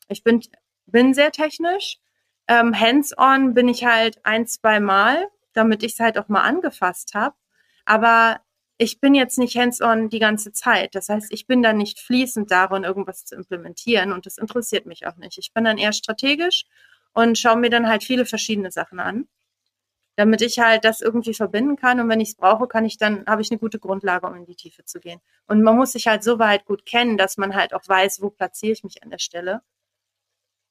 Ich 0.08 0.24
bin, 0.24 0.42
bin 0.86 1.14
sehr 1.14 1.32
technisch. 1.32 2.00
Ähm, 2.52 2.78
Hands-on 2.78 3.54
bin 3.54 3.70
ich 3.70 3.86
halt 3.86 4.20
ein, 4.26 4.46
zwei 4.46 4.82
Mal, 4.82 5.30
damit 5.54 5.84
ich 5.84 5.94
es 5.94 6.00
halt 6.02 6.18
auch 6.18 6.28
mal 6.28 6.42
angefasst 6.42 7.14
habe. 7.14 7.34
Aber 7.86 8.42
ich 8.78 9.00
bin 9.00 9.16
jetzt 9.16 9.38
nicht 9.38 9.56
hands-on 9.56 10.10
die 10.10 10.20
ganze 10.20 10.52
Zeit. 10.52 10.94
Das 10.96 11.08
heißt, 11.08 11.32
ich 11.32 11.48
bin 11.48 11.64
dann 11.64 11.78
nicht 11.78 12.02
fließend 12.02 12.52
darin, 12.52 12.84
irgendwas 12.84 13.24
zu 13.24 13.36
implementieren 13.36 14.12
und 14.12 14.26
das 14.26 14.38
interessiert 14.38 14.86
mich 14.86 15.08
auch 15.08 15.16
nicht. 15.16 15.38
Ich 15.38 15.54
bin 15.54 15.64
dann 15.64 15.78
eher 15.78 15.94
strategisch 15.94 16.66
und 17.14 17.38
schaue 17.38 17.56
mir 17.56 17.70
dann 17.70 17.88
halt 17.88 18.04
viele 18.04 18.26
verschiedene 18.26 18.70
Sachen 18.72 19.00
an, 19.00 19.30
damit 20.18 20.42
ich 20.42 20.60
halt 20.60 20.84
das 20.84 21.00
irgendwie 21.02 21.34
verbinden 21.34 21.78
kann 21.78 22.02
und 22.02 22.10
wenn 22.10 22.20
ich 22.20 22.30
es 22.30 22.36
brauche, 22.36 22.68
kann 22.68 22.84
ich 22.86 22.98
dann, 22.98 23.26
habe 23.28 23.42
ich 23.42 23.52
eine 23.52 23.60
gute 23.60 23.80
Grundlage, 23.80 24.28
um 24.28 24.36
in 24.36 24.46
die 24.46 24.56
Tiefe 24.56 24.84
zu 24.84 25.00
gehen. 25.00 25.22
Und 25.48 25.64
man 25.64 25.78
muss 25.78 25.94
sich 25.94 26.08
halt 26.08 26.24
so 26.24 26.38
weit 26.40 26.66
gut 26.66 26.86
kennen, 26.86 27.18
dass 27.18 27.38
man 27.38 27.56
halt 27.56 27.74
auch 27.74 27.88
weiß, 27.88 28.22
wo 28.22 28.30
platziere 28.30 28.74
ich 28.74 28.84
mich 28.84 29.04
an 29.04 29.10
der 29.10 29.20
Stelle. 29.20 29.62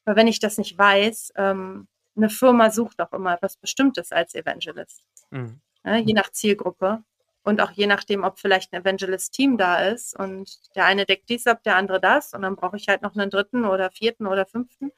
Weil 0.04 0.16
wenn 0.16 0.28
ich 0.28 0.40
das 0.40 0.58
nicht 0.58 0.76
weiß, 0.76 1.32
ähm, 1.36 1.88
eine 2.16 2.30
Firma 2.30 2.70
sucht 2.70 3.00
auch 3.00 3.12
immer 3.12 3.34
etwas 3.34 3.56
Bestimmtes 3.56 4.12
als 4.12 4.34
Evangelist. 4.34 5.02
Mhm. 5.30 5.60
Ja, 5.84 5.96
je 5.96 6.14
nach 6.14 6.30
Zielgruppe. 6.30 7.02
Und 7.42 7.62
auch 7.62 7.70
je 7.70 7.86
nachdem, 7.86 8.22
ob 8.24 8.38
vielleicht 8.38 8.72
ein 8.72 8.82
Evangelist-Team 8.82 9.56
da 9.56 9.88
ist 9.88 10.14
und 10.14 10.58
der 10.76 10.84
eine 10.84 11.06
deckt 11.06 11.30
dies 11.30 11.46
ab, 11.46 11.62
der 11.62 11.76
andere 11.76 11.98
das 11.98 12.34
und 12.34 12.42
dann 12.42 12.54
brauche 12.54 12.76
ich 12.76 12.86
halt 12.88 13.00
noch 13.00 13.16
einen 13.16 13.30
dritten 13.30 13.64
oder 13.64 13.90
vierten 13.90 14.26
oder 14.26 14.44
fünften, 14.44 14.92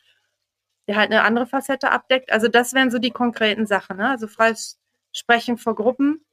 der 0.89 0.97
halt 0.97 1.13
eine 1.13 1.23
andere 1.23 1.47
Facette 1.47 1.93
abdeckt. 1.93 2.33
Also 2.33 2.49
das 2.49 2.75
wären 2.75 2.91
so 2.91 2.99
die 2.99 3.13
konkreten 3.13 3.67
Sachen. 3.67 3.99
Ne? 3.99 4.11
Also 4.11 4.27
freies 4.27 4.81
Sprechen 5.13 5.57
vor 5.57 5.77
Gruppen, 5.77 6.25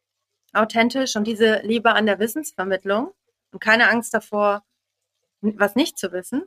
authentisch 0.53 1.15
und 1.15 1.27
diese 1.27 1.60
Liebe 1.60 1.93
an 1.93 2.08
der 2.08 2.17
Wissensvermittlung 2.17 3.13
und 3.51 3.60
keine 3.60 3.89
Angst 3.89 4.12
davor, 4.13 4.63
was 5.41 5.75
nicht 5.75 5.99
zu 5.99 6.12
wissen. 6.12 6.43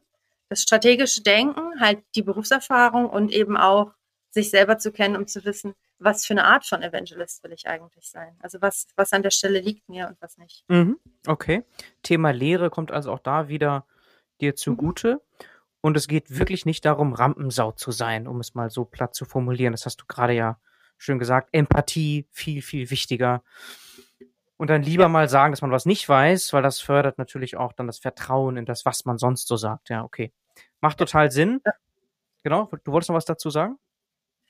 Das 0.53 0.61
strategische 0.61 1.23
Denken, 1.23 1.81
halt 1.81 2.05
die 2.15 2.21
Berufserfahrung 2.21 3.09
und 3.09 3.33
eben 3.33 3.57
auch 3.57 3.95
sich 4.31 4.51
selber 4.51 4.77
zu 4.77 4.93
kennen, 4.93 5.17
um 5.17 5.27
zu 5.27 5.47
wissen, 5.47 5.73
was 5.99 6.27
für 6.27 6.35
eine 6.35 6.45
Art 6.45 6.67
von 6.67 6.83
Evangelist 6.83 7.43
will 7.43 7.53
ich 7.53 7.67
eigentlich 7.69 8.11
sein? 8.11 8.37
Also 8.41 8.61
was, 8.61 8.87
was 8.95 9.15
an 9.15 9.23
der 9.23 9.31
Stelle 9.31 9.61
liegt 9.61 9.89
mir 9.89 10.09
und 10.09 10.21
was 10.21 10.37
nicht. 10.37 10.67
Mhm, 10.69 10.99
okay. 11.27 11.65
Thema 12.03 12.33
Lehre 12.33 12.69
kommt 12.69 12.93
also 12.93 13.13
auch 13.13 13.19
da 13.19 13.49
wieder 13.49 13.87
dir 14.43 14.55
zugute. 14.55 15.15
Mhm. 15.15 15.47
Und 15.81 15.97
es 15.97 16.07
geht 16.07 16.39
wirklich 16.39 16.67
nicht 16.67 16.85
darum, 16.85 17.15
Rampensau 17.15 17.73
zu 17.73 17.91
sein, 17.91 18.29
um 18.29 18.39
es 18.39 18.55
mal 18.55 18.69
so 18.69 18.85
platt 18.85 19.15
zu 19.15 19.25
formulieren. 19.25 19.73
Das 19.73 19.87
hast 19.87 20.03
du 20.03 20.05
gerade 20.07 20.35
ja 20.35 20.61
schön 20.99 21.19
gesagt. 21.19 21.49
Empathie 21.53 22.29
viel, 22.31 22.61
viel 22.61 22.91
wichtiger. 22.91 23.43
Und 24.59 24.69
dann 24.69 24.83
lieber 24.83 25.09
mal 25.09 25.31
sagen, 25.31 25.53
dass 25.53 25.63
man 25.63 25.71
was 25.71 25.87
nicht 25.87 26.07
weiß, 26.07 26.53
weil 26.53 26.63
das 26.63 26.79
fördert 26.79 27.17
natürlich 27.17 27.57
auch 27.57 27.73
dann 27.73 27.87
das 27.87 27.99
Vertrauen 27.99 28.59
in 28.59 28.67
das, 28.67 28.85
was 28.85 29.07
man 29.07 29.17
sonst 29.17 29.49
so 29.49 29.57
sagt. 29.57 29.89
Ja, 29.89 30.05
okay. 30.05 30.31
Macht 30.81 30.99
total 30.99 31.31
Sinn. 31.31 31.61
Ja. 31.65 31.73
Genau. 32.43 32.71
Du 32.85 32.93
wolltest 32.93 33.09
noch 33.09 33.17
was 33.17 33.25
dazu 33.25 33.51
sagen? 33.51 33.79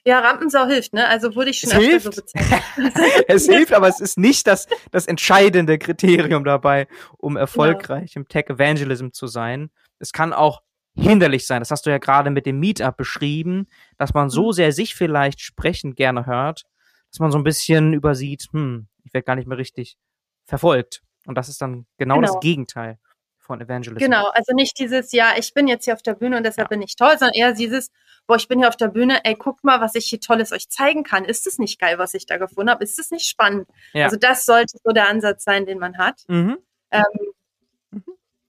Ja, 0.04 0.18
Rampensau 0.18 0.66
hilft, 0.66 0.94
ne? 0.94 1.06
Also 1.06 1.34
wurde 1.36 1.50
ich 1.50 1.60
schon 1.60 1.70
es 1.70 1.76
hilft. 1.76 2.14
so 2.14 2.22
bezeichnet. 2.22 2.62
es 3.28 3.46
hilft, 3.46 3.72
aber 3.72 3.86
es 3.88 4.00
ist 4.00 4.18
nicht 4.18 4.46
das, 4.46 4.66
das 4.90 5.06
entscheidende 5.06 5.78
Kriterium 5.78 6.44
dabei, 6.44 6.88
um 7.18 7.36
erfolgreich 7.36 8.14
genau. 8.14 8.24
im 8.24 8.28
Tech 8.28 8.46
Evangelism 8.48 9.10
zu 9.12 9.28
sein. 9.28 9.70
Es 10.00 10.12
kann 10.12 10.32
auch 10.32 10.62
hinderlich 10.94 11.46
sein. 11.46 11.60
Das 11.60 11.70
hast 11.70 11.86
du 11.86 11.90
ja 11.90 11.98
gerade 11.98 12.30
mit 12.30 12.46
dem 12.46 12.58
Meetup 12.58 12.96
beschrieben, 12.96 13.68
dass 13.96 14.12
man 14.12 14.28
so 14.28 14.48
mhm. 14.48 14.52
sehr 14.52 14.72
sich 14.72 14.94
vielleicht 14.94 15.40
sprechen 15.40 15.94
gerne 15.94 16.26
hört, 16.26 16.64
dass 17.10 17.20
man 17.20 17.30
so 17.30 17.38
ein 17.38 17.44
bisschen 17.44 17.92
übersieht, 17.92 18.48
hm, 18.52 18.88
ich 19.04 19.14
werde 19.14 19.24
gar 19.24 19.36
nicht 19.36 19.46
mehr 19.46 19.58
richtig 19.58 19.96
verfolgt. 20.46 21.02
Und 21.26 21.36
das 21.36 21.48
ist 21.48 21.62
dann 21.62 21.86
genau, 21.98 22.16
genau. 22.16 22.26
das 22.26 22.40
Gegenteil 22.40 22.98
von 23.42 23.60
Evangelism. 23.60 23.98
Genau, 23.98 24.28
also 24.28 24.54
nicht 24.54 24.78
dieses, 24.78 25.12
ja, 25.12 25.32
ich 25.36 25.52
bin 25.52 25.66
jetzt 25.66 25.84
hier 25.84 25.94
auf 25.94 26.02
der 26.02 26.14
Bühne 26.14 26.36
und 26.36 26.44
deshalb 26.44 26.66
ja. 26.66 26.76
bin 26.76 26.82
ich 26.82 26.96
toll, 26.96 27.18
sondern 27.18 27.34
eher 27.34 27.52
dieses, 27.52 27.90
boah, 28.26 28.36
ich 28.36 28.48
bin 28.48 28.60
hier 28.60 28.68
auf 28.68 28.76
der 28.76 28.88
Bühne, 28.88 29.20
ey, 29.24 29.34
guckt 29.34 29.64
mal, 29.64 29.80
was 29.80 29.94
ich 29.94 30.06
hier 30.06 30.20
Tolles 30.20 30.52
euch 30.52 30.68
zeigen 30.68 31.02
kann. 31.02 31.24
Ist 31.24 31.46
es 31.46 31.58
nicht 31.58 31.80
geil, 31.80 31.98
was 31.98 32.14
ich 32.14 32.26
da 32.26 32.38
gefunden 32.38 32.70
habe? 32.70 32.84
Ist 32.84 32.98
es 32.98 33.10
nicht 33.10 33.28
spannend? 33.28 33.68
Ja. 33.92 34.04
Also 34.04 34.16
das 34.16 34.46
sollte 34.46 34.78
so 34.82 34.92
der 34.92 35.08
Ansatz 35.08 35.44
sein, 35.44 35.66
den 35.66 35.78
man 35.78 35.98
hat. 35.98 36.22
Mhm. 36.28 36.58
Ähm, 36.90 37.02
mhm. 37.90 38.04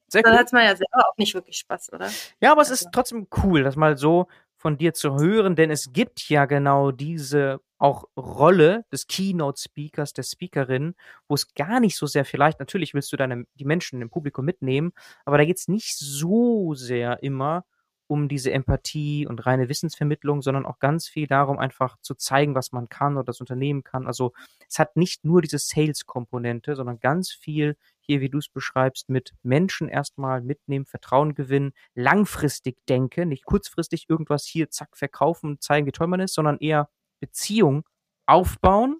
Sehr 0.08 0.22
dann 0.22 0.38
hat 0.38 0.54
man 0.54 0.64
ja 0.64 0.76
selber 0.76 1.08
auch 1.10 1.18
nicht 1.18 1.34
wirklich 1.34 1.58
Spaß, 1.58 1.92
oder? 1.92 2.10
Ja, 2.40 2.52
aber 2.52 2.62
also. 2.62 2.74
es 2.74 2.82
ist 2.82 2.90
trotzdem 2.94 3.28
cool, 3.44 3.64
das 3.64 3.76
mal 3.76 3.98
so 3.98 4.28
von 4.64 4.78
dir 4.78 4.94
zu 4.94 5.16
hören, 5.16 5.58
denn 5.58 5.70
es 5.70 5.92
gibt 5.92 6.30
ja 6.30 6.46
genau 6.46 6.92
diese 6.92 7.60
auch 7.80 8.06
Rolle 8.16 8.86
des 8.94 9.08
Keynote-Speakers, 9.08 10.14
der 10.14 10.24
Speakerin, 10.24 10.96
wo 11.28 11.36
es 11.36 11.54
gar 11.54 11.82
nicht 11.82 11.98
so 11.98 12.06
sehr 12.06 12.24
vielleicht, 12.24 12.62
natürlich 12.62 12.94
willst 12.94 13.12
du 13.12 13.18
deine, 13.18 13.44
die 13.56 13.66
Menschen 13.66 14.02
im 14.02 14.10
Publikum 14.10 14.46
mitnehmen, 14.46 14.94
aber 15.26 15.38
da 15.38 15.44
geht 15.44 15.58
es 15.58 15.68
nicht 15.68 15.98
so 15.98 16.76
sehr 16.76 17.22
immer 17.22 17.66
um 18.14 18.28
diese 18.28 18.52
Empathie 18.52 19.26
und 19.26 19.44
reine 19.48 19.70
Wissensvermittlung, 19.70 20.44
sondern 20.44 20.68
auch 20.68 20.78
ganz 20.78 21.08
viel 21.08 21.26
darum, 21.26 21.58
einfach 21.58 21.98
zu 22.00 22.14
zeigen, 22.14 22.54
was 22.54 22.72
man 22.72 22.88
kann 22.88 23.16
oder 23.16 23.24
das 23.24 23.42
Unternehmen 23.42 23.84
kann. 23.84 24.06
Also 24.06 24.34
es 24.70 24.78
hat 24.78 24.96
nicht 24.96 25.26
nur 25.26 25.42
diese 25.42 25.58
Sales-Komponente, 25.58 26.76
sondern 26.76 27.00
ganz 27.00 27.32
viel 27.32 27.76
hier, 28.02 28.22
wie 28.22 28.30
du 28.30 28.38
es 28.38 28.50
beschreibst, 28.50 29.10
mit 29.10 29.34
Menschen 29.42 29.90
erstmal 29.90 30.42
mitnehmen, 30.42 30.86
Vertrauen 30.86 31.34
gewinnen, 31.34 31.74
langfristig 31.96 32.78
denken, 32.88 33.30
nicht 33.30 33.46
kurzfristig 33.46 34.06
irgendwas 34.10 34.46
hier, 34.46 34.70
zack, 34.70 34.96
verkaufen, 34.96 35.60
zeigen, 35.60 35.88
wie 35.88 35.92
toll 35.92 36.08
man 36.08 36.20
ist, 36.20 36.36
sondern 36.36 36.60
eher 36.60 36.90
Beziehung 37.20 37.84
aufbauen. 38.28 39.00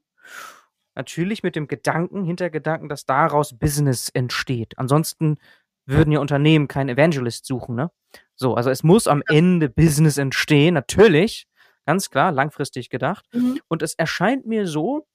Natürlich 0.96 1.44
mit 1.44 1.56
dem 1.56 1.68
Gedanken, 1.68 2.24
Hintergedanken, 2.24 2.90
dass 2.90 3.06
daraus 3.06 3.56
Business 3.60 4.10
entsteht. 4.10 4.80
Ansonsten 4.80 5.38
würden 5.86 6.12
ja 6.12 6.20
Unternehmen 6.20 6.68
keinen 6.68 6.90
Evangelist 6.90 7.46
suchen, 7.46 7.76
ne? 7.76 7.92
So, 8.36 8.56
also 8.56 8.70
es 8.70 8.84
muss 8.84 9.08
am 9.08 9.24
Ende 9.28 9.70
Business 9.70 10.18
entstehen, 10.18 10.74
natürlich, 10.74 11.48
ganz 11.86 12.10
klar, 12.10 12.32
langfristig 12.32 12.90
gedacht. 12.90 13.26
Mhm. 13.34 13.60
Und 13.68 13.82
es 13.82 13.94
erscheint 13.94 14.46
mir 14.46 14.68
so, 14.68 15.08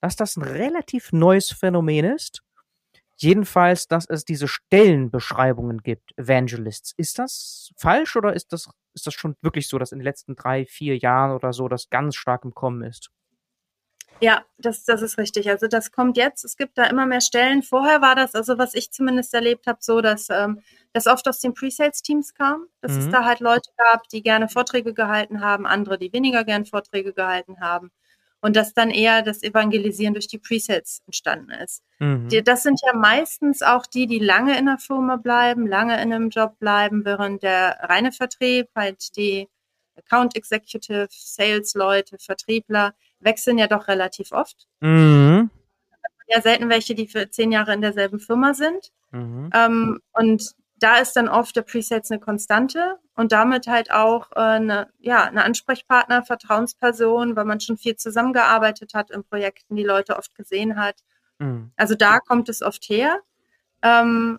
dass 0.00 0.16
das 0.16 0.36
ein 0.36 0.42
relativ 0.42 1.12
neues 1.12 1.50
Phänomen 1.50 2.04
ist. 2.04 2.42
Jedenfalls, 3.16 3.86
dass 3.86 4.06
es 4.08 4.24
diese 4.24 4.48
Stellenbeschreibungen 4.48 5.82
gibt, 5.82 6.16
Evangelists. 6.18 6.92
Ist 6.96 7.18
das 7.18 7.70
falsch 7.76 8.16
oder 8.16 8.32
ist 8.32 8.52
das 8.52 8.68
ist 8.94 9.06
das 9.06 9.14
schon 9.14 9.36
wirklich 9.40 9.68
so, 9.68 9.78
dass 9.78 9.92
in 9.92 9.98
den 9.98 10.04
letzten 10.04 10.36
drei, 10.36 10.66
vier 10.66 10.96
Jahren 10.98 11.32
oder 11.32 11.52
so 11.52 11.68
das 11.68 11.90
ganz 11.90 12.16
stark 12.16 12.44
im 12.44 12.54
Kommen 12.54 12.82
ist? 12.82 13.10
Ja, 14.20 14.44
das, 14.58 14.84
das 14.84 15.02
ist 15.02 15.18
richtig. 15.18 15.48
Also 15.50 15.66
das 15.66 15.90
kommt 15.90 16.16
jetzt. 16.16 16.44
Es 16.44 16.56
gibt 16.56 16.78
da 16.78 16.84
immer 16.84 17.06
mehr 17.06 17.20
Stellen. 17.20 17.62
Vorher 17.62 18.00
war 18.02 18.14
das, 18.14 18.34
also 18.34 18.56
was 18.56 18.74
ich 18.74 18.92
zumindest 18.92 19.34
erlebt 19.34 19.66
habe, 19.66 19.78
so, 19.80 20.00
dass 20.00 20.28
ähm, 20.30 20.60
das 20.92 21.06
oft 21.06 21.26
aus 21.28 21.40
den 21.40 21.54
Pre-Sales-Teams 21.54 22.34
kam, 22.34 22.66
dass 22.80 22.92
mhm. 22.92 22.98
es 22.98 23.08
da 23.10 23.24
halt 23.24 23.40
Leute 23.40 23.70
gab, 23.76 24.08
die 24.08 24.22
gerne 24.22 24.48
Vorträge 24.48 24.94
gehalten 24.94 25.40
haben, 25.40 25.66
andere, 25.66 25.98
die 25.98 26.12
weniger 26.12 26.44
gern 26.44 26.66
Vorträge 26.66 27.12
gehalten 27.12 27.60
haben 27.60 27.90
und 28.42 28.56
dass 28.56 28.74
dann 28.74 28.90
eher 28.90 29.22
das 29.22 29.42
Evangelisieren 29.42 30.14
durch 30.14 30.26
die 30.26 30.38
Presets 30.38 31.00
entstanden 31.06 31.50
ist. 31.50 31.82
Mhm. 32.00 32.28
Die, 32.28 32.42
das 32.42 32.64
sind 32.64 32.80
ja 32.84 32.92
meistens 32.92 33.62
auch 33.62 33.86
die, 33.86 34.06
die 34.06 34.18
lange 34.18 34.58
in 34.58 34.66
der 34.66 34.78
Firma 34.78 35.16
bleiben, 35.16 35.66
lange 35.66 35.94
in 36.02 36.12
einem 36.12 36.28
Job 36.28 36.58
bleiben, 36.58 37.04
während 37.04 37.42
der 37.42 37.78
reine 37.82 38.12
Vertrieb, 38.12 38.68
halt 38.74 39.16
die 39.16 39.48
Account 39.96 40.36
Executive, 40.36 41.08
Sales 41.10 41.74
Leute, 41.74 42.18
Vertriebler 42.18 42.94
wechseln 43.20 43.58
ja 43.58 43.68
doch 43.68 43.88
relativ 43.88 44.32
oft. 44.32 44.66
Mhm. 44.80 45.50
Ja, 46.26 46.40
selten 46.40 46.68
welche, 46.68 46.94
die 46.94 47.06
für 47.06 47.30
zehn 47.30 47.52
Jahre 47.52 47.74
in 47.74 47.80
derselben 47.80 48.18
Firma 48.18 48.54
sind. 48.54 48.90
Mhm. 49.12 49.50
Ähm, 49.54 50.00
und 50.12 50.54
da 50.82 50.98
ist 50.98 51.14
dann 51.14 51.28
oft 51.28 51.54
der 51.54 51.62
Presets 51.62 52.10
eine 52.10 52.20
Konstante 52.20 52.98
und 53.14 53.32
damit 53.32 53.66
halt 53.66 53.90
auch 53.90 54.32
äh, 54.32 54.40
eine, 54.40 54.88
ja, 54.98 55.24
eine 55.24 55.44
Ansprechpartner, 55.44 56.24
Vertrauensperson, 56.24 57.36
weil 57.36 57.44
man 57.44 57.60
schon 57.60 57.78
viel 57.78 57.96
zusammengearbeitet 57.96 58.94
hat 58.94 59.10
in 59.10 59.24
Projekten, 59.24 59.76
die 59.76 59.84
Leute 59.84 60.16
oft 60.16 60.34
gesehen 60.34 60.76
hat. 60.76 60.96
Mhm. 61.38 61.72
Also 61.76 61.94
da 61.94 62.18
kommt 62.18 62.48
es 62.48 62.62
oft 62.62 62.84
her. 62.88 63.20
Ähm, 63.82 64.38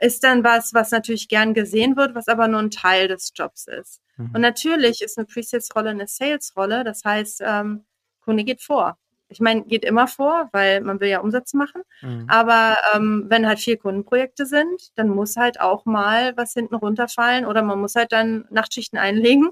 ist 0.00 0.24
dann 0.24 0.42
was, 0.42 0.74
was 0.74 0.90
natürlich 0.90 1.28
gern 1.28 1.54
gesehen 1.54 1.96
wird, 1.96 2.14
was 2.14 2.26
aber 2.26 2.48
nur 2.48 2.60
ein 2.60 2.72
Teil 2.72 3.06
des 3.06 3.32
Jobs 3.34 3.68
ist. 3.68 4.00
Mhm. 4.16 4.30
Und 4.34 4.40
natürlich 4.40 5.00
ist 5.00 5.16
eine 5.16 5.26
Presets-Rolle 5.26 5.90
eine 5.90 6.08
Sales-Rolle. 6.08 6.82
Das 6.82 7.04
heißt, 7.04 7.42
ähm, 7.44 7.84
Kunde 8.20 8.44
geht 8.44 8.62
vor 8.62 8.98
ich 9.32 9.40
meine, 9.40 9.62
geht 9.64 9.84
immer 9.84 10.06
vor, 10.06 10.48
weil 10.52 10.80
man 10.80 11.00
will 11.00 11.08
ja 11.08 11.20
Umsatz 11.20 11.54
machen. 11.54 11.82
Mhm. 12.00 12.26
Aber 12.28 12.76
ähm, 12.94 13.24
wenn 13.28 13.46
halt 13.46 13.58
vier 13.58 13.78
Kundenprojekte 13.78 14.46
sind, 14.46 14.96
dann 14.96 15.08
muss 15.08 15.36
halt 15.36 15.60
auch 15.60 15.84
mal 15.84 16.36
was 16.36 16.52
hinten 16.52 16.74
runterfallen 16.74 17.46
oder 17.46 17.62
man 17.62 17.80
muss 17.80 17.94
halt 17.94 18.12
dann 18.12 18.46
Nachtschichten 18.50 18.98
einlegen, 18.98 19.50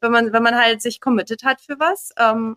wenn 0.00 0.12
man, 0.12 0.32
wenn 0.32 0.42
man 0.42 0.56
halt 0.56 0.82
sich 0.82 1.00
committed 1.00 1.44
hat 1.44 1.60
für 1.60 1.78
was. 1.80 2.12
Ähm, 2.18 2.56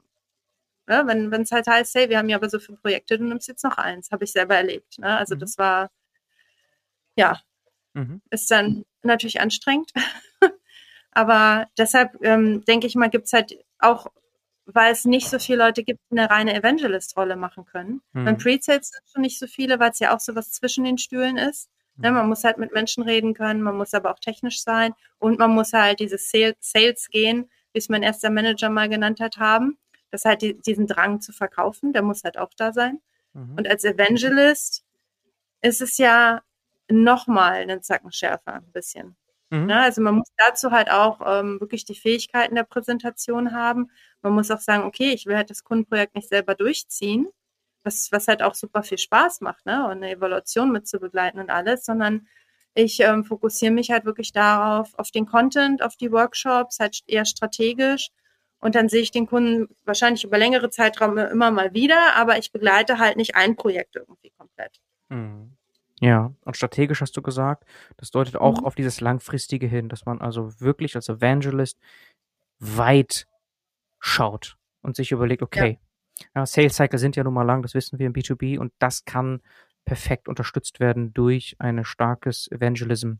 ne, 0.87 1.03
wenn 1.05 1.41
es 1.41 1.51
halt 1.51 1.67
heißt, 1.67 1.95
hey, 1.95 2.09
wir 2.09 2.17
haben 2.17 2.29
ja 2.29 2.37
aber 2.37 2.49
so 2.49 2.59
viele 2.59 2.77
Projekte, 2.77 3.17
du 3.17 3.25
nimmst 3.25 3.47
jetzt 3.47 3.63
noch 3.63 3.77
eins, 3.77 4.11
habe 4.11 4.23
ich 4.23 4.31
selber 4.31 4.55
erlebt. 4.55 4.99
Ne? 4.99 5.17
Also 5.17 5.35
mhm. 5.35 5.39
das 5.39 5.57
war, 5.57 5.89
ja, 7.15 7.39
mhm. 7.93 8.21
ist 8.29 8.49
dann 8.51 8.85
natürlich 9.03 9.41
anstrengend. 9.41 9.91
Aber 11.11 11.67
deshalb 11.79 12.23
ähm, 12.23 12.63
denke 12.65 12.85
ich 12.85 12.93
mal, 12.93 13.09
gibt 13.09 13.25
es 13.25 13.33
halt 13.33 13.57
auch, 13.79 14.05
weil 14.67 14.91
es 14.91 15.05
nicht 15.05 15.29
so 15.29 15.39
viele 15.39 15.59
Leute 15.59 15.83
gibt, 15.83 15.99
die 16.11 16.17
eine 16.17 16.29
reine 16.29 16.53
Evangelist-Rolle 16.53 17.35
machen 17.35 17.65
können. 17.65 18.01
Mhm. 18.13 18.25
Beim 18.25 18.37
Pre-Sales 18.37 18.89
sind 18.89 19.03
schon 19.11 19.21
nicht 19.21 19.39
so 19.39 19.47
viele, 19.47 19.79
weil 19.79 19.91
es 19.91 19.99
ja 19.99 20.13
auch 20.13 20.19
so 20.19 20.35
was 20.35 20.51
zwischen 20.51 20.83
den 20.83 20.97
Stühlen 20.97 21.37
ist. 21.37 21.69
Ne, 21.99 22.11
man 22.11 22.29
muss 22.29 22.43
halt 22.43 22.59
mit 22.59 22.73
Menschen 22.73 23.01
reden 23.01 23.33
können, 23.33 23.63
man 23.63 23.75
muss 23.75 23.95
aber 23.95 24.11
auch 24.11 24.19
technisch 24.19 24.61
sein 24.61 24.93
und 25.17 25.39
man 25.39 25.49
muss 25.49 25.73
halt 25.73 25.99
dieses 25.99 26.29
Sales 26.29 27.09
gehen, 27.09 27.49
wie 27.73 27.79
es 27.79 27.89
mein 27.89 28.03
erster 28.03 28.29
Manager 28.29 28.69
mal 28.69 28.87
genannt 28.87 29.19
hat, 29.19 29.37
haben. 29.37 29.79
Das 30.11 30.23
halt 30.23 30.43
die, 30.43 30.53
diesen 30.61 30.85
Drang 30.85 31.21
zu 31.21 31.33
verkaufen, 31.33 31.93
der 31.93 32.03
muss 32.03 32.23
halt 32.23 32.37
auch 32.37 32.51
da 32.55 32.71
sein. 32.71 33.01
Mhm. 33.33 33.55
Und 33.57 33.67
als 33.67 33.83
Evangelist 33.83 34.85
ist 35.61 35.81
es 35.81 35.97
ja 35.97 36.43
nochmal 36.87 37.61
einen 37.61 37.81
Zacken 37.81 38.11
schärfer, 38.11 38.53
ein 38.53 38.71
bisschen. 38.71 39.15
Mhm. 39.49 39.65
Ne, 39.67 39.81
also 39.81 40.01
man 40.01 40.15
muss 40.15 40.27
dazu 40.37 40.71
halt 40.71 40.89
auch 40.91 41.21
ähm, 41.25 41.59
wirklich 41.61 41.85
die 41.85 41.95
Fähigkeiten 41.95 42.55
der 42.55 42.63
Präsentation 42.63 43.53
haben. 43.53 43.89
Man 44.21 44.33
muss 44.33 44.51
auch 44.51 44.59
sagen, 44.59 44.83
okay, 44.83 45.11
ich 45.13 45.25
will 45.25 45.37
halt 45.37 45.49
das 45.49 45.63
Kundenprojekt 45.63 46.15
nicht 46.15 46.27
selber 46.29 46.55
durchziehen, 46.55 47.27
was, 47.83 48.11
was 48.11 48.27
halt 48.27 48.43
auch 48.43 48.55
super 48.55 48.83
viel 48.83 48.97
Spaß 48.97 49.41
macht, 49.41 49.65
ne? 49.65 49.85
Und 49.85 49.91
eine 49.97 50.11
Evaluation 50.11 50.71
mit 50.71 50.87
zu 50.87 50.99
begleiten 50.99 51.39
und 51.39 51.49
alles, 51.49 51.85
sondern 51.85 52.27
ich 52.73 52.99
ähm, 52.99 53.23
fokussiere 53.25 53.71
mich 53.71 53.89
halt 53.91 54.05
wirklich 54.05 54.33
darauf, 54.33 54.93
auf 54.99 55.11
den 55.11 55.25
Content, 55.25 55.81
auf 55.81 55.95
die 55.95 56.11
Workshops, 56.11 56.79
halt 56.79 57.01
eher 57.07 57.25
strategisch. 57.25 58.09
Und 58.59 58.75
dann 58.75 58.89
sehe 58.89 59.01
ich 59.01 59.11
den 59.11 59.27
Kunden 59.27 59.67
wahrscheinlich 59.85 60.23
über 60.23 60.37
längere 60.37 60.69
Zeiträume 60.69 61.25
immer 61.27 61.51
mal 61.51 61.73
wieder, 61.73 62.15
aber 62.15 62.37
ich 62.37 62.51
begleite 62.51 62.99
halt 62.99 63.17
nicht 63.17 63.35
ein 63.35 63.55
Projekt 63.55 63.95
irgendwie 63.95 64.31
komplett. 64.31 64.79
Mhm. 65.09 65.56
Ja, 65.99 66.31
und 66.45 66.55
strategisch 66.55 67.01
hast 67.01 67.17
du 67.17 67.21
gesagt, 67.21 67.65
das 67.97 68.11
deutet 68.11 68.35
auch 68.35 68.59
mhm. 68.59 68.65
auf 68.65 68.75
dieses 68.75 69.01
langfristige 69.01 69.67
hin, 69.67 69.89
dass 69.89 70.05
man 70.05 70.21
also 70.21 70.59
wirklich 70.59 70.95
als 70.95 71.09
Evangelist 71.09 71.79
weit 72.59 73.27
schaut 73.99 74.57
und 74.81 74.95
sich 74.95 75.11
überlegt, 75.11 75.41
okay, 75.41 75.79
ja. 76.19 76.25
ja, 76.35 76.45
Sales 76.45 76.75
Cycle 76.75 76.99
sind 76.99 77.15
ja 77.15 77.23
nun 77.23 77.33
mal 77.33 77.43
lang, 77.43 77.63
das 77.63 77.73
wissen 77.73 77.97
wir 77.97 78.05
im 78.05 78.13
B2B 78.13 78.59
und 78.59 78.73
das 78.79 79.05
kann 79.05 79.41
perfekt 79.85 80.27
unterstützt 80.27 80.79
werden 80.79 81.13
durch 81.13 81.55
ein 81.59 81.83
starkes 81.83 82.51
Evangelism 82.51 83.13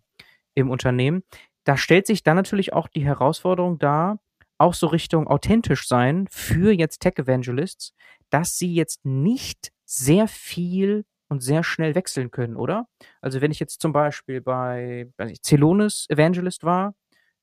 im 0.53 0.69
Unternehmen. 0.69 1.23
Da 1.63 1.77
stellt 1.77 2.05
sich 2.05 2.23
dann 2.23 2.35
natürlich 2.35 2.73
auch 2.73 2.87
die 2.87 3.03
Herausforderung 3.03 3.79
dar, 3.79 4.19
auch 4.57 4.73
so 4.73 4.87
Richtung 4.87 5.27
authentisch 5.27 5.87
sein 5.87 6.27
für 6.29 6.71
jetzt 6.71 6.99
Tech 6.99 7.17
Evangelists, 7.17 7.93
dass 8.29 8.57
sie 8.57 8.73
jetzt 8.73 9.05
nicht 9.05 9.71
sehr 9.85 10.27
viel 10.27 11.05
und 11.29 11.41
sehr 11.41 11.63
schnell 11.63 11.95
wechseln 11.95 12.31
können, 12.31 12.55
oder? 12.55 12.87
Also 13.21 13.41
wenn 13.41 13.51
ich 13.51 13.59
jetzt 13.59 13.81
zum 13.81 13.93
Beispiel 13.93 14.41
bei 14.41 15.09
weiß 15.17 15.31
ich, 15.31 15.41
Celonis 15.41 16.05
Evangelist 16.09 16.63
war, 16.63 16.95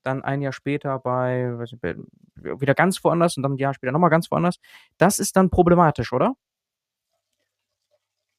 dann 0.03 0.23
ein 0.23 0.43
Jahr 0.43 0.53
später 0.53 0.99
bei 0.99 1.59
weiß 1.59 1.73
ich, 1.73 1.83
wieder 2.37 2.75
ganz 2.75 3.03
woanders 3.05 3.37
und 3.37 3.43
dann 3.43 3.55
ein 3.55 3.59
Jahr 3.59 3.75
später 3.75 3.93
nochmal 3.93 4.11
ganz 4.11 4.31
woanders, 4.31 4.57
das 4.99 5.19
ist 5.19 5.37
dann 5.37 5.51
problematisch, 5.51 6.13
oder? 6.13 6.35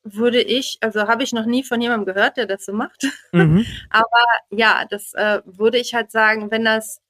Würde 0.03 0.39
ich, 0.39 0.77
also 0.81 1.07
habe 1.07 1.23
ich 1.23 1.33
noch 1.33 1.47
nie 1.47 1.63
von 1.63 1.81
jemandem 1.81 2.13
gehört, 2.13 2.37
der 2.37 2.45
das 2.45 2.65
so 2.65 2.73
macht. 2.73 3.07
Mhm. 3.31 3.65
Aber 3.89 4.23
ja, 4.51 4.85
das 4.87 5.13
äh, 5.15 5.41
würde 5.45 5.79
ich 5.79 5.95
halt 5.95 6.11
sagen, 6.11 6.51
wenn 6.51 6.63
das 6.63 7.01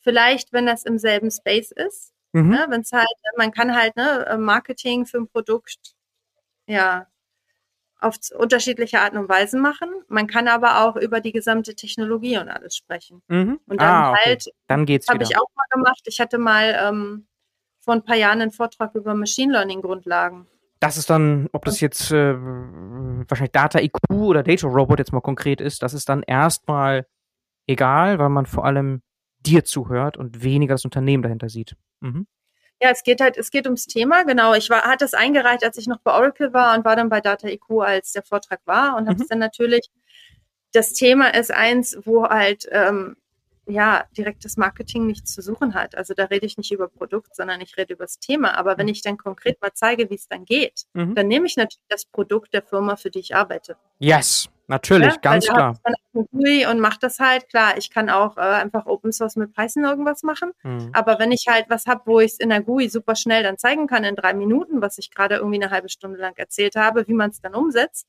vielleicht, 0.00 0.52
wenn 0.52 0.66
das 0.66 0.84
im 0.84 0.98
selben 0.98 1.30
Space 1.30 1.70
ist, 1.70 2.12
mhm. 2.32 2.50
ne, 2.50 2.66
wenn 2.68 2.80
es 2.80 2.92
halt, 2.92 3.06
man 3.36 3.52
kann 3.52 3.76
halt 3.76 3.96
ne, 3.96 4.36
Marketing 4.40 5.06
für 5.06 5.18
ein 5.18 5.28
Produkt 5.28 5.94
ja 6.66 7.06
auf 7.98 8.16
unterschiedliche 8.36 9.00
Arten 9.00 9.16
und 9.16 9.28
Weisen 9.28 9.60
machen. 9.60 9.88
Man 10.08 10.26
kann 10.26 10.48
aber 10.48 10.84
auch 10.84 10.96
über 10.96 11.20
die 11.20 11.32
gesamte 11.32 11.74
Technologie 11.74 12.38
und 12.38 12.48
alles 12.48 12.76
sprechen. 12.76 13.22
Mhm. 13.28 13.58
Und 13.66 13.80
dann 13.80 13.88
ah, 13.88 14.10
okay. 14.10 14.20
halt, 14.24 14.44
dann 14.66 14.86
geht's 14.86 15.08
Habe 15.08 15.22
ich 15.22 15.36
auch 15.36 15.48
mal 15.54 15.66
gemacht. 15.70 16.02
Ich 16.06 16.20
hatte 16.20 16.38
mal 16.38 16.76
ähm, 16.78 17.26
vor 17.80 17.94
ein 17.94 18.04
paar 18.04 18.16
Jahren 18.16 18.42
einen 18.42 18.50
Vortrag 18.50 18.94
über 18.94 19.14
Machine 19.14 19.52
Learning 19.52 19.80
Grundlagen. 19.80 20.46
Das 20.80 20.98
ist 20.98 21.08
dann, 21.08 21.48
ob 21.52 21.64
das 21.64 21.80
jetzt 21.80 22.10
äh, 22.10 22.34
wahrscheinlich 22.36 23.52
Data 23.52 23.80
IQ 23.80 23.98
oder 24.10 24.42
Data 24.42 24.66
Robot 24.66 24.98
jetzt 24.98 25.12
mal 25.12 25.20
konkret 25.20 25.60
ist, 25.60 25.82
das 25.82 25.94
ist 25.94 26.08
dann 26.08 26.22
erstmal 26.22 27.06
egal, 27.66 28.18
weil 28.18 28.28
man 28.28 28.44
vor 28.44 28.66
allem 28.66 29.02
dir 29.40 29.64
zuhört 29.64 30.16
und 30.16 30.42
weniger 30.42 30.74
das 30.74 30.84
Unternehmen 30.84 31.22
dahinter 31.22 31.48
sieht. 31.48 31.76
Mhm. 32.00 32.26
Ja, 32.80 32.90
es 32.90 33.02
geht 33.02 33.20
halt, 33.20 33.36
es 33.38 33.50
geht 33.50 33.66
ums 33.66 33.86
Thema, 33.86 34.24
genau. 34.24 34.54
Ich 34.54 34.68
war, 34.68 34.82
hatte 34.82 35.04
es 35.04 35.14
eingereicht, 35.14 35.64
als 35.64 35.78
ich 35.78 35.86
noch 35.86 36.00
bei 36.00 36.12
Oracle 36.12 36.52
war 36.52 36.76
und 36.76 36.84
war 36.84 36.96
dann 36.96 37.08
bei 37.08 37.20
Data 37.20 37.48
IQ, 37.48 37.80
als 37.80 38.12
der 38.12 38.22
Vortrag 38.22 38.60
war 38.66 38.96
und 38.96 39.04
mhm. 39.04 39.08
habe 39.08 39.22
es 39.22 39.28
dann 39.28 39.38
natürlich, 39.38 39.90
das 40.72 40.92
Thema 40.92 41.34
ist 41.34 41.50
eins, 41.50 41.96
wo 42.04 42.28
halt 42.28 42.68
ähm, 42.70 43.16
ja, 43.66 44.04
direktes 44.16 44.56
Marketing 44.56 45.06
nichts 45.06 45.34
zu 45.34 45.42
suchen 45.42 45.74
hat. 45.74 45.96
Also 45.96 46.14
da 46.14 46.24
rede 46.24 46.46
ich 46.46 46.56
nicht 46.56 46.70
über 46.70 46.88
Produkt, 46.88 47.34
sondern 47.34 47.60
ich 47.60 47.76
rede 47.76 47.94
über 47.94 48.04
das 48.04 48.18
Thema. 48.18 48.56
Aber 48.56 48.78
wenn 48.78 48.86
mhm. 48.86 48.92
ich 48.92 49.02
dann 49.02 49.16
konkret 49.16 49.60
mal 49.60 49.72
zeige, 49.74 50.08
wie 50.08 50.14
es 50.14 50.28
dann 50.28 50.44
geht, 50.44 50.84
mhm. 50.92 51.14
dann 51.14 51.26
nehme 51.26 51.46
ich 51.46 51.56
natürlich 51.56 51.84
das 51.88 52.04
Produkt 52.04 52.54
der 52.54 52.62
Firma, 52.62 52.96
für 52.96 53.10
die 53.10 53.18
ich 53.18 53.34
arbeite. 53.34 53.76
Yes, 53.98 54.48
natürlich, 54.68 55.14
ja, 55.14 55.20
ganz 55.20 55.46
klar. 55.46 55.78
Und 56.12 56.80
mache 56.80 56.98
das 57.00 57.18
halt, 57.18 57.48
klar, 57.48 57.76
ich 57.76 57.90
kann 57.90 58.08
auch 58.08 58.36
äh, 58.36 58.40
einfach 58.40 58.86
Open 58.86 59.12
Source 59.12 59.36
mit 59.36 59.52
Python 59.54 59.84
irgendwas 59.84 60.22
machen. 60.22 60.52
Mhm. 60.62 60.90
Aber 60.92 61.18
wenn 61.18 61.32
ich 61.32 61.46
halt 61.48 61.66
was 61.68 61.86
habe, 61.86 62.02
wo 62.06 62.20
ich 62.20 62.32
es 62.32 62.40
in 62.40 62.48
der 62.48 62.62
GUI 62.62 62.88
super 62.88 63.16
schnell 63.16 63.42
dann 63.42 63.58
zeigen 63.58 63.86
kann 63.86 64.04
in 64.04 64.16
drei 64.16 64.34
Minuten, 64.34 64.80
was 64.80 64.98
ich 64.98 65.10
gerade 65.10 65.36
irgendwie 65.36 65.62
eine 65.62 65.70
halbe 65.70 65.88
Stunde 65.88 66.18
lang 66.18 66.34
erzählt 66.36 66.76
habe, 66.76 67.06
wie 67.06 67.14
man 67.14 67.30
es 67.30 67.40
dann 67.40 67.54
umsetzt, 67.54 68.06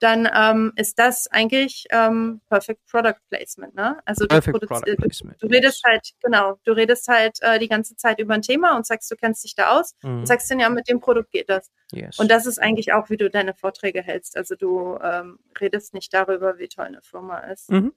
dann 0.00 0.28
ähm, 0.34 0.72
ist 0.76 0.98
das 0.98 1.28
eigentlich 1.28 1.84
ähm, 1.90 2.40
Perfect 2.48 2.86
Product 2.86 3.16
Placement. 3.28 3.74
Ne? 3.74 4.00
Also 4.06 4.24
du, 4.26 4.28
Placement, 4.28 5.42
du, 5.42 5.46
redest 5.46 5.84
halt, 5.84 6.10
genau, 6.22 6.58
du 6.64 6.72
redest 6.72 7.06
halt 7.06 7.38
äh, 7.42 7.58
die 7.58 7.68
ganze 7.68 7.96
Zeit 7.96 8.18
über 8.18 8.34
ein 8.34 8.42
Thema 8.42 8.76
und 8.76 8.86
sagst, 8.86 9.10
du 9.10 9.16
kennst 9.16 9.44
dich 9.44 9.54
da 9.54 9.78
aus 9.78 9.94
mhm. 10.02 10.20
und 10.20 10.26
sagst 10.26 10.50
dann, 10.50 10.58
ja, 10.58 10.70
mit 10.70 10.88
dem 10.88 11.00
Produkt 11.00 11.30
geht 11.30 11.50
das. 11.50 11.70
Yes. 11.92 12.18
Und 12.18 12.30
das 12.30 12.46
ist 12.46 12.58
eigentlich 12.58 12.92
auch, 12.94 13.10
wie 13.10 13.18
du 13.18 13.28
deine 13.28 13.54
Vorträge 13.54 14.02
hältst. 14.02 14.36
Also 14.36 14.54
du 14.56 14.98
ähm, 15.02 15.38
redest 15.60 15.92
nicht 15.92 16.12
darüber, 16.14 16.58
wie 16.58 16.68
toll 16.68 16.86
eine 16.86 17.02
Firma 17.02 17.38
ist 17.40 17.70
mhm. 17.70 17.92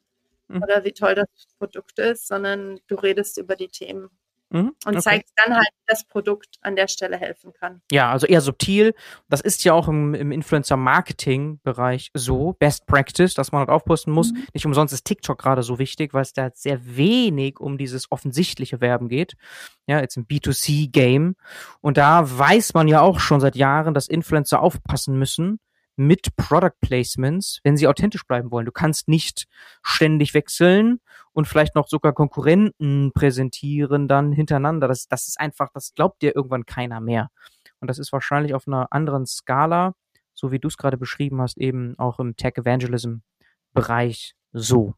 Mhm. 0.49 0.63
oder 0.63 0.83
wie 0.83 0.91
toll 0.91 1.15
das 1.15 1.27
Produkt 1.57 1.99
ist, 1.99 2.27
sondern 2.27 2.79
du 2.87 2.95
redest 2.95 3.37
über 3.37 3.55
die 3.55 3.69
Themen. 3.69 4.09
Mhm, 4.53 4.75
und 4.85 4.93
okay. 4.93 5.01
zeigt 5.01 5.29
dann 5.35 5.55
halt, 5.55 5.67
wie 5.67 5.83
das 5.87 6.05
Produkt 6.05 6.57
an 6.61 6.75
der 6.75 6.87
Stelle 6.87 7.17
helfen 7.17 7.53
kann. 7.53 7.81
Ja, 7.91 8.11
also 8.11 8.27
eher 8.27 8.39
subtil. 8.39 8.93
Das 9.27 9.41
ist 9.41 9.63
ja 9.63 9.73
auch 9.73 9.87
im, 9.87 10.13
im 10.13 10.31
Influencer-Marketing-Bereich 10.31 12.11
so, 12.13 12.53
Best 12.53 12.85
Practice, 12.85 13.33
dass 13.33 13.51
man 13.51 13.61
halt 13.61 13.69
aufposten 13.69 14.13
muss. 14.13 14.31
Mhm. 14.31 14.45
Nicht 14.53 14.67
umsonst 14.67 14.93
ist 14.93 15.05
TikTok 15.05 15.39
gerade 15.39 15.63
so 15.63 15.79
wichtig, 15.79 16.13
weil 16.13 16.21
es 16.21 16.33
da 16.33 16.51
sehr 16.53 16.79
wenig 16.95 17.59
um 17.59 17.79
dieses 17.79 18.11
offensichtliche 18.11 18.79
Werben 18.79 19.09
geht. 19.09 19.33
Ja, 19.87 19.99
jetzt 19.99 20.17
im 20.17 20.27
B2C-Game. 20.27 21.35
Und 21.81 21.97
da 21.97 22.21
weiß 22.37 22.75
man 22.75 22.87
ja 22.87 23.01
auch 23.01 23.19
schon 23.19 23.39
seit 23.39 23.55
Jahren, 23.55 23.95
dass 23.95 24.07
Influencer 24.07 24.61
aufpassen 24.61 25.17
müssen, 25.17 25.59
mit 25.95 26.35
Product 26.35 26.75
Placements, 26.81 27.59
wenn 27.63 27.77
sie 27.77 27.87
authentisch 27.87 28.25
bleiben 28.25 28.51
wollen. 28.51 28.65
Du 28.65 28.71
kannst 28.71 29.07
nicht 29.07 29.45
ständig 29.83 30.33
wechseln 30.33 30.99
und 31.33 31.47
vielleicht 31.47 31.75
noch 31.75 31.87
sogar 31.87 32.13
Konkurrenten 32.13 33.11
präsentieren 33.13 34.07
dann 34.07 34.31
hintereinander. 34.31 34.87
Das, 34.87 35.07
das 35.07 35.27
ist 35.27 35.39
einfach, 35.39 35.69
das 35.73 35.93
glaubt 35.93 36.21
dir 36.21 36.35
irgendwann 36.35 36.65
keiner 36.65 36.99
mehr. 36.99 37.29
Und 37.79 37.87
das 37.87 37.99
ist 37.99 38.11
wahrscheinlich 38.11 38.53
auf 38.53 38.67
einer 38.67 38.87
anderen 38.91 39.25
Skala, 39.25 39.93
so 40.33 40.51
wie 40.51 40.59
du 40.59 40.67
es 40.67 40.77
gerade 40.77 40.97
beschrieben 40.97 41.41
hast, 41.41 41.57
eben 41.57 41.97
auch 41.99 42.19
im 42.19 42.35
Tech 42.35 42.53
Evangelism 42.57 43.17
Bereich 43.73 44.35
so. 44.51 44.93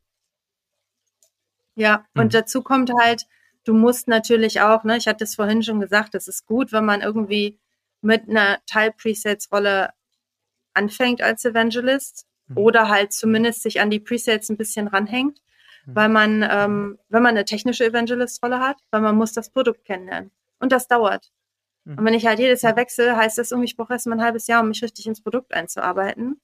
Ja, 1.75 2.05
und 2.13 2.25
mhm. 2.25 2.29
dazu 2.29 2.62
kommt 2.62 2.91
halt, 3.01 3.25
du 3.63 3.73
musst 3.73 4.08
natürlich 4.08 4.62
auch, 4.62 4.84
ne, 4.84 4.97
ich 4.97 5.08
hatte 5.08 5.23
es 5.23 5.36
vorhin 5.36 5.63
schon 5.63 5.79
gesagt, 5.79 6.15
es 6.15 6.27
ist 6.27 6.45
gut, 6.45 6.71
wenn 6.71 6.86
man 6.86 7.01
irgendwie 7.01 7.60
mit 8.01 8.29
einer 8.29 8.60
Teil-Presets-Rolle 8.65 9.89
anfängt 10.75 11.21
als 11.21 11.45
Evangelist 11.45 12.25
mhm. 12.47 12.57
oder 12.57 12.89
halt 12.89 13.13
zumindest 13.13 13.63
sich 13.63 13.81
an 13.81 13.89
die 13.89 13.99
Presets 13.99 14.49
ein 14.49 14.57
bisschen 14.57 14.88
ranhängt, 14.88 15.41
mhm. 15.85 15.95
weil 15.95 16.09
man, 16.09 16.45
ähm, 16.49 16.99
wenn 17.09 17.23
man 17.23 17.31
eine 17.31 17.45
technische 17.45 17.85
Evangelist-Rolle 17.85 18.59
hat, 18.59 18.78
weil 18.91 19.01
man 19.01 19.15
muss 19.15 19.34
das 19.34 19.49
Produkt 19.49 19.86
kennenlernen. 19.86 20.32
Und 20.59 20.71
das 20.71 20.88
dauert. 20.88 21.32
Mhm. 21.84 21.97
Und 21.97 22.05
wenn 22.05 22.13
ich 22.13 22.26
halt 22.26 22.39
jedes 22.39 22.61
Jahr 22.61 22.76
wechsle, 22.76 23.15
heißt 23.15 23.38
das 23.38 23.51
irgendwie, 23.51 23.69
ich 23.69 23.78
brauche 23.78 23.93
erst 23.93 24.07
mal 24.07 24.15
ein 24.15 24.23
halbes 24.23 24.47
Jahr, 24.47 24.61
um 24.61 24.69
mich 24.69 24.84
richtig 24.84 25.07
ins 25.07 25.21
Produkt 25.21 25.53
einzuarbeiten. 25.53 26.39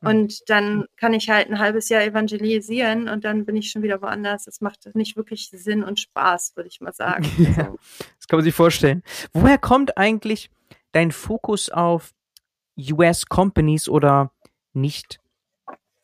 Mhm. 0.00 0.08
Und 0.08 0.50
dann 0.50 0.84
kann 0.96 1.12
ich 1.14 1.30
halt 1.30 1.48
ein 1.48 1.58
halbes 1.58 1.88
Jahr 1.88 2.02
evangelisieren 2.02 3.08
und 3.08 3.24
dann 3.24 3.44
bin 3.44 3.56
ich 3.56 3.70
schon 3.70 3.82
wieder 3.82 4.00
woanders. 4.02 4.44
Das 4.44 4.60
macht 4.60 4.94
nicht 4.94 5.16
wirklich 5.16 5.50
Sinn 5.50 5.82
und 5.82 6.00
Spaß, 6.00 6.52
würde 6.54 6.68
ich 6.68 6.80
mal 6.80 6.92
sagen. 6.92 7.24
Ja, 7.38 7.74
das 8.18 8.28
kann 8.28 8.38
man 8.38 8.44
sich 8.44 8.54
vorstellen. 8.54 9.02
Woher 9.32 9.58
kommt 9.58 9.96
eigentlich 9.96 10.50
dein 10.92 11.12
Fokus 11.12 11.70
auf 11.70 12.12
US 12.78 13.26
Companies 13.26 13.88
oder 13.88 14.32
nicht 14.72 15.20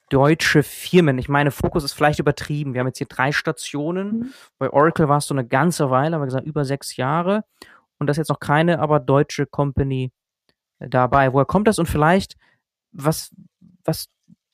deutsche 0.09 0.63
Firmen. 0.63 1.19
Ich 1.19 1.29
meine, 1.29 1.51
Fokus 1.51 1.85
ist 1.85 1.95
vielleicht 1.95 2.19
übertrieben. 2.19 2.75
Wir 2.75 2.81
haben 2.81 2.87
jetzt 2.89 2.99
hier 2.99 3.07
drei 3.07 3.33
Stationen. 3.33 4.19
Mhm. 4.19 4.33
Bei 4.59 4.71
Oracle 4.71 5.09
war 5.09 5.19
es 5.19 5.27
so 5.27 5.35
eine 5.35 5.47
ganze 5.47 5.91
Weile, 5.91 6.15
haben 6.15 6.23
wir 6.23 6.27
gesagt, 6.27 6.47
über 6.47 6.65
sechs 6.65 6.97
Jahre. 6.97 7.45
Und 7.99 8.07
das 8.09 8.15
ist 8.15 8.23
jetzt 8.23 8.29
noch 8.29 8.41
keine, 8.41 8.81
aber 8.81 9.01
deutsche 9.01 9.47
Company 9.47 10.13
dabei. 10.79 11.33
Woher 11.33 11.47
kommt 11.47 11.69
das? 11.69 11.79
Und 11.79 11.87
vielleicht, 11.87 12.37
was, 12.91 13.35
was 13.85 14.09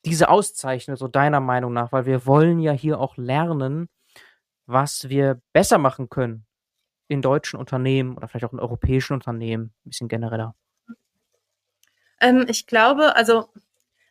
diese 0.05 0.29
auszeichnet, 0.29 0.97
so 0.97 1.07
deiner 1.07 1.41
Meinung 1.41 1.73
nach, 1.73 1.91
weil 1.91 2.05
wir 2.05 2.25
wollen 2.25 2.59
ja 2.59 2.71
hier 2.71 2.99
auch 2.99 3.17
lernen, 3.17 3.89
was 4.65 5.09
wir 5.09 5.41
besser 5.51 5.77
machen 5.77 6.09
können 6.09 6.45
in 7.09 7.21
deutschen 7.21 7.59
Unternehmen 7.59 8.15
oder 8.15 8.27
vielleicht 8.27 8.45
auch 8.45 8.53
in 8.53 8.59
europäischen 8.59 9.13
Unternehmen, 9.13 9.73
ein 9.83 9.89
bisschen 9.89 10.07
genereller? 10.07 10.55
Ähm, 12.19 12.45
ich 12.47 12.67
glaube, 12.67 13.15
also 13.15 13.49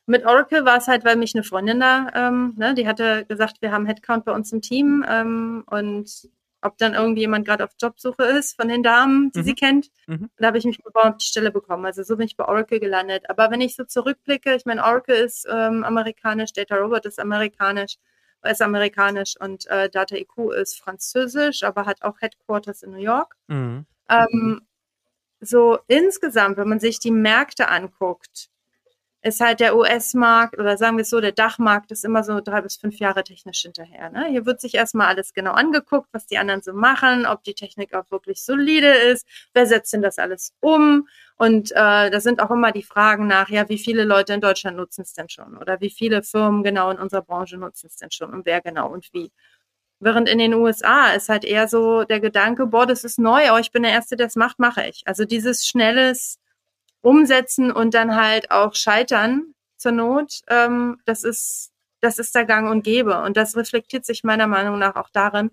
mit 0.06 0.24
Oracle 0.24 0.64
war 0.64 0.78
es 0.78 0.88
halt, 0.88 1.04
weil 1.04 1.16
mich 1.16 1.34
eine 1.34 1.44
Freundin 1.44 1.80
da, 1.80 2.08
ähm, 2.14 2.54
ne, 2.56 2.74
die 2.74 2.88
hatte 2.88 3.26
gesagt, 3.26 3.60
wir 3.60 3.72
haben 3.72 3.86
Headcount 3.86 4.24
bei 4.24 4.32
uns 4.32 4.52
im 4.52 4.62
Team 4.62 5.04
ähm, 5.06 5.64
und 5.66 6.30
ob 6.62 6.78
dann 6.78 6.94
irgendwie 6.94 7.20
jemand 7.20 7.46
gerade 7.46 7.64
auf 7.64 7.70
Jobsuche 7.80 8.24
ist 8.24 8.56
von 8.56 8.68
den 8.68 8.82
Damen, 8.82 9.30
die 9.32 9.40
mhm. 9.40 9.44
sie 9.44 9.54
kennt. 9.54 9.90
Mhm. 10.06 10.30
Da 10.38 10.48
habe 10.48 10.58
ich 10.58 10.64
mich 10.64 10.82
beworben, 10.82 11.16
die 11.18 11.26
Stelle 11.26 11.52
bekommen. 11.52 11.84
Also 11.84 12.02
so 12.02 12.16
bin 12.16 12.26
ich 12.26 12.36
bei 12.36 12.46
Oracle 12.46 12.80
gelandet. 12.80 13.30
Aber 13.30 13.50
wenn 13.50 13.60
ich 13.60 13.76
so 13.76 13.84
zurückblicke, 13.84 14.54
ich 14.54 14.64
meine, 14.64 14.82
Oracle 14.82 15.14
ist 15.14 15.46
ähm, 15.48 15.84
amerikanisch, 15.84 16.52
Data 16.52 16.76
Robot 16.76 17.06
ist 17.06 17.20
amerikanisch, 17.20 17.96
ist 18.42 18.62
amerikanisch 18.62 19.34
und 19.38 19.66
äh, 19.68 19.88
Data 19.88 20.16
IQ 20.16 20.52
ist 20.52 20.80
französisch, 20.80 21.62
aber 21.62 21.86
hat 21.86 22.02
auch 22.02 22.20
Headquarters 22.20 22.82
in 22.82 22.90
New 22.90 22.98
York. 22.98 23.36
Mhm. 23.46 23.86
Ähm, 24.08 24.62
so 25.40 25.78
insgesamt, 25.86 26.56
wenn 26.56 26.68
man 26.68 26.80
sich 26.80 26.98
die 26.98 27.10
Märkte 27.10 27.68
anguckt, 27.68 28.50
ist 29.22 29.40
halt 29.40 29.58
der 29.60 29.76
US-Markt 29.76 30.58
oder 30.58 30.76
sagen 30.76 30.96
wir 30.96 31.02
es 31.02 31.10
so, 31.10 31.20
der 31.20 31.32
Dachmarkt 31.32 31.90
ist 31.90 32.04
immer 32.04 32.22
so 32.22 32.40
drei 32.40 32.60
bis 32.60 32.76
fünf 32.76 32.98
Jahre 32.98 33.24
technisch 33.24 33.62
hinterher. 33.62 34.10
Ne? 34.10 34.26
Hier 34.28 34.46
wird 34.46 34.60
sich 34.60 34.74
erstmal 34.74 35.08
alles 35.08 35.34
genau 35.34 35.52
angeguckt, 35.52 36.08
was 36.12 36.26
die 36.26 36.38
anderen 36.38 36.62
so 36.62 36.72
machen, 36.72 37.26
ob 37.26 37.42
die 37.42 37.54
Technik 37.54 37.94
auch 37.94 38.10
wirklich 38.10 38.44
solide 38.44 38.88
ist, 38.88 39.26
wer 39.54 39.66
setzt 39.66 39.92
denn 39.92 40.02
das 40.02 40.18
alles 40.18 40.54
um? 40.60 41.08
Und 41.36 41.72
äh, 41.72 42.10
da 42.10 42.20
sind 42.20 42.40
auch 42.40 42.50
immer 42.50 42.72
die 42.72 42.82
Fragen 42.82 43.26
nach, 43.26 43.48
ja, 43.48 43.68
wie 43.68 43.78
viele 43.78 44.04
Leute 44.04 44.34
in 44.34 44.40
Deutschland 44.40 44.76
nutzen 44.76 45.02
es 45.02 45.14
denn 45.14 45.28
schon? 45.28 45.56
Oder 45.56 45.80
wie 45.80 45.90
viele 45.90 46.22
Firmen 46.22 46.62
genau 46.62 46.90
in 46.90 46.98
unserer 46.98 47.22
Branche 47.22 47.56
nutzen 47.58 47.88
es 47.88 47.96
denn 47.96 48.10
schon 48.10 48.32
und 48.32 48.46
wer 48.46 48.60
genau 48.60 48.88
und 48.90 49.12
wie? 49.12 49.32
Während 50.00 50.28
in 50.28 50.38
den 50.38 50.54
USA 50.54 51.12
ist 51.12 51.28
halt 51.28 51.44
eher 51.44 51.66
so 51.68 52.04
der 52.04 52.20
Gedanke, 52.20 52.66
boah, 52.66 52.86
das 52.86 53.02
ist 53.04 53.18
neu, 53.18 53.48
aber 53.48 53.58
ich 53.60 53.72
bin 53.72 53.82
der 53.82 53.92
Erste, 53.92 54.16
der 54.16 54.28
es 54.28 54.36
macht, 54.36 54.58
mache 54.58 54.86
ich. 54.86 55.02
Also 55.06 55.24
dieses 55.24 55.66
schnelles 55.66 56.38
umsetzen 57.00 57.72
und 57.72 57.94
dann 57.94 58.14
halt 58.16 58.50
auch 58.50 58.74
scheitern 58.74 59.54
zur 59.76 59.92
Not, 59.92 60.40
ähm, 60.48 61.00
das 61.04 61.24
ist, 61.24 61.72
das 62.00 62.18
ist 62.18 62.34
der 62.34 62.44
Gang 62.44 62.70
und 62.70 62.82
Gäbe. 62.82 63.22
Und 63.22 63.36
das 63.36 63.56
reflektiert 63.56 64.04
sich 64.04 64.24
meiner 64.24 64.46
Meinung 64.46 64.78
nach 64.78 64.96
auch 64.96 65.10
darin, 65.12 65.50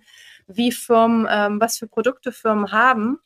wie 0.47 0.71
Firmen, 0.71 1.27
ähm, 1.29 1.59
was 1.61 1.77
für 1.77 1.87
Produkte 1.87 2.31
Firmen 2.31 2.71
haben 2.71 3.19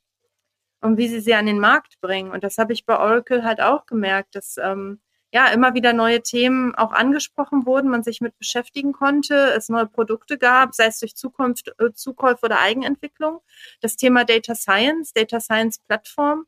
und 0.81 0.97
wie 0.97 1.07
sie 1.09 1.19
sie 1.19 1.33
an 1.33 1.45
den 1.45 1.59
Markt 1.59 1.99
bringen. 2.01 2.31
Und 2.31 2.43
das 2.43 2.57
habe 2.57 2.73
ich 2.73 2.85
bei 2.85 2.97
Oracle 2.97 3.43
halt 3.43 3.61
auch 3.61 3.85
gemerkt, 3.85 4.35
dass 4.35 4.57
ähm, 4.57 4.99
ja 5.31 5.47
immer 5.47 5.73
wieder 5.73 5.93
neue 5.93 6.21
Themen 6.21 6.73
auch 6.75 6.91
angesprochen 6.91 7.65
wurden, 7.65 7.89
man 7.89 8.03
sich 8.03 8.21
mit 8.21 8.37
beschäftigen 8.37 8.93
konnte, 8.93 9.53
es 9.55 9.69
neue 9.69 9.87
Produkte 9.87 10.37
gab, 10.37 10.73
sei 10.73 10.87
es 10.87 10.99
durch 10.99 11.15
Zukunft, 11.15 11.73
äh, 11.79 11.91
Zukäufe 11.93 12.45
oder 12.45 12.59
Eigenentwicklung. 12.59 13.41
Das 13.81 13.95
Thema 13.95 14.25
Data 14.25 14.55
Science, 14.55 15.13
Data 15.13 15.39
Science 15.39 15.79
Plattform 15.79 16.45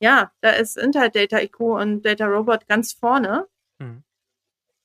ja, 0.00 0.32
da 0.40 0.50
ist 0.50 0.76
Intel 0.78 1.10
Data 1.10 1.38
IQ 1.38 1.60
und 1.60 2.02
Data 2.02 2.26
Robot 2.26 2.66
ganz 2.66 2.92
vorne. 2.92 3.46
Mhm. 3.78 4.02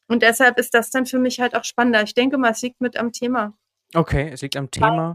Und 0.08 0.22
deshalb 0.22 0.60
ist 0.60 0.74
das 0.74 0.92
dann 0.92 1.06
für 1.06 1.18
mich 1.18 1.40
halt 1.40 1.56
auch 1.56 1.64
spannender. 1.64 2.04
Ich 2.04 2.14
denke 2.14 2.38
mal, 2.38 2.52
es 2.52 2.62
liegt 2.62 2.82
mit 2.82 2.98
am 2.98 3.12
Thema. 3.12 3.58
Okay, 3.94 4.30
es 4.32 4.42
liegt 4.42 4.58
am 4.58 4.70
Thema. 4.70 5.14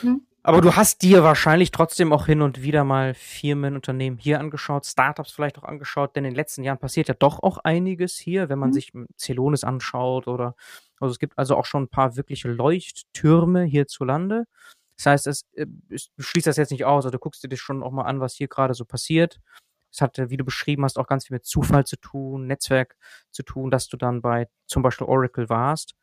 Hm? 0.00 0.26
Aber 0.42 0.62
du 0.62 0.74
hast 0.74 1.02
dir 1.02 1.22
wahrscheinlich 1.22 1.70
trotzdem 1.70 2.14
auch 2.14 2.24
hin 2.24 2.40
und 2.40 2.62
wieder 2.62 2.82
mal 2.82 3.12
Firmen, 3.12 3.74
Unternehmen 3.74 4.16
hier 4.16 4.40
angeschaut, 4.40 4.86
Startups 4.86 5.32
vielleicht 5.32 5.58
auch 5.58 5.64
angeschaut, 5.64 6.16
denn 6.16 6.24
in 6.24 6.30
den 6.30 6.36
letzten 6.36 6.64
Jahren 6.64 6.78
passiert 6.78 7.08
ja 7.08 7.14
doch 7.14 7.42
auch 7.42 7.58
einiges 7.58 8.16
hier, 8.16 8.48
wenn 8.48 8.58
man 8.58 8.70
mhm. 8.70 8.74
sich 8.74 8.92
Celonis 9.18 9.64
anschaut 9.64 10.28
oder, 10.28 10.54
also 10.98 11.12
es 11.12 11.18
gibt 11.18 11.38
also 11.38 11.56
auch 11.56 11.66
schon 11.66 11.84
ein 11.84 11.88
paar 11.88 12.16
wirkliche 12.16 12.48
Leuchttürme 12.48 13.64
hierzulande. 13.64 14.46
Das 14.96 15.06
heißt, 15.06 15.26
es, 15.26 15.46
äh, 15.52 15.66
es, 15.90 16.10
schließt 16.18 16.46
das 16.46 16.56
jetzt 16.56 16.70
nicht 16.70 16.86
aus, 16.86 17.04
also 17.04 17.10
du 17.10 17.18
guckst 17.18 17.44
dir 17.44 17.48
das 17.48 17.58
schon 17.58 17.82
auch 17.82 17.92
mal 17.92 18.04
an, 18.04 18.20
was 18.20 18.34
hier 18.34 18.48
gerade 18.48 18.72
so 18.72 18.86
passiert. 18.86 19.40
Es 19.92 20.00
hat, 20.00 20.16
wie 20.30 20.36
du 20.36 20.44
beschrieben 20.44 20.84
hast, 20.84 20.98
auch 20.98 21.06
ganz 21.06 21.26
viel 21.26 21.34
mit 21.34 21.44
Zufall 21.44 21.84
zu 21.84 21.96
tun, 21.96 22.46
Netzwerk 22.46 22.96
zu 23.30 23.42
tun, 23.42 23.70
dass 23.70 23.88
du 23.88 23.96
dann 23.98 24.22
bei 24.22 24.48
zum 24.66 24.82
Beispiel 24.82 25.06
Oracle 25.06 25.50
warst 25.50 25.96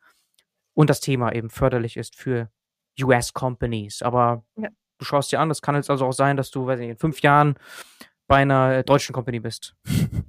und 0.75 0.91
das 0.91 0.99
Thema 0.99 1.33
eben 1.33 1.49
förderlich 1.49 1.97
ist 1.97 2.15
für 2.15 2.51
US-Companies. 3.01 4.01
Aber 4.01 4.43
ja. 4.55 4.69
du 4.97 5.05
schaust 5.05 5.31
dir 5.31 5.39
an, 5.39 5.49
das 5.49 5.61
kann 5.61 5.75
jetzt 5.75 5.89
also 5.89 6.05
auch 6.05 6.13
sein, 6.13 6.37
dass 6.37 6.51
du, 6.51 6.65
weiß 6.65 6.79
ich, 6.79 6.89
in 6.89 6.97
fünf 6.97 7.21
Jahren 7.21 7.55
bei 8.27 8.37
einer 8.37 8.83
deutschen 8.83 9.13
Company 9.13 9.39
bist. 9.39 9.75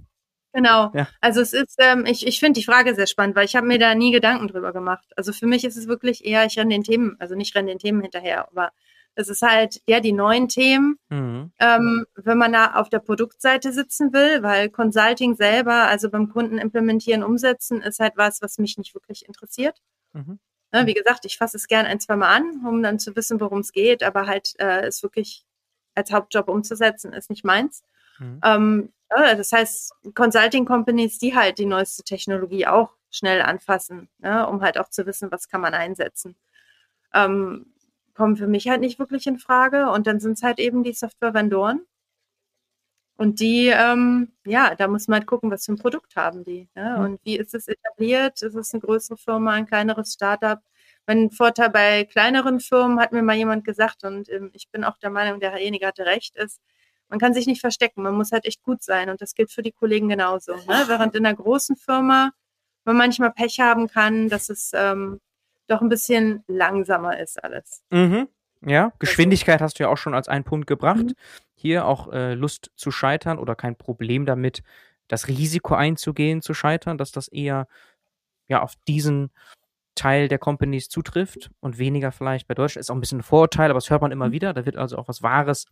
Genau. 0.55 0.91
Ja. 0.95 1.07
Also 1.21 1.41
es 1.41 1.53
ist, 1.53 1.77
ähm, 1.79 2.05
ich, 2.07 2.27
ich 2.27 2.41
finde 2.41 2.59
die 2.59 2.64
Frage 2.64 2.95
sehr 2.95 3.07
spannend, 3.07 3.37
weil 3.37 3.45
ich 3.45 3.55
habe 3.55 3.66
mir 3.66 3.79
da 3.79 3.95
nie 3.95 4.11
Gedanken 4.11 4.49
drüber 4.49 4.73
gemacht. 4.73 5.07
Also 5.14 5.33
für 5.33 5.47
mich 5.47 5.62
ist 5.62 5.77
es 5.77 5.87
wirklich 5.87 6.25
eher, 6.25 6.47
ich 6.47 6.59
renne 6.59 6.71
den 6.71 6.83
Themen, 6.83 7.16
also 7.21 7.37
nicht 7.37 7.55
renne 7.55 7.69
den 7.69 7.79
Themen 7.79 8.01
hinterher, 8.01 8.49
aber 8.49 8.73
es 9.14 9.29
ist 9.29 9.43
halt, 9.43 9.83
ja, 9.87 10.01
die 10.01 10.12
neuen 10.12 10.49
Themen, 10.49 10.97
mhm. 11.11 11.53
ähm, 11.59 12.07
wenn 12.14 12.39
man 12.39 12.53
da 12.53 12.75
auf 12.75 12.89
der 12.89 13.01
Produktseite 13.01 13.73
sitzen 13.73 14.12
will, 14.12 14.43
weil 14.43 14.71
Consulting 14.71 15.35
selber, 15.35 15.89
also 15.89 16.09
beim 16.09 16.29
Kunden 16.29 16.59
implementieren, 16.59 17.25
umsetzen, 17.25 17.83
ist 17.83 18.01
halt 18.01 18.16
was, 18.16 18.43
was 18.43 18.59
mich 18.59 18.79
nicht 18.79 18.95
wirklich 18.95 19.27
interessiert. 19.27 19.81
Mhm. 20.12 20.39
Ne, 20.73 20.87
wie 20.87 20.95
gesagt, 20.95 21.25
ich 21.25 21.39
fasse 21.39 21.57
es 21.57 21.66
gern 21.66 21.87
ein, 21.87 21.99
zwei 22.01 22.16
Mal 22.16 22.29
an, 22.35 22.66
um 22.66 22.83
dann 22.83 22.99
zu 22.99 23.16
wissen, 23.16 23.41
worum 23.41 23.61
es 23.61 23.73
geht, 23.73 24.03
aber 24.03 24.27
halt 24.27 24.55
äh, 24.59 24.87
es 24.87 25.03
wirklich 25.03 25.47
als 25.95 26.12
Hauptjob 26.12 26.49
umzusetzen, 26.49 27.12
ist 27.12 27.31
nicht 27.31 27.45
meins. 27.45 27.83
Mhm. 28.19 28.41
Ähm, 28.45 28.93
ja, 29.16 29.35
das 29.35 29.53
heißt, 29.53 29.93
Consulting 30.14 30.66
Companies, 30.66 31.19
die 31.19 31.35
halt 31.35 31.59
die 31.59 31.66
neueste 31.66 32.03
Technologie 32.03 32.66
auch 32.66 32.91
schnell 33.11 33.41
anfassen, 33.41 34.11
ne, 34.19 34.47
um 34.47 34.61
halt 34.61 34.79
auch 34.79 34.91
zu 34.91 35.07
wissen, 35.07 35.31
was 35.33 35.49
kann 35.49 35.62
man 35.62 35.73
einsetzen. 35.73 36.37
Ähm, 37.14 37.73
kommen 38.19 38.37
für 38.37 38.49
mich 38.49 38.69
halt 38.69 38.81
nicht 38.81 38.99
wirklich 38.99 39.27
in 39.27 39.39
Frage. 39.39 39.91
Und 39.91 40.07
dann 40.07 40.21
sind 40.21 40.33
es 40.33 40.43
halt 40.43 40.59
eben 40.59 40.83
die 40.83 40.93
Software-Vendoren. 40.93 41.87
Und 43.19 43.41
die, 43.41 43.66
ähm, 43.66 44.31
ja, 44.47 44.77
da 44.77 44.87
muss 44.87 45.09
man 45.09 45.19
halt 45.19 45.27
gucken, 45.27 45.51
was 45.51 45.64
für 45.64 45.73
ein 45.73 45.79
Produkt 45.79 46.14
haben 46.14 46.45
die. 46.45 46.69
Ne? 46.77 46.95
Mhm. 46.97 47.05
Und 47.05 47.21
wie 47.25 47.37
ist 47.37 47.53
es 47.53 47.66
etabliert? 47.66 48.41
Ist 48.43 48.55
es 48.55 48.73
eine 48.73 48.81
größere 48.81 49.16
Firma, 49.16 49.53
ein 49.53 49.66
kleineres 49.66 50.12
Startup? 50.12 50.61
Mein 51.05 51.33
Vorteil 51.33 51.71
bei 51.71 52.05
kleineren 52.05 52.61
Firmen 52.61 53.01
hat 53.01 53.12
mir 53.12 53.23
mal 53.23 53.35
jemand 53.35 53.64
gesagt, 53.64 54.05
und 54.05 54.29
ähm, 54.29 54.51
ich 54.53 54.71
bin 54.71 54.85
auch 54.85 54.99
der 54.99 55.11
Meinung, 55.11 55.41
derjenige 55.41 55.89
hatte 55.89 56.07
recht, 56.07 56.37
ist, 56.37 56.61
man 57.09 57.19
kann 57.19 57.35
sich 57.35 57.49
nicht 57.49 57.61
verstecken, 57.61 58.03
man 58.03 58.14
muss 58.14 58.31
halt 58.31 58.45
echt 58.45 58.62
gut 58.62 58.83
sein 58.85 59.11
und 59.11 59.21
das 59.21 59.35
gilt 59.35 59.51
für 59.51 59.62
die 59.62 59.73
Kollegen 59.73 60.09
genauso. 60.09 60.55
Ne? 60.55 60.85
Während 60.87 61.16
in 61.16 61.27
einer 61.27 61.35
großen 61.35 61.77
Firma 61.77 62.31
man 62.85 62.97
manchmal 62.97 63.33
Pech 63.33 63.59
haben 63.59 63.89
kann, 63.89 64.29
dass 64.29 64.49
es 64.49 64.71
ähm, 64.75 65.21
doch 65.66 65.81
ein 65.81 65.89
bisschen 65.89 66.45
langsamer 66.47 67.19
ist 67.19 67.43
alles. 67.43 67.83
Mhm. 67.91 68.29
Ja, 68.64 68.85
also 68.85 68.97
Geschwindigkeit 68.99 69.61
hast 69.61 69.79
du 69.79 69.85
ja 69.85 69.89
auch 69.89 69.99
schon 69.99 70.14
als 70.14 70.29
einen 70.29 70.45
Punkt 70.45 70.66
gebracht. 70.66 71.05
Mhm. 71.05 71.14
Hier 71.61 71.86
auch 71.86 72.12
äh, 72.12 72.34
Lust 72.34 72.70
zu 72.76 72.92
scheitern 72.92 73.36
oder 73.38 73.56
kein 73.56 73.76
Problem 73.76 74.26
damit, 74.26 74.62
das 75.09 75.26
Risiko 75.26 75.74
einzugehen, 75.74 76.40
zu 76.40 76.54
scheitern, 76.54 76.98
dass 76.98 77.11
das 77.11 77.26
eher 77.26 77.66
ja 78.46 78.62
auf 78.62 78.74
diesen 78.86 79.30
Teil 79.96 80.28
der 80.28 80.38
Companies 80.38 80.88
zutrifft 80.88 81.50
und 81.59 81.78
weniger 81.78 82.12
vielleicht 82.12 82.46
bei 82.46 82.54
Deutschland. 82.54 82.82
Ist 82.82 82.90
auch 82.90 82.94
ein 82.94 83.00
bisschen 83.00 83.18
ein 83.18 83.24
Vorurteil, 83.24 83.70
aber 83.70 83.78
das 83.78 83.90
hört 83.90 84.02
man 84.02 84.12
immer 84.12 84.28
mhm. 84.28 84.32
wieder. 84.32 84.54
Da 84.54 84.64
wird 84.66 84.76
also 84.76 84.96
auch 84.96 85.09
was 85.09 85.22
Wahres 85.22 85.66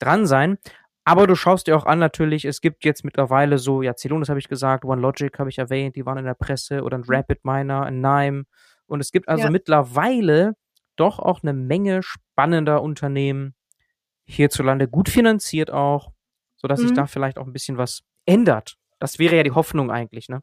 dran 0.00 0.26
sein. 0.26 0.58
Aber 1.04 1.28
du 1.28 1.36
schaust 1.36 1.68
dir 1.68 1.76
auch 1.76 1.86
an, 1.86 2.00
natürlich, 2.00 2.44
es 2.44 2.60
gibt 2.60 2.84
jetzt 2.84 3.04
mittlerweile 3.04 3.58
so, 3.58 3.80
ja, 3.80 3.94
Celonis 3.94 4.28
habe 4.28 4.40
ich 4.40 4.48
gesagt, 4.48 4.84
OneLogic 4.84 5.38
habe 5.38 5.50
ich 5.50 5.58
erwähnt, 5.58 5.94
die 5.94 6.04
waren 6.04 6.18
in 6.18 6.24
der 6.24 6.34
Presse 6.34 6.82
oder 6.82 6.98
ein 6.98 7.04
mhm. 7.06 7.14
Rapid 7.14 7.44
Miner, 7.44 7.84
ein 7.84 8.00
Nime. 8.00 8.44
Und 8.86 9.00
es 9.00 9.12
gibt 9.12 9.28
also 9.28 9.44
ja. 9.44 9.50
mittlerweile 9.50 10.54
doch 10.96 11.20
auch 11.20 11.42
eine 11.42 11.52
Menge 11.52 12.02
spannender 12.02 12.82
Unternehmen 12.82 13.54
hierzulande, 14.28 14.88
gut 14.88 15.08
finanziert 15.08 15.70
auch, 15.70 16.12
sodass 16.56 16.80
mhm. 16.80 16.88
sich 16.88 16.96
da 16.96 17.06
vielleicht 17.06 17.38
auch 17.38 17.46
ein 17.46 17.52
bisschen 17.52 17.78
was 17.78 18.02
ändert. 18.26 18.76
Das 18.98 19.18
wäre 19.18 19.36
ja 19.36 19.42
die 19.42 19.52
Hoffnung 19.52 19.90
eigentlich, 19.90 20.28
ne? 20.28 20.40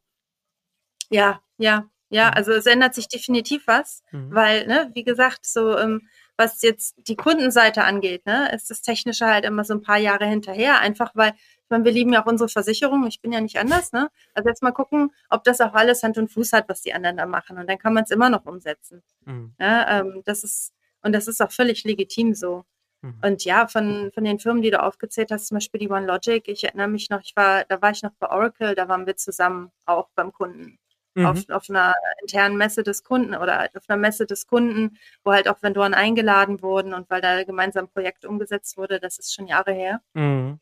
Ja, 1.10 1.42
ja, 1.58 1.90
ja, 2.10 2.28
mhm. 2.28 2.34
also 2.34 2.52
es 2.52 2.66
ändert 2.66 2.96
sich 2.96 3.08
definitiv 3.08 3.68
was, 3.68 4.04
mhm. 4.12 4.34
weil, 4.34 4.68
ne, 4.68 4.92
wie 4.94 5.04
gesagt, 5.04 5.46
so 5.46 5.78
ähm, 5.78 6.08
was 6.38 6.62
jetzt 6.62 6.96
die 7.08 7.16
Kundenseite 7.16 7.84
angeht, 7.84 8.26
ne, 8.26 8.52
ist 8.54 8.70
das 8.70 8.82
Technische 8.82 9.28
halt 9.28 9.46
immer 9.46 9.64
so 9.64 9.74
ein 9.74 9.82
paar 9.82 9.98
Jahre 9.98 10.26
hinterher, 10.26 10.80
einfach 10.80 11.12
weil, 11.16 11.32
ich 11.32 11.70
meine, 11.70 11.86
wir 11.86 11.92
lieben 11.92 12.14
ja 12.14 12.24
auch 12.24 12.28
unsere 12.28 12.50
Versicherung, 12.50 13.08
ich 13.08 13.22
bin 13.22 13.32
ja 13.32 13.42
nicht 13.42 13.58
anders, 13.58 13.92
ne? 13.92 14.10
Also 14.34 14.50
jetzt 14.50 14.62
mal 14.62 14.72
gucken, 14.72 15.12
ob 15.30 15.44
das 15.44 15.62
auch 15.62 15.74
alles 15.74 16.04
Hand 16.04 16.18
und 16.18 16.32
Fuß 16.32 16.54
hat, 16.54 16.70
was 16.70 16.82
die 16.82 16.94
anderen 16.94 17.18
da 17.18 17.26
machen. 17.26 17.58
Und 17.58 17.68
dann 17.68 17.80
kann 17.80 17.94
man 17.94 18.04
es 18.04 18.12
immer 18.12 18.30
noch 18.30 18.46
umsetzen. 18.46 19.02
Mhm. 19.26 19.56
Ja, 19.60 20.00
ähm, 20.00 20.22
das 20.26 20.44
ist, 20.44 20.74
und 21.02 21.14
das 21.14 21.28
ist 21.28 21.42
auch 21.42 21.52
völlig 21.52 21.84
legitim 21.84 22.36
so. 22.36 22.66
Mhm. 23.06 23.20
Und 23.24 23.46
ja, 23.46 23.68
von, 23.68 24.12
von 24.14 24.24
den 24.24 24.40
Firmen, 24.40 24.64
die 24.64 24.72
du 24.72 24.82
aufgezählt 24.82 25.32
hast, 25.32 25.48
zum 25.48 25.58
Beispiel 25.58 25.80
die 25.80 25.90
OneLogic, 25.90 26.48
ich 26.48 26.64
erinnere 26.64 26.88
mich 26.88 27.10
noch, 27.10 27.22
ich 27.22 27.36
war, 27.36 27.64
da 27.66 27.82
war 27.82 27.92
ich 27.92 28.02
noch 28.02 28.14
bei 28.20 28.30
Oracle, 28.30 28.74
da 28.74 28.88
waren 28.88 29.06
wir 29.06 29.16
zusammen 29.16 29.72
auch 29.86 30.10
beim 30.16 30.34
Kunden 30.34 30.80
mhm. 31.14 31.26
auf, 31.28 31.50
auf 31.50 31.70
einer 31.70 31.94
internen 32.22 32.58
Messe 32.58 32.82
des 32.82 33.04
Kunden 33.04 33.36
oder 33.36 33.70
auf 33.76 33.84
einer 33.88 33.98
Messe 33.98 34.26
des 34.26 34.48
Kunden, 34.48 34.98
wo 35.24 35.34
halt 35.34 35.48
auch 35.48 35.62
Vendoren 35.62 35.94
eingeladen 35.94 36.64
wurden 36.64 36.94
und 36.96 37.08
weil 37.12 37.22
da 37.22 37.44
gemeinsam 37.44 37.86
ein 37.86 37.92
Projekt 37.92 38.26
umgesetzt 38.26 38.76
wurde, 38.76 39.00
das 39.00 39.20
ist 39.20 39.34
schon 39.36 39.46
Jahre 39.48 39.72
her. 39.72 40.02
Mhm. 40.14 40.60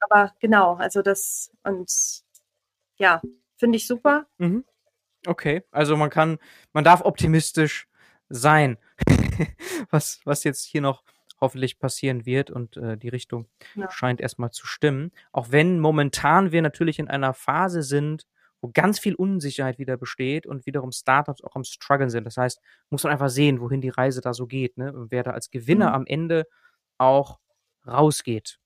Aber 0.00 0.32
genau, 0.40 0.74
also 0.74 1.00
das 1.00 1.52
und 1.62 1.90
ja, 2.96 3.22
finde 3.56 3.76
ich 3.76 3.86
super. 3.86 4.26
Mhm. 4.38 4.64
Okay, 5.26 5.62
also 5.70 5.96
man 5.96 6.10
kann, 6.10 6.38
man 6.72 6.84
darf 6.84 7.02
optimistisch 7.02 7.88
sein. 8.28 8.78
was, 9.90 10.20
was 10.24 10.44
jetzt 10.44 10.64
hier 10.64 10.80
noch 10.80 11.02
hoffentlich 11.40 11.78
passieren 11.78 12.26
wird 12.26 12.50
und 12.50 12.76
äh, 12.76 12.96
die 12.96 13.08
Richtung 13.08 13.48
ja. 13.74 13.90
scheint 13.90 14.20
erstmal 14.20 14.50
zu 14.50 14.66
stimmen. 14.66 15.12
Auch 15.32 15.50
wenn 15.50 15.80
momentan 15.80 16.52
wir 16.52 16.62
natürlich 16.62 16.98
in 16.98 17.08
einer 17.08 17.34
Phase 17.34 17.82
sind, 17.82 18.26
wo 18.60 18.70
ganz 18.72 18.98
viel 18.98 19.14
Unsicherheit 19.14 19.78
wieder 19.78 19.98
besteht 19.98 20.46
und 20.46 20.64
wiederum 20.64 20.90
Startups 20.90 21.44
auch 21.44 21.54
am 21.54 21.64
Struggeln 21.64 22.08
sind. 22.08 22.24
Das 22.24 22.38
heißt, 22.38 22.60
muss 22.88 23.04
man 23.04 23.12
einfach 23.12 23.28
sehen, 23.28 23.60
wohin 23.60 23.82
die 23.82 23.90
Reise 23.90 24.22
da 24.22 24.32
so 24.32 24.46
geht, 24.46 24.78
ne? 24.78 24.92
Und 24.92 25.10
wer 25.10 25.22
da 25.22 25.32
als 25.32 25.50
Gewinner 25.50 25.90
mhm. 25.90 25.94
am 25.94 26.06
Ende 26.06 26.46
auch 26.96 27.40
rausgeht. 27.86 28.58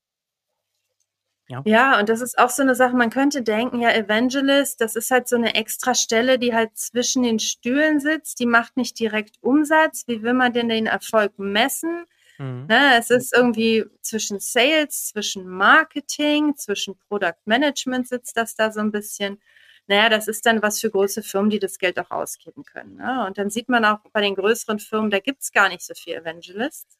Ja. 1.50 1.62
ja, 1.64 1.98
und 1.98 2.10
das 2.10 2.20
ist 2.20 2.38
auch 2.38 2.50
so 2.50 2.60
eine 2.60 2.74
Sache, 2.74 2.94
man 2.94 3.08
könnte 3.08 3.42
denken, 3.42 3.80
ja, 3.80 3.90
Evangelist, 3.90 4.82
das 4.82 4.96
ist 4.96 5.10
halt 5.10 5.28
so 5.28 5.36
eine 5.36 5.54
extra 5.54 5.94
Stelle, 5.94 6.38
die 6.38 6.54
halt 6.54 6.76
zwischen 6.76 7.22
den 7.22 7.38
Stühlen 7.38 8.00
sitzt, 8.00 8.38
die 8.38 8.46
macht 8.46 8.76
nicht 8.76 8.98
direkt 9.00 9.36
Umsatz. 9.40 10.04
Wie 10.06 10.22
will 10.22 10.34
man 10.34 10.52
denn 10.52 10.68
den 10.68 10.86
Erfolg 10.86 11.38
messen? 11.38 12.04
Mhm. 12.38 12.66
Ne, 12.68 12.98
es 12.98 13.10
ist 13.10 13.34
irgendwie 13.34 13.84
zwischen 14.02 14.38
Sales, 14.40 15.08
zwischen 15.08 15.48
Marketing, 15.48 16.56
zwischen 16.56 16.96
Product 17.08 17.34
Management 17.46 18.08
sitzt 18.08 18.36
das 18.36 18.54
da 18.54 18.70
so 18.72 18.80
ein 18.80 18.92
bisschen. 18.92 19.40
Naja, 19.88 20.08
das 20.10 20.28
ist 20.28 20.44
dann 20.46 20.62
was 20.62 20.80
für 20.80 20.90
große 20.90 21.22
Firmen, 21.22 21.50
die 21.50 21.58
das 21.58 21.78
Geld 21.78 21.98
auch 21.98 22.10
ausgeben 22.10 22.62
können. 22.64 22.96
Ne? 22.96 23.26
Und 23.26 23.38
dann 23.38 23.50
sieht 23.50 23.68
man 23.68 23.84
auch 23.84 24.00
bei 24.12 24.20
den 24.20 24.34
größeren 24.34 24.78
Firmen, 24.78 25.10
da 25.10 25.18
gibt's 25.18 25.50
gar 25.52 25.68
nicht 25.68 25.82
so 25.82 25.94
viel 25.94 26.14
Evangelists. 26.14 26.98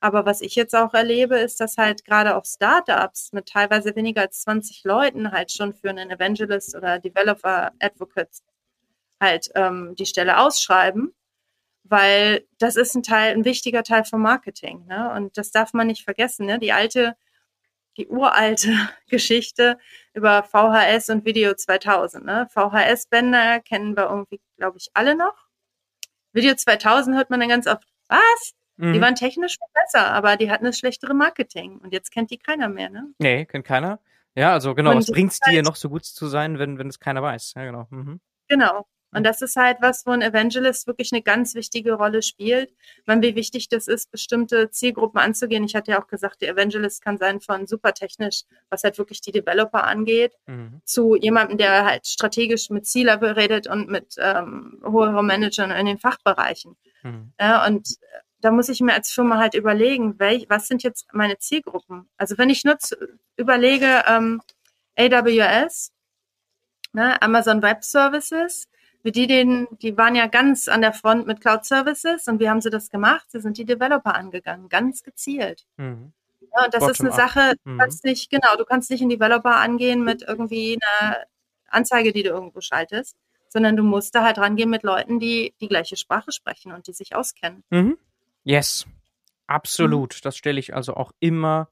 Aber 0.00 0.26
was 0.26 0.42
ich 0.42 0.54
jetzt 0.56 0.74
auch 0.76 0.94
erlebe, 0.94 1.38
ist, 1.38 1.60
dass 1.60 1.78
halt 1.78 2.04
gerade 2.04 2.36
auch 2.36 2.44
Startups 2.44 3.32
mit 3.32 3.48
teilweise 3.48 3.96
weniger 3.96 4.22
als 4.22 4.42
20 4.42 4.84
Leuten 4.84 5.32
halt 5.32 5.52
schon 5.52 5.74
für 5.74 5.90
einen 5.90 6.10
Evangelist 6.10 6.76
oder 6.76 6.98
Developer 6.98 7.72
Advocate 7.80 8.30
halt 9.20 9.50
ähm, 9.54 9.94
die 9.96 10.06
Stelle 10.06 10.38
ausschreiben, 10.40 11.14
weil 11.84 12.46
das 12.58 12.76
ist 12.76 12.94
ein 12.94 13.02
Teil, 13.02 13.34
ein 13.34 13.44
wichtiger 13.44 13.82
Teil 13.82 14.04
vom 14.04 14.22
Marketing. 14.22 14.86
Ne? 14.86 15.12
Und 15.14 15.36
das 15.36 15.50
darf 15.50 15.74
man 15.74 15.86
nicht 15.86 16.02
vergessen. 16.02 16.46
Ne? 16.46 16.58
Die 16.58 16.72
alte, 16.72 17.14
die 17.96 18.08
uralte 18.08 18.72
Geschichte 19.08 19.78
über 20.14 20.42
VHS 20.42 21.10
und 21.10 21.24
Video 21.24 21.54
2000. 21.54 22.24
Ne? 22.24 22.48
VHS-Bänder 22.50 23.60
kennen 23.60 23.96
wir 23.96 24.04
irgendwie, 24.04 24.40
glaube 24.56 24.78
ich, 24.78 24.90
alle 24.94 25.14
noch. 25.14 25.46
Video 26.32 26.54
2000 26.54 27.16
hört 27.16 27.30
man 27.30 27.38
dann 27.38 27.48
ganz 27.48 27.66
oft, 27.66 27.86
was? 28.08 28.54
Mhm. 28.76 28.94
Die 28.94 29.00
waren 29.00 29.14
technisch 29.14 29.56
besser, 29.72 30.10
aber 30.10 30.36
die 30.36 30.50
hatten 30.50 30.64
das 30.64 30.78
schlechtere 30.78 31.14
Marketing. 31.14 31.78
Und 31.78 31.92
jetzt 31.92 32.10
kennt 32.10 32.30
die 32.30 32.38
keiner 32.38 32.68
mehr, 32.68 32.90
ne? 32.90 33.12
Nee, 33.18 33.44
kennt 33.44 33.64
keiner. 33.64 34.00
Ja, 34.34 34.52
also 34.52 34.74
genau, 34.74 34.90
und 34.90 34.96
was 34.96 35.06
bringt's 35.06 35.38
dir 35.38 35.56
halt 35.56 35.64
noch 35.64 35.76
so 35.76 35.88
gut 35.88 36.04
zu 36.04 36.26
sein, 36.26 36.58
wenn, 36.58 36.78
wenn 36.78 36.88
es 36.88 36.98
keiner 36.98 37.22
weiß? 37.22 37.54
Ja, 37.54 37.64
genau. 37.66 37.86
Mhm. 37.90 38.20
Genau. 38.48 38.86
Und 39.14 39.24
das 39.24 39.42
ist 39.42 39.56
halt 39.56 39.78
was, 39.80 40.06
wo 40.06 40.10
ein 40.10 40.22
Evangelist 40.22 40.86
wirklich 40.86 41.12
eine 41.12 41.22
ganz 41.22 41.54
wichtige 41.54 41.94
Rolle 41.94 42.22
spielt. 42.22 42.70
Man, 43.06 43.22
wie 43.22 43.34
wichtig 43.34 43.68
das 43.68 43.88
ist, 43.88 44.10
bestimmte 44.10 44.70
Zielgruppen 44.70 45.20
anzugehen. 45.20 45.64
Ich 45.64 45.74
hatte 45.74 45.92
ja 45.92 46.02
auch 46.02 46.06
gesagt, 46.06 46.42
der 46.42 46.50
Evangelist 46.50 47.02
kann 47.02 47.18
sein 47.18 47.40
von 47.40 47.66
super 47.66 47.94
technisch, 47.94 48.42
was 48.70 48.84
halt 48.84 48.98
wirklich 48.98 49.20
die 49.20 49.32
Developer 49.32 49.84
angeht, 49.84 50.32
mhm. 50.46 50.80
zu 50.84 51.16
jemandem, 51.16 51.58
der 51.58 51.84
halt 51.84 52.06
strategisch 52.06 52.70
mit 52.70 52.86
C-Level 52.86 53.32
redet 53.32 53.66
und 53.66 53.88
mit 53.88 54.16
ähm, 54.18 54.82
hohen 54.84 55.14
Managern 55.26 55.70
in 55.70 55.86
den 55.86 55.98
Fachbereichen. 55.98 56.76
Mhm. 57.02 57.32
Ja, 57.40 57.66
und 57.66 57.96
da 58.40 58.50
muss 58.50 58.68
ich 58.68 58.80
mir 58.80 58.92
als 58.92 59.10
Firma 59.10 59.38
halt 59.38 59.54
überlegen, 59.54 60.18
welch, 60.18 60.46
was 60.50 60.68
sind 60.68 60.82
jetzt 60.82 61.06
meine 61.12 61.38
Zielgruppen? 61.38 62.08
Also 62.18 62.36
wenn 62.36 62.50
ich 62.50 62.64
nur 62.64 62.78
zu, 62.78 62.94
überlege, 63.36 64.02
ähm, 64.06 64.42
AWS, 64.96 65.92
ne, 66.92 67.20
Amazon 67.22 67.62
Web 67.62 67.84
Services, 67.84 68.68
wie 69.04 69.12
die 69.12 69.26
den, 69.26 69.68
die 69.82 69.96
waren 69.96 70.14
ja 70.14 70.26
ganz 70.26 70.66
an 70.66 70.80
der 70.80 70.94
Front 70.94 71.26
mit 71.26 71.42
Cloud 71.42 71.64
Services 71.64 72.26
und 72.26 72.40
wie 72.40 72.48
haben 72.48 72.62
sie 72.62 72.70
das 72.70 72.88
gemacht? 72.88 73.26
Sie 73.30 73.40
sind 73.40 73.58
die 73.58 73.66
Developer 73.66 74.14
angegangen, 74.14 74.70
ganz 74.70 75.02
gezielt. 75.02 75.66
Mhm. 75.76 76.12
Ja, 76.40 76.64
und 76.64 76.74
das 76.74 76.80
Bottom 76.80 76.90
ist 76.90 77.00
eine 77.00 77.10
up. 77.10 77.16
Sache, 77.16 77.54
du 77.64 77.70
mhm. 77.70 77.78
kannst 77.78 78.04
nicht, 78.04 78.30
genau, 78.30 78.56
du 78.56 78.64
kannst 78.64 78.90
nicht 78.90 79.02
in 79.02 79.10
Developer 79.10 79.56
angehen 79.56 80.02
mit 80.04 80.22
irgendwie 80.22 80.78
einer 80.80 81.18
Anzeige, 81.68 82.12
die 82.12 82.22
du 82.22 82.30
irgendwo 82.30 82.62
schaltest, 82.62 83.16
sondern 83.48 83.76
du 83.76 83.82
musst 83.82 84.14
da 84.14 84.24
halt 84.24 84.38
rangehen 84.38 84.70
mit 84.70 84.82
Leuten, 84.84 85.20
die 85.20 85.54
die 85.60 85.68
gleiche 85.68 85.96
Sprache 85.96 86.32
sprechen 86.32 86.72
und 86.72 86.86
die 86.86 86.92
sich 86.94 87.14
auskennen. 87.14 87.62
Mhm. 87.68 87.98
Yes, 88.42 88.86
absolut. 89.46 90.14
Mhm. 90.14 90.20
Das 90.22 90.36
stelle 90.36 90.58
ich 90.58 90.74
also 90.74 90.94
auch 90.94 91.12
immer 91.20 91.68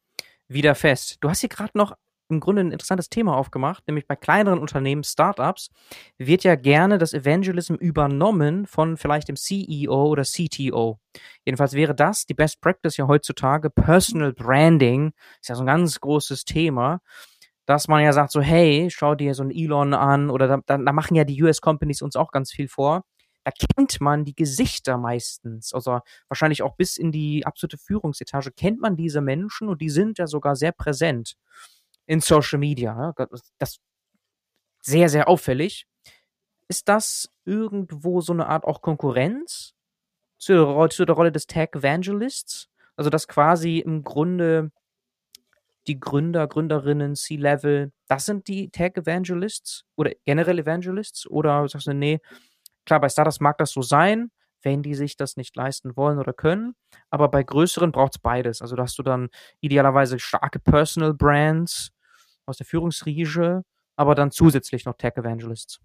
wieder 0.49 0.75
fest. 0.75 1.17
Du 1.21 1.31
hast 1.31 1.41
hier 1.41 1.49
gerade 1.49 1.73
noch 1.79 1.97
im 2.33 2.41
Grunde 2.41 2.63
ein 2.63 2.73
interessantes 2.73 3.09
Thema 3.09 3.37
aufgemacht, 3.37 3.87
nämlich 3.87 4.07
bei 4.07 4.17
kleineren 4.17 4.59
Unternehmen, 4.59 5.05
Startups, 5.05 5.71
wird 6.19 6.45
ja 6.45 6.55
gerne 6.55 6.99
das 6.99 7.15
Evangelism 7.15 7.75
übernommen 7.75 8.67
von 8.67 8.97
vielleicht 8.97 9.29
dem 9.29 9.37
CEO 9.37 10.07
oder 10.07 10.25
CTO. 10.25 10.99
Jedenfalls 11.45 11.75
wäre 11.75 11.95
das 11.95 12.27
die 12.27 12.35
Best 12.35 12.61
Practice 12.61 12.97
ja 12.97 13.07
heutzutage. 13.07 13.71
Personal 13.71 14.33
Branding 14.33 15.13
ist 15.41 15.49
ja 15.49 15.55
so 15.55 15.63
ein 15.63 15.67
ganz 15.67 16.01
großes 16.01 16.45
Thema, 16.45 17.01
dass 17.67 17.89
man 17.89 18.03
ja 18.03 18.13
sagt 18.13 18.33
so, 18.33 18.41
hey, 18.41 18.89
schau 18.91 19.15
dir 19.15 19.35
so 19.35 19.43
einen 19.43 19.53
Elon 19.53 19.95
an 19.95 20.31
oder 20.31 20.49
da, 20.49 20.59
da, 20.67 20.79
da 20.79 20.93
machen 20.93 21.15
ja 21.15 21.25
die 21.25 21.41
US 21.43 21.61
Companies 21.61 22.03
uns 22.03 22.17
auch 22.17 22.33
ganz 22.33 22.51
viel 22.51 22.69
vor 22.69 23.05
da 23.45 23.51
kennt 23.51 24.01
man 24.01 24.25
die 24.25 24.35
Gesichter 24.35 24.99
meistens. 24.99 25.73
Also 25.73 26.01
wahrscheinlich 26.29 26.63
auch 26.63 26.77
bis 26.77 26.97
in 26.97 27.13
die 27.13 27.45
absolute 27.45 27.79
Führungsetage 27.79 28.53
kennt 28.53 28.81
man 28.81 28.97
diese 28.97 29.21
Menschen 29.21 29.69
und 29.69 29.81
die 29.81 29.91
sind 29.91 30.19
ja 30.19 30.27
sogar 30.27 30.57
sehr 30.57 30.73
präsent 30.73 31.35
in 32.07 32.21
Social 32.21 32.59
Media. 32.59 33.15
Das 33.59 33.79
sehr, 34.83 35.09
sehr 35.09 35.29
auffällig. 35.29 35.87
Ist 36.69 36.89
das 36.89 37.31
irgendwo 37.45 38.21
so 38.21 38.33
eine 38.33 38.47
Art 38.47 38.65
auch 38.65 38.83
Konkurrenz 38.83 39.75
zu 40.39 40.55
der, 40.55 40.91
zu 40.91 41.05
der 41.05 41.15
Rolle 41.15 41.33
des 41.33 41.47
Tag 41.47 41.77
Evangelists? 41.77 42.69
Also 42.97 43.11
dass 43.11 43.29
quasi 43.29 43.79
im 43.79 44.03
Grunde 44.03 44.71
die 45.89 45.99
Gründer, 45.99 46.47
Gründerinnen, 46.47 47.17
C-Level, 47.17 47.93
das 48.07 48.27
sind 48.27 48.47
die 48.49 48.71
Tag 48.71 48.97
Evangelists 48.97 49.85
oder 49.97 50.13
generell 50.25 50.59
Evangelists? 50.61 51.27
Oder 51.29 51.69
sagst 51.69 51.89
du, 51.89 51.95
nee, 51.95 52.21
Klar, 52.85 53.01
bei 53.01 53.09
Startups 53.09 53.41
mag 53.41 53.59
das 53.59 53.71
so 53.71 53.83
sein, 53.83 54.31
wenn 54.63 54.83
die 54.83 54.95
sich 54.95 55.17
das 55.17 55.37
nicht 55.37 55.57
leisten 55.57 55.97
wollen 55.97 56.19
oder 56.19 56.33
können. 56.33 56.75
Aber 57.11 57.29
bei 57.29 57.43
größeren 57.43 57.93
braucht 57.93 58.17
es 58.17 58.19
beides. 58.21 58.63
Also 58.63 58.77
da 58.77 58.85
hast 58.85 58.99
du 58.99 59.03
dann 59.03 59.29
idealerweise 59.61 60.19
starke 60.19 60.59
Personal 60.59 61.15
Brands 61.15 61.91
aus 62.47 62.57
der 62.57 62.67
Führungsriege, 62.67 63.63
aber 63.97 64.15
dann 64.15 64.31
zusätzlich 64.31 64.85
noch 64.85 64.95
Tech 64.95 65.17
Evangelists. 65.17 65.81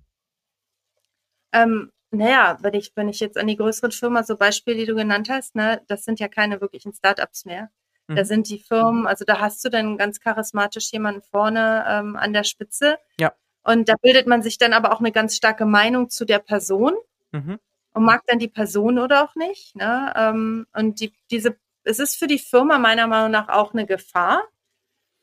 Ähm, 1.54 1.92
naja, 2.12 2.58
wenn 2.62 2.74
ich, 2.74 2.92
wenn 2.96 3.10
ich 3.10 3.20
jetzt 3.20 3.38
an 3.38 3.48
die 3.48 3.58
größeren 3.58 3.92
Firmen, 3.92 4.24
so 4.24 4.38
Beispiele, 4.38 4.78
die 4.78 4.86
du 4.86 4.96
genannt 4.96 5.30
hast, 5.30 5.56
ne, 5.56 5.82
das 5.88 6.04
sind 6.04 6.20
ja 6.20 6.28
keine 6.28 6.62
wirklichen 6.62 6.94
Startups 6.94 7.46
mehr. 7.46 7.70
Mhm. 8.08 8.16
Da 8.16 8.26
sind 8.26 8.50
die 8.50 8.60
Firmen, 8.60 9.08
also 9.08 9.26
da 9.26 9.40
hast 9.40 9.64
du 9.66 9.70
dann 9.70 9.98
ganz 9.98 10.20
charismatisch 10.20 10.92
jemanden 10.92 11.22
vorne 11.22 11.86
ähm, 11.88 12.16
an 12.16 12.34
der 12.34 12.44
Spitze. 12.44 12.98
Ja. 13.20 13.34
Und 13.64 13.90
da 13.90 13.96
bildet 14.02 14.28
man 14.28 14.42
sich 14.42 14.58
dann 14.58 14.74
aber 14.74 14.94
auch 14.94 15.00
eine 15.00 15.12
ganz 15.12 15.36
starke 15.36 15.66
Meinung 15.66 16.10
zu 16.10 16.24
der 16.24 16.40
Person 16.40 16.94
mhm. 17.32 17.60
Und 17.98 18.06
mag 18.06 18.22
dann 18.28 18.38
die 18.38 18.48
Person 18.48 19.00
oder 19.00 19.24
auch 19.24 19.34
nicht. 19.34 19.76
Ne? 19.76 20.14
Ähm, 20.16 20.68
und 20.72 21.00
die, 21.00 21.14
diese, 21.32 21.58
es 21.84 21.98
ist 21.98 22.16
für 22.16 22.28
die 22.28 22.38
Firma 22.38 22.78
meiner 22.78 23.08
Meinung 23.08 23.32
nach 23.32 23.50
auch 23.50 23.74
eine 23.74 23.88
Gefahr. 23.88 24.44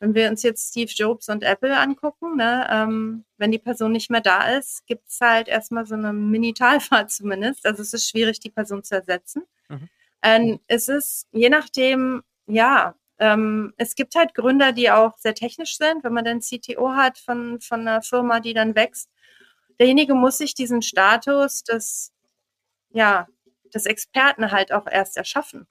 Wenn 0.01 0.17
wir 0.17 0.29
uns 0.29 0.43
jetzt 0.43 0.71
Steve 0.71 0.91
Jobs 0.93 1.29
und 1.29 1.45
Apple 1.45 1.79
angucken, 1.79 2.37
ne, 2.37 2.67
ähm, 2.69 3.25
wenn 3.39 3.53
die 3.53 3.61
Person 3.61 3.93
nicht 3.93 4.11
mehr 4.11 4.21
da 4.21 4.57
ist, 4.57 4.85
gibt 4.87 5.09
es 5.09 5.21
halt 5.21 5.47
erstmal 5.47 5.87
so 5.87 5.95
eine 5.95 6.13
Mini-Talfahrt 6.13 7.11
zumindest. 7.13 7.65
Also 7.65 7.81
es 7.81 7.95
ist 7.95 8.11
schwierig, 8.11 8.41
die 8.41 8.51
Person 8.51 8.83
zu 8.83 8.97
ersetzen. 8.97 9.45
Mhm. 9.69 9.89
Ähm, 10.23 10.61
es 10.67 10.89
ist 10.89 11.29
je 11.31 11.51
nachdem, 11.51 12.25
ja, 12.47 12.97
ähm, 13.21 13.73
es 13.77 13.95
gibt 13.95 14.17
halt 14.17 14.35
Gründer, 14.35 14.73
die 14.73 14.91
auch 14.91 15.17
sehr 15.19 15.37
technisch 15.37 15.77
sind, 15.77 16.03
wenn 16.03 16.13
man 16.13 16.25
dann 16.25 16.41
CTO 16.41 16.91
hat 16.95 17.19
von, 17.19 17.61
von 17.61 17.83
einer 17.83 18.03
Firma, 18.03 18.41
die 18.41 18.53
dann 18.53 18.75
wächst. 18.75 19.11
Derjenige 19.79 20.15
muss 20.15 20.39
sich 20.39 20.55
diesen 20.55 20.83
Status 20.83 21.63
des, 21.63 22.14
ja, 22.95 23.27
des 23.75 23.87
Experten 23.87 24.51
halt 24.51 24.73
auch 24.73 24.87
erst 24.87 25.17
erschaffen. 25.17 25.67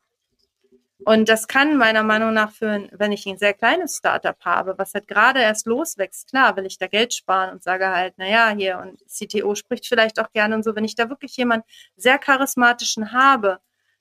Und 1.05 1.27
das 1.27 1.47
kann 1.47 1.77
meiner 1.77 2.03
Meinung 2.03 2.33
nach 2.33 2.51
für, 2.51 2.87
wenn 2.91 3.11
ich 3.11 3.25
ein 3.25 3.37
sehr 3.37 3.53
kleines 3.53 3.97
Startup 3.97 4.37
habe, 4.45 4.75
was 4.77 4.93
halt 4.93 5.07
gerade 5.07 5.41
erst 5.41 5.65
loswächst, 5.65 6.29
klar, 6.29 6.55
will 6.55 6.65
ich 6.65 6.77
da 6.77 6.87
Geld 6.87 7.13
sparen 7.13 7.51
und 7.51 7.63
sage 7.63 7.89
halt, 7.89 8.17
naja, 8.17 8.53
hier 8.55 8.79
und 8.79 9.01
CTO 9.07 9.55
spricht 9.55 9.87
vielleicht 9.87 10.19
auch 10.19 10.31
gerne 10.31 10.55
und 10.55 10.63
so. 10.63 10.75
Wenn 10.75 10.85
ich 10.85 10.95
da 10.95 11.09
wirklich 11.09 11.35
jemanden 11.35 11.65
sehr 11.97 12.17
charismatischen 12.19 13.11
habe, 13.11 13.59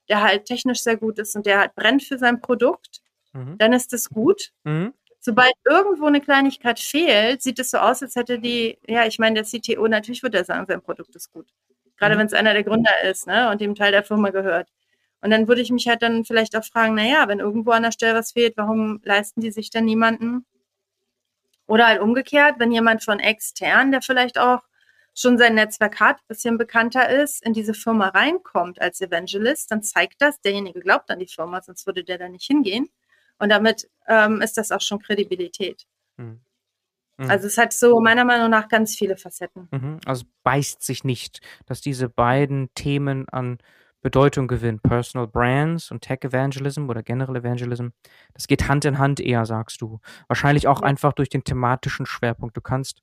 der 0.09 0.23
halt 0.23 0.45
technisch 0.45 0.83
sehr 0.83 0.97
gut 0.97 1.19
ist 1.19 1.35
und 1.35 1.47
der 1.47 1.59
halt 1.59 1.75
brennt 1.75 2.05
für 2.05 2.19
sein 2.19 2.41
Produkt, 2.41 3.01
mhm. 3.33 3.57
dann 3.59 3.73
ist 3.73 3.93
es 3.93 4.09
gut. 4.09 4.53
Mhm. 4.65 4.93
Sobald 5.19 5.53
irgendwo 5.65 6.07
eine 6.07 6.21
Kleinigkeit 6.21 6.79
fehlt, 6.79 7.43
sieht 7.43 7.59
es 7.59 7.71
so 7.71 7.79
aus, 7.79 8.03
als 8.03 8.17
hätte 8.17 8.39
die, 8.39 8.79
ja, 8.87 9.07
ich 9.07 9.19
meine, 9.19 9.43
der 9.43 9.45
CTO, 9.45 9.87
natürlich 9.89 10.23
würde 10.23 10.39
er 10.39 10.45
sagen, 10.45 10.67
sein 10.69 10.83
Produkt 10.83 11.15
ist 11.17 11.33
gut. 11.33 11.49
Gerade 12.03 12.17
mhm. 12.17 12.19
wenn 12.19 12.27
es 12.27 12.33
einer 12.33 12.53
der 12.53 12.65
Gründer 12.65 13.01
ist, 13.09 13.29
ne, 13.29 13.49
und 13.49 13.61
dem 13.61 13.77
Teil 13.77 13.93
der 13.93 14.03
Firma 14.03 14.31
gehört. 14.31 14.69
Und 15.21 15.31
dann 15.31 15.47
würde 15.47 15.61
ich 15.61 15.71
mich 15.71 15.87
halt 15.87 16.03
dann 16.03 16.25
vielleicht 16.25 16.57
auch 16.57 16.65
fragen, 16.65 16.97
naja, 16.97 17.29
wenn 17.29 17.39
irgendwo 17.39 17.71
an 17.71 17.85
der 17.85 17.93
Stelle 17.93 18.19
was 18.19 18.33
fehlt, 18.33 18.57
warum 18.57 19.01
leisten 19.05 19.41
die 19.41 19.53
sich 19.53 19.71
dann 19.71 19.85
niemanden? 19.85 20.45
Oder 21.69 21.87
halt 21.87 22.01
umgekehrt, 22.01 22.57
wenn 22.59 22.73
jemand 22.73 23.05
von 23.05 23.21
extern, 23.21 23.93
der 23.93 24.03
vielleicht 24.03 24.37
auch 24.37 24.63
schon 25.15 25.39
sein 25.39 25.55
Netzwerk 25.55 26.01
hat, 26.01 26.17
bisschen 26.27 26.59
bekannter 26.59 27.09
ist, 27.09 27.47
in 27.47 27.53
diese 27.53 27.73
Firma 27.73 28.09
reinkommt 28.09 28.81
als 28.83 29.01
Evangelist, 29.01 29.71
dann 29.71 29.85
zeigt 29.85 30.21
das, 30.21 30.41
derjenige 30.41 30.81
glaubt 30.81 31.09
an 31.09 31.21
die 31.21 31.29
Firma, 31.29 31.63
sonst 31.63 31.87
würde 31.87 32.03
der 32.03 32.19
da 32.19 32.29
nicht 32.29 32.47
hingehen. 32.47 32.89
Und 33.39 33.51
damit 33.51 33.89
ähm, 34.09 34.41
ist 34.41 34.59
das 34.59 34.73
auch 34.73 34.81
schon 34.81 35.01
Kredibilität. 35.01 35.87
Mhm. 36.17 36.41
Mhm. 37.23 37.31
Also 37.31 37.47
es 37.47 37.59
hat 37.59 37.73
so 37.73 38.01
meiner 38.01 38.25
Meinung 38.25 38.51
nach 38.51 38.69
ganz 38.69 38.95
viele 38.95 39.17
Facetten. 39.17 39.69
Mhm. 39.71 40.01
Also 40.05 40.25
beißt 40.43 40.83
sich 40.83 41.05
nicht, 41.05 41.41
dass 41.67 41.81
diese 41.81 42.09
beiden 42.09 42.73
Themen 42.75 43.29
an 43.29 43.59
Bedeutung 44.03 44.49
gewinnen. 44.49 44.81
Personal 44.81 45.29
Brands 45.29 45.91
und 45.91 46.03
Tech 46.03 46.19
Evangelism 46.23 46.89
oder 46.91 47.03
General 47.03 47.37
Evangelism. 47.37 47.89
Das 48.35 48.49
geht 48.49 48.69
Hand 48.69 48.85
in 48.85 48.99
Hand 48.99 49.21
eher, 49.21 49.47
sagst 49.47 49.81
du. 49.81 50.01
Wahrscheinlich 50.27 50.67
auch 50.67 50.81
ja. 50.81 50.87
einfach 50.87 51.13
durch 51.13 51.29
den 51.29 51.45
thematischen 51.45 52.05
Schwerpunkt. 52.05 52.57
Du 52.57 52.61
kannst 52.61 53.03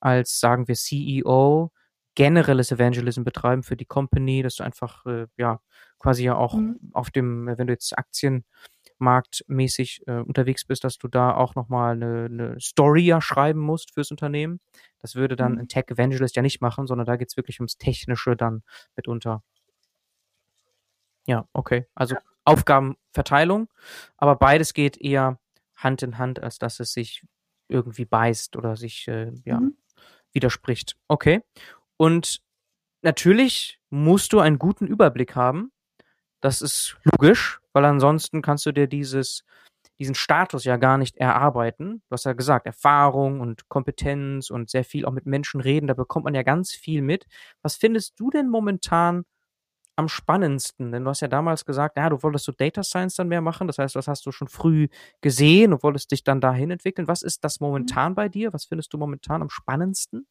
als, 0.00 0.40
sagen 0.40 0.68
wir, 0.68 0.74
CEO 0.74 1.70
generelles 2.16 2.70
Evangelism 2.70 3.24
betreiben 3.24 3.62
für 3.62 3.76
die 3.76 3.86
Company, 3.86 4.42
dass 4.42 4.56
du 4.56 4.64
einfach, 4.64 5.04
äh, 5.06 5.26
ja, 5.36 5.60
quasi 5.98 6.24
ja 6.24 6.36
auch 6.36 6.54
mhm. 6.54 6.78
auf 6.92 7.10
dem, 7.10 7.46
wenn 7.46 7.66
du 7.66 7.72
jetzt 7.72 7.96
aktienmarktmäßig 9.04 10.02
äh, 10.06 10.20
unterwegs 10.20 10.64
bist, 10.64 10.84
dass 10.84 10.98
du 10.98 11.08
da 11.08 11.34
auch 11.34 11.54
nochmal 11.54 11.94
eine, 11.94 12.24
eine 12.24 12.60
Story 12.60 13.02
ja 13.02 13.20
schreiben 13.20 13.60
musst 13.60 13.94
fürs 13.94 14.10
Unternehmen. 14.10 14.60
Das 15.00 15.14
würde 15.14 15.36
dann 15.36 15.52
mhm. 15.52 15.60
ein 15.60 15.68
Tech 15.68 15.84
Evangelist 15.88 16.36
ja 16.36 16.42
nicht 16.42 16.60
machen, 16.60 16.86
sondern 16.86 17.06
da 17.06 17.16
geht 17.16 17.28
es 17.28 17.36
wirklich 17.36 17.60
ums 17.60 17.76
Technische 17.76 18.36
dann 18.36 18.62
mitunter. 18.96 19.42
Ja, 21.26 21.48
okay. 21.52 21.86
Also 21.94 22.14
ja. 22.14 22.20
Aufgabenverteilung, 22.44 23.68
aber 24.16 24.36
beides 24.36 24.74
geht 24.74 24.98
eher 24.98 25.38
Hand 25.76 26.02
in 26.02 26.18
Hand, 26.18 26.42
als 26.42 26.58
dass 26.58 26.80
es 26.80 26.92
sich 26.92 27.24
irgendwie 27.68 28.04
beißt 28.04 28.56
oder 28.56 28.76
sich 28.76 29.08
äh, 29.08 29.32
ja, 29.44 29.60
mhm. 29.60 29.76
widerspricht. 30.32 30.96
Okay. 31.08 31.42
Und 31.96 32.42
natürlich 33.02 33.80
musst 33.88 34.32
du 34.32 34.40
einen 34.40 34.58
guten 34.58 34.86
Überblick 34.86 35.34
haben. 35.34 35.72
Das 36.42 36.60
ist 36.60 36.98
logisch, 37.04 37.60
weil 37.74 37.84
ansonsten 37.84 38.40
kannst 38.40 38.64
du 38.66 38.72
dir 38.72 38.86
dieses, 38.86 39.44
diesen 39.98 40.14
Status 40.14 40.64
ja 40.64 40.76
gar 40.76 40.98
nicht 40.98 41.16
erarbeiten. 41.16 42.02
Du 42.08 42.12
hast 42.12 42.24
ja 42.24 42.32
gesagt, 42.32 42.66
Erfahrung 42.66 43.40
und 43.40 43.68
Kompetenz 43.68 44.50
und 44.50 44.70
sehr 44.70 44.84
viel 44.84 45.04
auch 45.04 45.12
mit 45.12 45.26
Menschen 45.26 45.60
reden, 45.60 45.86
da 45.86 45.94
bekommt 45.94 46.24
man 46.24 46.34
ja 46.34 46.42
ganz 46.42 46.72
viel 46.72 47.02
mit. 47.02 47.26
Was 47.62 47.76
findest 47.76 48.18
du 48.18 48.30
denn 48.30 48.48
momentan 48.48 49.24
am 49.96 50.08
spannendsten? 50.08 50.92
Denn 50.92 51.04
du 51.04 51.10
hast 51.10 51.20
ja 51.20 51.28
damals 51.28 51.64
gesagt, 51.64 51.96
ja, 51.96 52.08
du 52.08 52.22
wolltest 52.22 52.46
so 52.46 52.52
Data 52.52 52.82
Science 52.82 53.16
dann 53.16 53.28
mehr 53.28 53.40
machen. 53.40 53.66
Das 53.66 53.78
heißt, 53.78 53.94
das 53.96 54.08
hast 54.08 54.26
du 54.26 54.32
schon 54.32 54.48
früh 54.48 54.88
gesehen 55.20 55.72
und 55.72 55.82
wolltest 55.82 56.10
dich 56.10 56.24
dann 56.24 56.40
dahin 56.40 56.70
entwickeln. 56.70 57.08
Was 57.08 57.22
ist 57.22 57.44
das 57.44 57.60
momentan 57.60 58.12
mhm. 58.12 58.16
bei 58.16 58.28
dir? 58.28 58.52
Was 58.52 58.64
findest 58.66 58.92
du 58.92 58.98
momentan 58.98 59.42
am 59.42 59.50
spannendsten? 59.50 60.26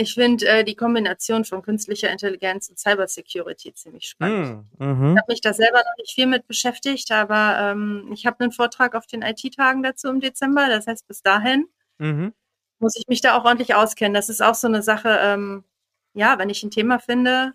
Ich 0.00 0.14
finde 0.14 0.46
äh, 0.46 0.64
die 0.64 0.76
Kombination 0.76 1.44
von 1.44 1.60
künstlicher 1.60 2.08
Intelligenz 2.08 2.68
und 2.68 2.78
Cybersecurity 2.78 3.74
ziemlich 3.74 4.08
spannend. 4.08 4.64
Mm, 4.78 4.84
mhm. 4.84 5.12
Ich 5.12 5.18
habe 5.18 5.32
mich 5.32 5.40
da 5.40 5.52
selber 5.52 5.78
noch 5.78 5.96
nicht 5.98 6.14
viel 6.14 6.28
mit 6.28 6.46
beschäftigt, 6.46 7.10
aber 7.10 7.72
ähm, 7.72 8.08
ich 8.12 8.24
habe 8.24 8.38
einen 8.38 8.52
Vortrag 8.52 8.94
auf 8.94 9.08
den 9.08 9.22
IT-Tagen 9.22 9.82
dazu 9.82 10.06
im 10.08 10.20
Dezember. 10.20 10.68
Das 10.68 10.86
heißt, 10.86 11.08
bis 11.08 11.22
dahin 11.22 11.66
mhm. 11.98 12.32
muss 12.78 12.94
ich 12.96 13.08
mich 13.08 13.22
da 13.22 13.36
auch 13.36 13.44
ordentlich 13.44 13.74
auskennen. 13.74 14.14
Das 14.14 14.28
ist 14.28 14.40
auch 14.40 14.54
so 14.54 14.68
eine 14.68 14.84
Sache, 14.84 15.18
ähm, 15.20 15.64
ja, 16.14 16.38
wenn 16.38 16.48
ich 16.48 16.62
ein 16.62 16.70
Thema 16.70 17.00
finde, 17.00 17.54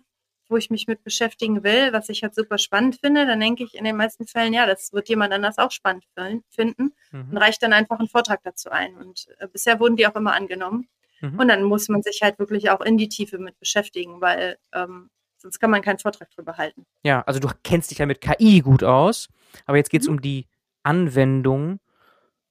wo 0.50 0.58
ich 0.58 0.68
mich 0.68 0.86
mit 0.86 1.02
beschäftigen 1.02 1.64
will, 1.64 1.94
was 1.94 2.10
ich 2.10 2.22
halt 2.22 2.34
super 2.34 2.58
spannend 2.58 2.98
finde, 3.00 3.24
dann 3.24 3.40
denke 3.40 3.64
ich 3.64 3.74
in 3.74 3.84
den 3.84 3.96
meisten 3.96 4.26
Fällen, 4.26 4.52
ja, 4.52 4.66
das 4.66 4.92
wird 4.92 5.08
jemand 5.08 5.32
anders 5.32 5.56
auch 5.56 5.70
spannend 5.70 6.04
finden 6.50 6.92
mhm. 7.10 7.30
und 7.30 7.38
reicht 7.38 7.62
dann 7.62 7.72
einfach 7.72 7.98
einen 7.98 8.08
Vortrag 8.08 8.42
dazu 8.42 8.70
ein. 8.70 8.96
Und 8.96 9.28
äh, 9.38 9.48
bisher 9.48 9.80
wurden 9.80 9.96
die 9.96 10.06
auch 10.06 10.14
immer 10.14 10.34
angenommen. 10.34 10.90
Mhm. 11.24 11.38
Und 11.38 11.48
dann 11.48 11.62
muss 11.64 11.88
man 11.88 12.02
sich 12.02 12.20
halt 12.22 12.38
wirklich 12.38 12.70
auch 12.70 12.80
in 12.80 12.96
die 12.96 13.08
Tiefe 13.08 13.38
mit 13.38 13.58
beschäftigen, 13.58 14.20
weil 14.20 14.58
ähm, 14.72 15.10
sonst 15.38 15.58
kann 15.58 15.70
man 15.70 15.82
keinen 15.82 15.98
Vortrag 15.98 16.30
drüber 16.30 16.56
halten. 16.56 16.86
Ja, 17.02 17.22
also 17.22 17.40
du 17.40 17.48
kennst 17.62 17.90
dich 17.90 17.98
ja 17.98 18.06
mit 18.06 18.20
KI 18.20 18.60
gut 18.60 18.84
aus, 18.84 19.28
aber 19.66 19.76
jetzt 19.76 19.90
geht 19.90 20.02
es 20.02 20.08
mhm. 20.08 20.14
um 20.14 20.20
die 20.20 20.46
Anwendung 20.82 21.80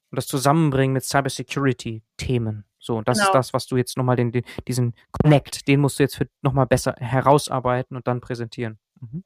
und 0.10 0.16
das 0.16 0.28
Zusammenbringen 0.28 0.94
mit 0.94 1.04
Cybersecurity-Themen. 1.04 2.66
So, 2.80 2.98
und 2.98 3.08
das 3.08 3.18
genau. 3.18 3.30
ist 3.30 3.34
das, 3.34 3.54
was 3.54 3.68
du 3.68 3.78
jetzt 3.78 3.96
nochmal 3.96 4.16
den, 4.16 4.32
den, 4.32 4.44
diesen 4.68 4.94
Connect, 5.12 5.68
den 5.68 5.80
musst 5.80 6.00
du 6.00 6.04
jetzt 6.04 6.20
nochmal 6.42 6.66
besser 6.66 6.96
herausarbeiten 6.98 7.96
und 7.96 8.08
dann 8.08 8.20
präsentieren. 8.20 8.78
Mhm. 9.00 9.24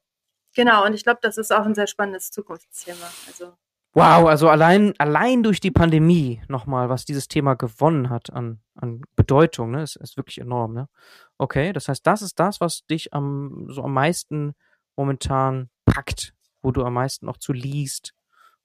Genau, 0.54 0.84
und 0.86 0.94
ich 0.94 1.02
glaube, 1.02 1.18
das 1.22 1.38
ist 1.38 1.52
auch 1.52 1.64
ein 1.64 1.74
sehr 1.74 1.86
spannendes 1.86 2.30
Zukunftsthema. 2.30 3.10
Also 3.26 3.54
Wow, 3.98 4.28
also 4.28 4.48
allein, 4.48 4.94
allein 4.98 5.42
durch 5.42 5.58
die 5.58 5.72
Pandemie 5.72 6.40
nochmal, 6.46 6.88
was 6.88 7.04
dieses 7.04 7.26
Thema 7.26 7.54
gewonnen 7.54 8.10
hat 8.10 8.32
an, 8.32 8.60
an 8.76 9.02
Bedeutung, 9.16 9.72
ne, 9.72 9.82
ist, 9.82 9.96
ist 9.96 10.16
wirklich 10.16 10.38
enorm, 10.38 10.72
ne? 10.72 10.88
Okay, 11.36 11.72
das 11.72 11.88
heißt, 11.88 12.06
das 12.06 12.22
ist 12.22 12.38
das, 12.38 12.60
was 12.60 12.86
dich 12.86 13.12
am, 13.12 13.66
so 13.68 13.82
am 13.82 13.92
meisten 13.92 14.54
momentan 14.94 15.68
packt, 15.84 16.32
wo 16.62 16.70
du 16.70 16.84
am 16.84 16.94
meisten 16.94 17.26
noch 17.26 17.38
zu 17.38 17.52
liest, 17.52 18.14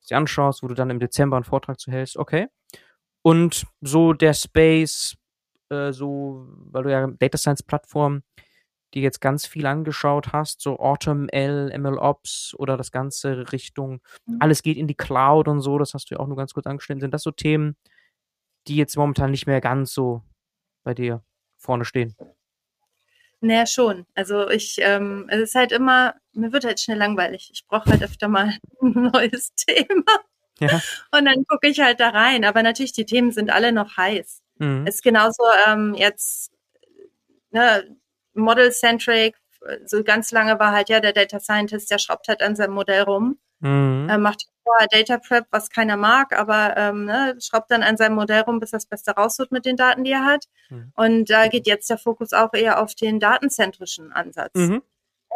dir 0.07 0.17
anschaust, 0.17 0.61
wo 0.61 0.67
du 0.67 0.75
dann 0.75 0.91
im 0.91 0.99
Dezember 0.99 1.37
einen 1.37 1.45
Vortrag 1.45 1.79
zu 1.79 1.91
hältst, 1.91 2.17
okay. 2.17 2.47
Und 3.23 3.65
so 3.81 4.13
der 4.13 4.35
Space, 4.35 5.15
äh, 5.69 5.93
so, 5.93 6.45
weil 6.69 6.83
du 6.83 6.91
ja 6.91 7.07
Data 7.07 7.39
Science 7.39 7.63
Plattform 7.63 8.21
die 8.93 9.01
jetzt 9.01 9.21
ganz 9.21 9.45
viel 9.45 9.65
angeschaut 9.65 10.33
hast, 10.33 10.61
so 10.61 10.79
AutoML, 10.79 11.77
MLOps 11.77 12.53
oder 12.57 12.77
das 12.77 12.91
ganze 12.91 13.51
Richtung, 13.51 14.01
mhm. 14.25 14.37
alles 14.39 14.61
geht 14.61 14.77
in 14.77 14.87
die 14.87 14.95
Cloud 14.95 15.47
und 15.47 15.61
so, 15.61 15.77
das 15.77 15.93
hast 15.93 16.09
du 16.09 16.15
ja 16.15 16.19
auch 16.19 16.27
nur 16.27 16.37
ganz 16.37 16.53
kurz 16.53 16.67
angestellt. 16.67 17.01
Sind 17.01 17.13
das 17.13 17.23
so 17.23 17.31
Themen, 17.31 17.75
die 18.67 18.75
jetzt 18.75 18.95
momentan 18.95 19.31
nicht 19.31 19.47
mehr 19.47 19.61
ganz 19.61 19.93
so 19.93 20.21
bei 20.83 20.93
dir 20.93 21.23
vorne 21.57 21.85
stehen? 21.85 22.15
Naja, 23.41 23.65
schon. 23.65 24.05
Also 24.15 24.49
ich, 24.49 24.77
ähm, 24.79 25.25
es 25.27 25.41
ist 25.41 25.55
halt 25.55 25.73
immer, 25.73 26.15
mir 26.31 26.53
wird 26.53 26.63
halt 26.63 26.79
schnell 26.79 26.97
langweilig. 26.97 27.49
Ich 27.53 27.65
brauche 27.67 27.89
halt 27.89 28.01
öfter 28.01 28.29
mal 28.29 28.57
ein 28.81 29.11
neues 29.11 29.53
Thema. 29.55 30.05
Ja. 30.59 30.81
Und 31.11 31.25
dann 31.25 31.43
gucke 31.47 31.67
ich 31.67 31.81
halt 31.81 31.99
da 31.99 32.09
rein. 32.09 32.45
Aber 32.45 32.63
natürlich, 32.63 32.93
die 32.93 33.05
Themen 33.05 33.31
sind 33.31 33.51
alle 33.51 33.73
noch 33.73 33.97
heiß. 33.97 34.41
Mhm. 34.59 34.85
Es 34.87 34.95
ist 34.95 35.03
genauso 35.03 35.43
ähm, 35.67 35.93
jetzt, 35.93 36.53
ne, 37.51 37.83
Model-centric. 38.33 39.35
So 39.85 40.03
ganz 40.03 40.31
lange 40.31 40.59
war 40.59 40.71
halt 40.71 40.89
ja 40.89 40.99
der 40.99 41.13
Data 41.13 41.39
Scientist, 41.39 41.89
der 41.89 41.97
schraubt 41.97 42.27
halt 42.27 42.41
an 42.41 42.55
seinem 42.55 42.73
Modell 42.73 43.03
rum. 43.03 43.39
Mhm. 43.59 44.07
Er 44.09 44.17
macht 44.17 44.45
vorher 44.63 44.87
Data 44.87 45.17
Prep, 45.17 45.45
was 45.51 45.69
keiner 45.69 45.95
mag, 45.95 46.37
aber 46.37 46.75
ähm, 46.75 47.05
ne, 47.05 47.35
schraubt 47.39 47.71
dann 47.71 47.81
an 47.81 47.95
seinem 47.95 48.15
Modell 48.15 48.41
rum, 48.41 48.59
bis 48.59 48.71
das 48.71 48.85
Beste 48.85 49.11
raus 49.11 49.39
wird 49.39 49.51
mit 49.51 49.65
den 49.65 49.77
Daten, 49.77 50.03
die 50.03 50.11
er 50.11 50.25
hat. 50.25 50.45
Mhm. 50.69 50.91
Und 50.95 51.29
da 51.29 51.47
geht 51.47 51.65
jetzt 51.65 51.89
der 51.89 51.97
Fokus 51.97 52.33
auch 52.33 52.53
eher 52.53 52.81
auf 52.81 52.93
den 52.93 53.19
datenzentrischen 53.19 54.11
Ansatz. 54.11 54.51
Mhm. 54.55 54.81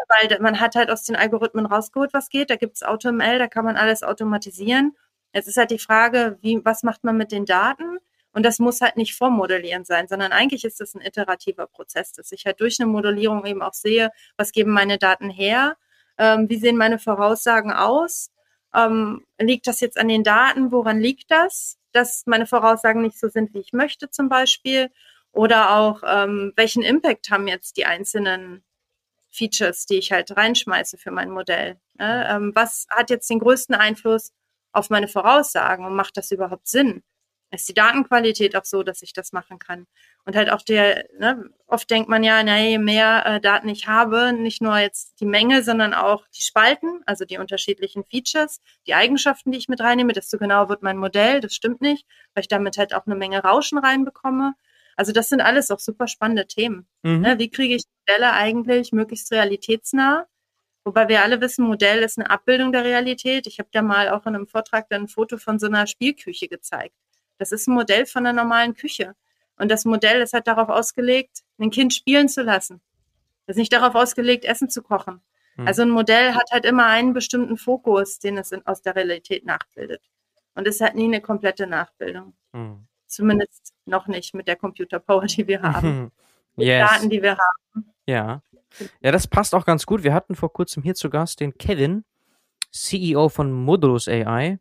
Weil 0.09 0.39
man 0.39 0.59
hat 0.59 0.75
halt 0.75 0.91
aus 0.91 1.03
den 1.03 1.15
Algorithmen 1.15 1.65
rausgeholt, 1.65 2.13
was 2.13 2.29
geht. 2.29 2.49
Da 2.49 2.55
gibt 2.55 2.75
es 2.75 2.83
AutoML, 2.83 3.39
da 3.39 3.47
kann 3.47 3.65
man 3.65 3.77
alles 3.77 4.03
automatisieren. 4.03 4.95
Jetzt 5.33 5.47
ist 5.47 5.57
halt 5.57 5.71
die 5.71 5.79
Frage, 5.79 6.37
wie, 6.41 6.59
was 6.63 6.83
macht 6.83 7.03
man 7.03 7.17
mit 7.17 7.31
den 7.31 7.45
Daten? 7.45 7.99
Und 8.33 8.43
das 8.43 8.59
muss 8.59 8.81
halt 8.81 8.97
nicht 8.97 9.15
vormodellieren 9.15 9.85
sein, 9.85 10.07
sondern 10.07 10.31
eigentlich 10.31 10.63
ist 10.63 10.79
das 10.79 10.93
ein 10.93 11.01
iterativer 11.01 11.67
Prozess, 11.67 12.11
dass 12.11 12.31
ich 12.31 12.45
halt 12.45 12.59
durch 12.59 12.77
eine 12.79 12.89
Modellierung 12.89 13.45
eben 13.45 13.61
auch 13.61 13.73
sehe, 13.73 14.11
was 14.35 14.51
geben 14.51 14.71
meine 14.71 14.97
Daten 14.97 15.29
her, 15.29 15.75
ähm, 16.17 16.49
wie 16.49 16.57
sehen 16.57 16.77
meine 16.77 16.99
Voraussagen 16.99 17.71
aus, 17.71 18.31
ähm, 18.75 19.25
liegt 19.39 19.67
das 19.67 19.79
jetzt 19.79 19.97
an 19.97 20.07
den 20.07 20.23
Daten, 20.23 20.71
woran 20.71 20.99
liegt 20.99 21.31
das, 21.31 21.77
dass 21.93 22.23
meine 22.25 22.45
Voraussagen 22.45 23.01
nicht 23.01 23.19
so 23.19 23.29
sind, 23.29 23.53
wie 23.53 23.59
ich 23.59 23.73
möchte 23.73 24.09
zum 24.09 24.29
Beispiel, 24.29 24.89
oder 25.31 25.75
auch 25.75 26.01
ähm, 26.05 26.53
welchen 26.55 26.83
Impact 26.83 27.29
haben 27.29 27.47
jetzt 27.47 27.77
die 27.77 27.85
einzelnen 27.85 28.63
Features, 29.29 29.85
die 29.85 29.97
ich 29.97 30.11
halt 30.11 30.35
reinschmeiße 30.35 30.97
für 30.97 31.11
mein 31.11 31.29
Modell. 31.29 31.79
Ne? 31.95 32.27
Ähm, 32.29 32.51
was 32.55 32.87
hat 32.89 33.09
jetzt 33.09 33.29
den 33.29 33.39
größten 33.39 33.75
Einfluss 33.75 34.33
auf 34.71 34.89
meine 34.89 35.07
Voraussagen 35.07 35.85
und 35.85 35.95
macht 35.95 36.17
das 36.17 36.31
überhaupt 36.31 36.67
Sinn? 36.67 37.03
Ist 37.51 37.69
die 37.69 37.73
Datenqualität 37.73 38.55
auch 38.55 38.65
so, 38.65 38.83
dass 38.83 39.01
ich 39.01 39.13
das 39.13 39.31
machen 39.31 39.57
kann. 39.59 39.87
Und 40.25 40.35
halt 40.35 40.49
auch 40.51 40.61
der, 40.61 41.05
ne, 41.17 41.49
oft 41.67 41.89
denkt 41.89 42.09
man 42.09 42.23
ja, 42.23 42.43
na, 42.43 42.59
je 42.59 42.77
mehr 42.77 43.25
äh, 43.25 43.41
Daten 43.41 43.69
ich 43.69 43.87
habe, 43.87 44.33
nicht 44.33 44.61
nur 44.61 44.77
jetzt 44.77 45.19
die 45.21 45.25
Menge, 45.25 45.63
sondern 45.63 45.93
auch 45.93 46.27
die 46.35 46.41
Spalten, 46.41 47.01
also 47.05 47.23
die 47.23 47.37
unterschiedlichen 47.37 48.03
Features, 48.03 48.61
die 48.85 48.93
Eigenschaften, 48.93 49.51
die 49.51 49.57
ich 49.57 49.69
mit 49.69 49.79
reinnehme, 49.79 50.13
desto 50.13 50.37
genauer 50.37 50.67
wird 50.69 50.83
mein 50.83 50.97
Modell. 50.97 51.39
Das 51.39 51.53
stimmt 51.53 51.81
nicht, 51.81 52.05
weil 52.33 52.41
ich 52.41 52.49
damit 52.49 52.77
halt 52.77 52.93
auch 52.93 53.05
eine 53.05 53.15
Menge 53.15 53.41
Rauschen 53.41 53.77
reinbekomme. 53.77 54.53
Also 54.97 55.13
das 55.13 55.29
sind 55.29 55.41
alles 55.41 55.71
auch 55.71 55.79
super 55.79 56.07
spannende 56.07 56.47
Themen. 56.47 56.87
Mhm. 57.03 57.21
Ne? 57.21 57.39
Wie 57.39 57.49
kriege 57.49 57.75
ich 57.75 57.83
Modelle 58.05 58.33
eigentlich 58.33 58.91
möglichst 58.91 59.31
realitätsnah? 59.31 60.27
Wobei 60.83 61.07
wir 61.07 61.21
alle 61.21 61.39
wissen, 61.41 61.65
Modell 61.65 62.01
ist 62.01 62.17
eine 62.17 62.29
Abbildung 62.29 62.71
der 62.71 62.83
Realität. 62.83 63.45
Ich 63.45 63.59
habe 63.59 63.69
da 63.71 63.81
mal 63.81 64.09
auch 64.09 64.25
in 64.25 64.35
einem 64.35 64.47
Vortrag 64.47 64.89
dann 64.89 65.03
ein 65.03 65.07
Foto 65.07 65.37
von 65.37 65.59
so 65.59 65.67
einer 65.67 65.85
Spielküche 65.85 66.47
gezeigt. 66.47 66.95
Das 67.37 67.51
ist 67.51 67.67
ein 67.67 67.73
Modell 67.73 68.05
von 68.05 68.25
einer 68.25 68.41
normalen 68.41 68.73
Küche. 68.73 69.15
Und 69.57 69.69
das 69.69 69.85
Modell 69.85 70.21
ist 70.21 70.33
halt 70.33 70.47
darauf 70.47 70.69
ausgelegt, 70.69 71.43
ein 71.59 71.71
Kind 71.71 71.93
spielen 71.93 72.29
zu 72.29 72.43
lassen. 72.43 72.81
Das 73.45 73.55
ist 73.55 73.59
nicht 73.59 73.73
darauf 73.73 73.95
ausgelegt, 73.95 74.45
Essen 74.45 74.69
zu 74.69 74.83
kochen. 74.83 75.21
Hm. 75.55 75.67
Also 75.67 75.81
ein 75.81 75.89
Modell 75.89 76.33
hat 76.33 76.51
halt 76.51 76.65
immer 76.65 76.85
einen 76.85 77.13
bestimmten 77.13 77.57
Fokus, 77.57 78.19
den 78.19 78.37
es 78.37 78.51
in, 78.51 78.65
aus 78.65 78.81
der 78.81 78.95
Realität 78.95 79.45
nachbildet. 79.45 80.01
Und 80.53 80.67
es 80.67 80.81
hat 80.81 80.95
nie 80.95 81.05
eine 81.05 81.21
komplette 81.21 81.67
Nachbildung. 81.67 82.33
Hm. 82.53 82.87
Zumindest 83.07 83.73
noch 83.85 84.07
nicht 84.07 84.33
mit 84.33 84.47
der 84.47 84.57
Computer 84.57 84.99
Power, 84.99 85.25
die 85.25 85.47
wir 85.47 85.61
haben. 85.61 86.11
yes. 86.57 86.89
Daten, 86.89 87.09
die 87.09 87.21
wir 87.21 87.37
haben. 87.37 87.93
Ja. 88.05 88.41
Ja, 89.01 89.11
das 89.11 89.27
passt 89.27 89.55
auch 89.55 89.65
ganz 89.65 89.85
gut. 89.85 90.03
Wir 90.03 90.13
hatten 90.13 90.35
vor 90.35 90.51
kurzem 90.51 90.83
hier 90.83 90.93
zu 90.93 91.09
Gast 91.09 91.39
den 91.39 91.57
Kevin, 91.57 92.03
CEO 92.71 93.29
von 93.29 93.51
Modulus 93.51 94.07
AI. 94.07 94.59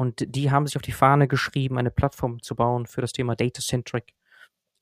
Und 0.00 0.34
die 0.34 0.50
haben 0.50 0.66
sich 0.66 0.76
auf 0.76 0.82
die 0.82 0.92
Fahne 0.92 1.28
geschrieben, 1.28 1.76
eine 1.76 1.90
Plattform 1.90 2.40
zu 2.40 2.54
bauen 2.54 2.86
für 2.86 3.02
das 3.02 3.12
Thema 3.12 3.36
Data-Centric 3.36 4.14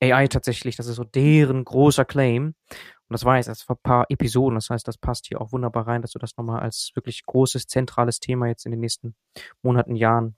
AI 0.01 0.29
tatsächlich. 0.29 0.77
Das 0.77 0.87
ist 0.87 0.95
so 0.95 1.03
deren 1.03 1.65
großer 1.65 2.05
Claim. 2.05 2.55
Und 2.71 3.13
das 3.13 3.25
war 3.25 3.37
jetzt 3.37 3.49
erst 3.49 3.65
vor 3.65 3.75
ein 3.75 3.83
paar 3.83 4.07
Episoden. 4.11 4.55
Das 4.55 4.71
heißt, 4.71 4.87
das 4.87 4.97
passt 4.97 5.27
hier 5.27 5.41
auch 5.41 5.51
wunderbar 5.51 5.89
rein, 5.89 6.03
dass 6.03 6.13
du 6.13 6.21
das 6.21 6.37
nochmal 6.37 6.61
als 6.61 6.93
wirklich 6.95 7.27
großes, 7.27 7.67
zentrales 7.67 8.21
Thema 8.21 8.47
jetzt 8.47 8.65
in 8.65 8.71
den 8.71 8.79
nächsten 8.79 9.17
Monaten, 9.61 9.97
Jahren 9.97 10.37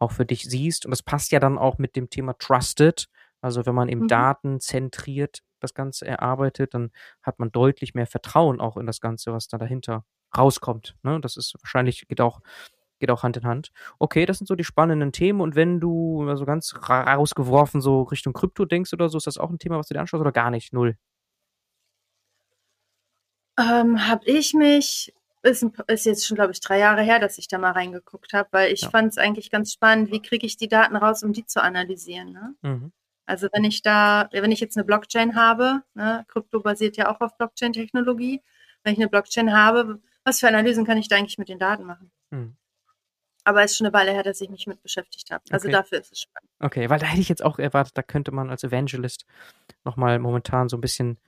auch 0.00 0.10
für 0.10 0.26
dich 0.26 0.42
siehst. 0.42 0.86
Und 0.86 0.90
das 0.90 1.04
passt 1.04 1.30
ja 1.30 1.38
dann 1.38 1.56
auch 1.56 1.78
mit 1.78 1.94
dem 1.94 2.10
Thema 2.10 2.32
Trusted. 2.36 3.06
Also 3.40 3.64
wenn 3.64 3.76
man 3.76 3.88
eben 3.88 4.02
mhm. 4.02 4.08
Daten 4.08 4.58
zentriert 4.58 5.44
das 5.60 5.72
Ganze 5.72 6.04
erarbeitet, 6.04 6.74
dann 6.74 6.90
hat 7.22 7.38
man 7.38 7.52
deutlich 7.52 7.94
mehr 7.94 8.08
Vertrauen 8.08 8.60
auch 8.60 8.76
in 8.76 8.86
das 8.86 9.00
Ganze, 9.00 9.32
was 9.32 9.46
da 9.46 9.56
dahinter 9.56 10.04
rauskommt. 10.36 10.96
Ne? 11.04 11.20
Das 11.20 11.36
ist 11.36 11.54
wahrscheinlich, 11.62 12.08
geht 12.08 12.20
auch 12.20 12.40
geht 12.98 13.10
auch 13.10 13.22
Hand 13.22 13.36
in 13.36 13.44
Hand. 13.44 13.70
Okay, 13.98 14.26
das 14.26 14.38
sind 14.38 14.46
so 14.46 14.54
die 14.54 14.64
spannenden 14.64 15.12
Themen. 15.12 15.40
Und 15.40 15.54
wenn 15.54 15.80
du 15.80 16.28
also 16.28 16.44
ganz 16.44 16.74
rausgeworfen 16.88 17.80
so 17.80 18.02
Richtung 18.02 18.32
Krypto 18.32 18.64
denkst 18.64 18.92
oder 18.92 19.08
so, 19.08 19.18
ist 19.18 19.26
das 19.26 19.38
auch 19.38 19.50
ein 19.50 19.58
Thema, 19.58 19.78
was 19.78 19.88
du 19.88 19.94
dir 19.94 20.00
anschaust 20.00 20.20
oder 20.20 20.32
gar 20.32 20.50
nicht? 20.50 20.72
Null? 20.72 20.96
Ähm, 23.58 24.06
habe 24.06 24.24
ich 24.26 24.52
mich, 24.54 25.14
ist, 25.42 25.66
ist, 25.86 26.06
jetzt 26.06 26.26
schon, 26.26 26.34
glaube 26.34 26.52
ich, 26.52 26.60
drei 26.60 26.78
Jahre 26.78 27.02
her, 27.02 27.18
dass 27.18 27.38
ich 27.38 27.48
da 27.48 27.58
mal 27.58 27.72
reingeguckt 27.72 28.32
habe, 28.34 28.48
weil 28.52 28.72
ich 28.72 28.82
ja. 28.82 28.90
fand 28.90 29.08
es 29.08 29.18
eigentlich 29.18 29.50
ganz 29.50 29.72
spannend, 29.72 30.10
wie 30.10 30.20
kriege 30.20 30.46
ich 30.46 30.56
die 30.56 30.68
Daten 30.68 30.96
raus, 30.96 31.22
um 31.22 31.32
die 31.32 31.46
zu 31.46 31.62
analysieren. 31.62 32.32
Ne? 32.32 32.54
Mhm. 32.62 32.92
Also 33.24 33.48
wenn 33.52 33.64
ich 33.64 33.82
da, 33.82 34.28
wenn 34.32 34.52
ich 34.52 34.60
jetzt 34.60 34.76
eine 34.76 34.84
Blockchain 34.84 35.34
habe, 35.34 35.82
ne, 35.94 36.24
Krypto 36.28 36.60
basiert 36.60 36.96
ja 36.96 37.10
auch 37.10 37.20
auf 37.20 37.36
Blockchain-Technologie, 37.36 38.42
wenn 38.84 38.92
ich 38.92 38.98
eine 39.00 39.08
Blockchain 39.08 39.52
habe, 39.52 40.00
was 40.22 40.40
für 40.40 40.48
Analysen 40.48 40.84
kann 40.84 40.98
ich 40.98 41.08
da 41.08 41.16
eigentlich 41.16 41.38
mit 41.38 41.48
den 41.48 41.58
Daten 41.58 41.84
machen? 41.84 42.12
Mhm. 42.30 42.56
Aber 43.46 43.62
es 43.62 43.70
ist 43.70 43.76
schon 43.76 43.86
eine 43.86 43.94
Weile 43.94 44.10
her, 44.10 44.24
dass 44.24 44.40
ich 44.40 44.50
mich 44.50 44.66
mit 44.66 44.82
beschäftigt 44.82 45.30
habe. 45.30 45.44
Also 45.50 45.68
okay. 45.68 45.72
dafür 45.76 46.00
ist 46.00 46.10
es 46.10 46.22
spannend. 46.22 46.50
Okay, 46.58 46.90
weil 46.90 46.98
da 46.98 47.06
hätte 47.06 47.20
ich 47.20 47.28
jetzt 47.28 47.44
auch 47.44 47.60
erwartet, 47.60 47.96
da 47.96 48.02
könnte 48.02 48.32
man 48.32 48.50
als 48.50 48.64
Evangelist 48.64 49.24
nochmal 49.84 50.18
momentan 50.18 50.68
so 50.68 50.76
ein 50.76 50.80
bisschen 50.80 51.20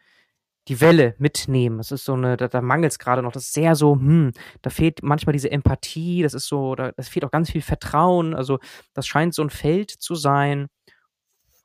die 0.66 0.80
Welle 0.80 1.14
mitnehmen. 1.18 1.78
Das 1.78 1.92
ist 1.92 2.04
so 2.04 2.14
eine, 2.14 2.36
da, 2.36 2.48
da 2.48 2.60
mangelt 2.60 2.90
es 2.90 2.98
gerade 2.98 3.22
noch. 3.22 3.30
Das 3.30 3.44
ist 3.44 3.52
sehr 3.52 3.76
so, 3.76 3.94
hm, 3.94 4.32
da 4.62 4.70
fehlt 4.70 5.00
manchmal 5.04 5.32
diese 5.32 5.52
Empathie, 5.52 6.24
das 6.24 6.34
ist 6.34 6.48
so, 6.48 6.74
da 6.74 6.90
das 6.90 7.08
fehlt 7.08 7.24
auch 7.24 7.30
ganz 7.30 7.52
viel 7.52 7.62
Vertrauen. 7.62 8.34
Also, 8.34 8.58
das 8.94 9.06
scheint 9.06 9.32
so 9.32 9.42
ein 9.42 9.50
Feld 9.50 9.92
zu 9.92 10.16
sein, 10.16 10.66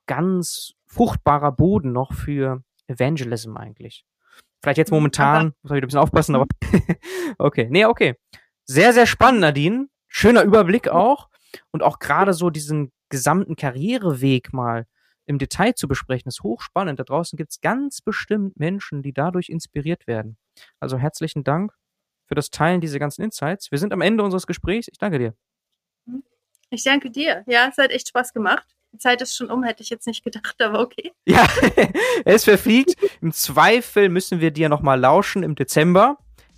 ganz 0.06 0.74
fruchtbarer 0.86 1.52
Boden 1.52 1.94
noch 1.94 2.14
für 2.14 2.62
Evangelism 2.86 3.58
eigentlich. 3.58 4.06
Vielleicht 4.62 4.78
jetzt 4.78 4.92
mhm, 4.92 4.98
momentan, 4.98 5.54
muss 5.64 5.72
ich 5.72 5.78
wieder 5.78 5.86
ein 5.86 5.88
bisschen 5.88 6.00
aufpassen, 6.00 6.36
aber 6.36 6.46
okay. 7.40 7.68
Nee, 7.72 7.86
okay. 7.86 8.14
Sehr, 8.66 8.94
sehr 8.94 9.08
spannend, 9.08 9.42
Nadine 9.42 9.88
schöner 10.14 10.44
Überblick 10.44 10.88
auch 10.88 11.30
und 11.72 11.84
auch 11.84 12.00
gerade 12.00 12.34
so 12.34 12.50
diesen 12.50 12.92
gesamten 13.10 13.56
Karriereweg 13.56 14.54
mal 14.54 14.86
im 15.26 15.40
Detail 15.40 15.74
zu 15.74 15.88
besprechen, 15.88 16.30
ist 16.30 16.44
hochspannend. 16.44 17.00
Da 17.00 17.04
draußen 17.04 17.36
gibt 17.38 17.52
es 17.52 17.62
ganz 17.62 18.02
bestimmt 18.02 18.60
Menschen, 18.60 19.02
die 19.02 19.14
dadurch 19.14 19.50
inspiriert 19.50 20.06
werden. 20.06 20.38
Also 20.80 20.98
herzlichen 20.98 21.44
Dank 21.44 21.74
für 22.28 22.36
das 22.36 22.50
Teilen 22.50 22.82
dieser 22.82 23.00
ganzen 23.00 23.24
Insights. 23.24 23.72
Wir 23.72 23.80
sind 23.80 23.94
am 23.94 24.02
Ende 24.02 24.24
unseres 24.24 24.46
Gesprächs. 24.46 24.88
Ich 24.92 24.98
danke 24.98 25.18
dir. 25.18 25.34
Ich 26.70 26.84
danke 26.84 27.10
dir. 27.10 27.44
Ja, 27.48 27.68
es 27.70 27.78
hat 27.78 27.92
echt 27.92 28.10
Spaß 28.10 28.34
gemacht. 28.34 28.68
Die 28.92 29.00
Zeit 29.00 29.22
ist 29.22 29.36
schon 29.36 29.50
um, 29.50 29.64
hätte 29.64 29.82
ich 29.82 29.90
jetzt 29.90 30.06
nicht 30.06 30.24
gedacht, 30.24 30.62
aber 30.62 30.80
okay. 30.80 31.12
Ja, 31.26 31.48
es 32.26 32.44
verfliegt. 32.44 32.96
Im 33.22 33.32
Zweifel 33.32 34.10
müssen 34.10 34.40
wir 34.40 34.52
dir 34.52 34.70
nochmal 34.70 35.00
lauschen 35.00 35.42
im 35.42 35.56
Dezember 35.56 36.18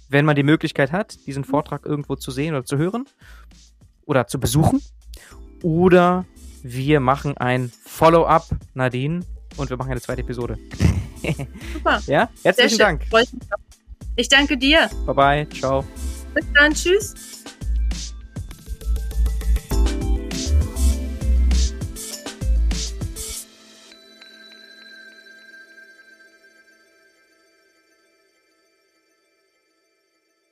wenn 0.10 0.26
man 0.26 0.36
die 0.36 0.44
Möglichkeit 0.44 0.92
hat, 0.92 1.26
diesen 1.26 1.44
Vortrag 1.44 1.86
irgendwo 1.86 2.16
zu 2.16 2.32
sehen 2.32 2.54
oder 2.54 2.66
zu 2.66 2.78
hören 2.78 3.06
oder 4.06 4.28
zu 4.28 4.40
besuchen. 4.40 4.82
Oder 5.64 6.26
wir 6.64 7.00
machen 7.00 7.38
ein 7.38 7.72
Follow-up, 7.84 8.48
Nadine, 8.74 9.22
und 9.58 9.70
wir 9.70 9.78
machen 9.78 9.92
eine 9.92 10.02
zweite 10.02 10.22
Episode. 10.22 10.58
Super. 11.74 12.02
Ja, 12.08 12.30
herzlichen 12.44 12.78
Dank. 12.78 13.02
Ich 14.16 14.30
danke 14.30 14.58
dir. 14.58 14.90
Bye 15.06 15.16
bye. 15.16 15.50
Ciao. 15.50 15.84
Bis 16.34 16.46
dann. 16.54 16.74
Tschüss. 16.74 17.35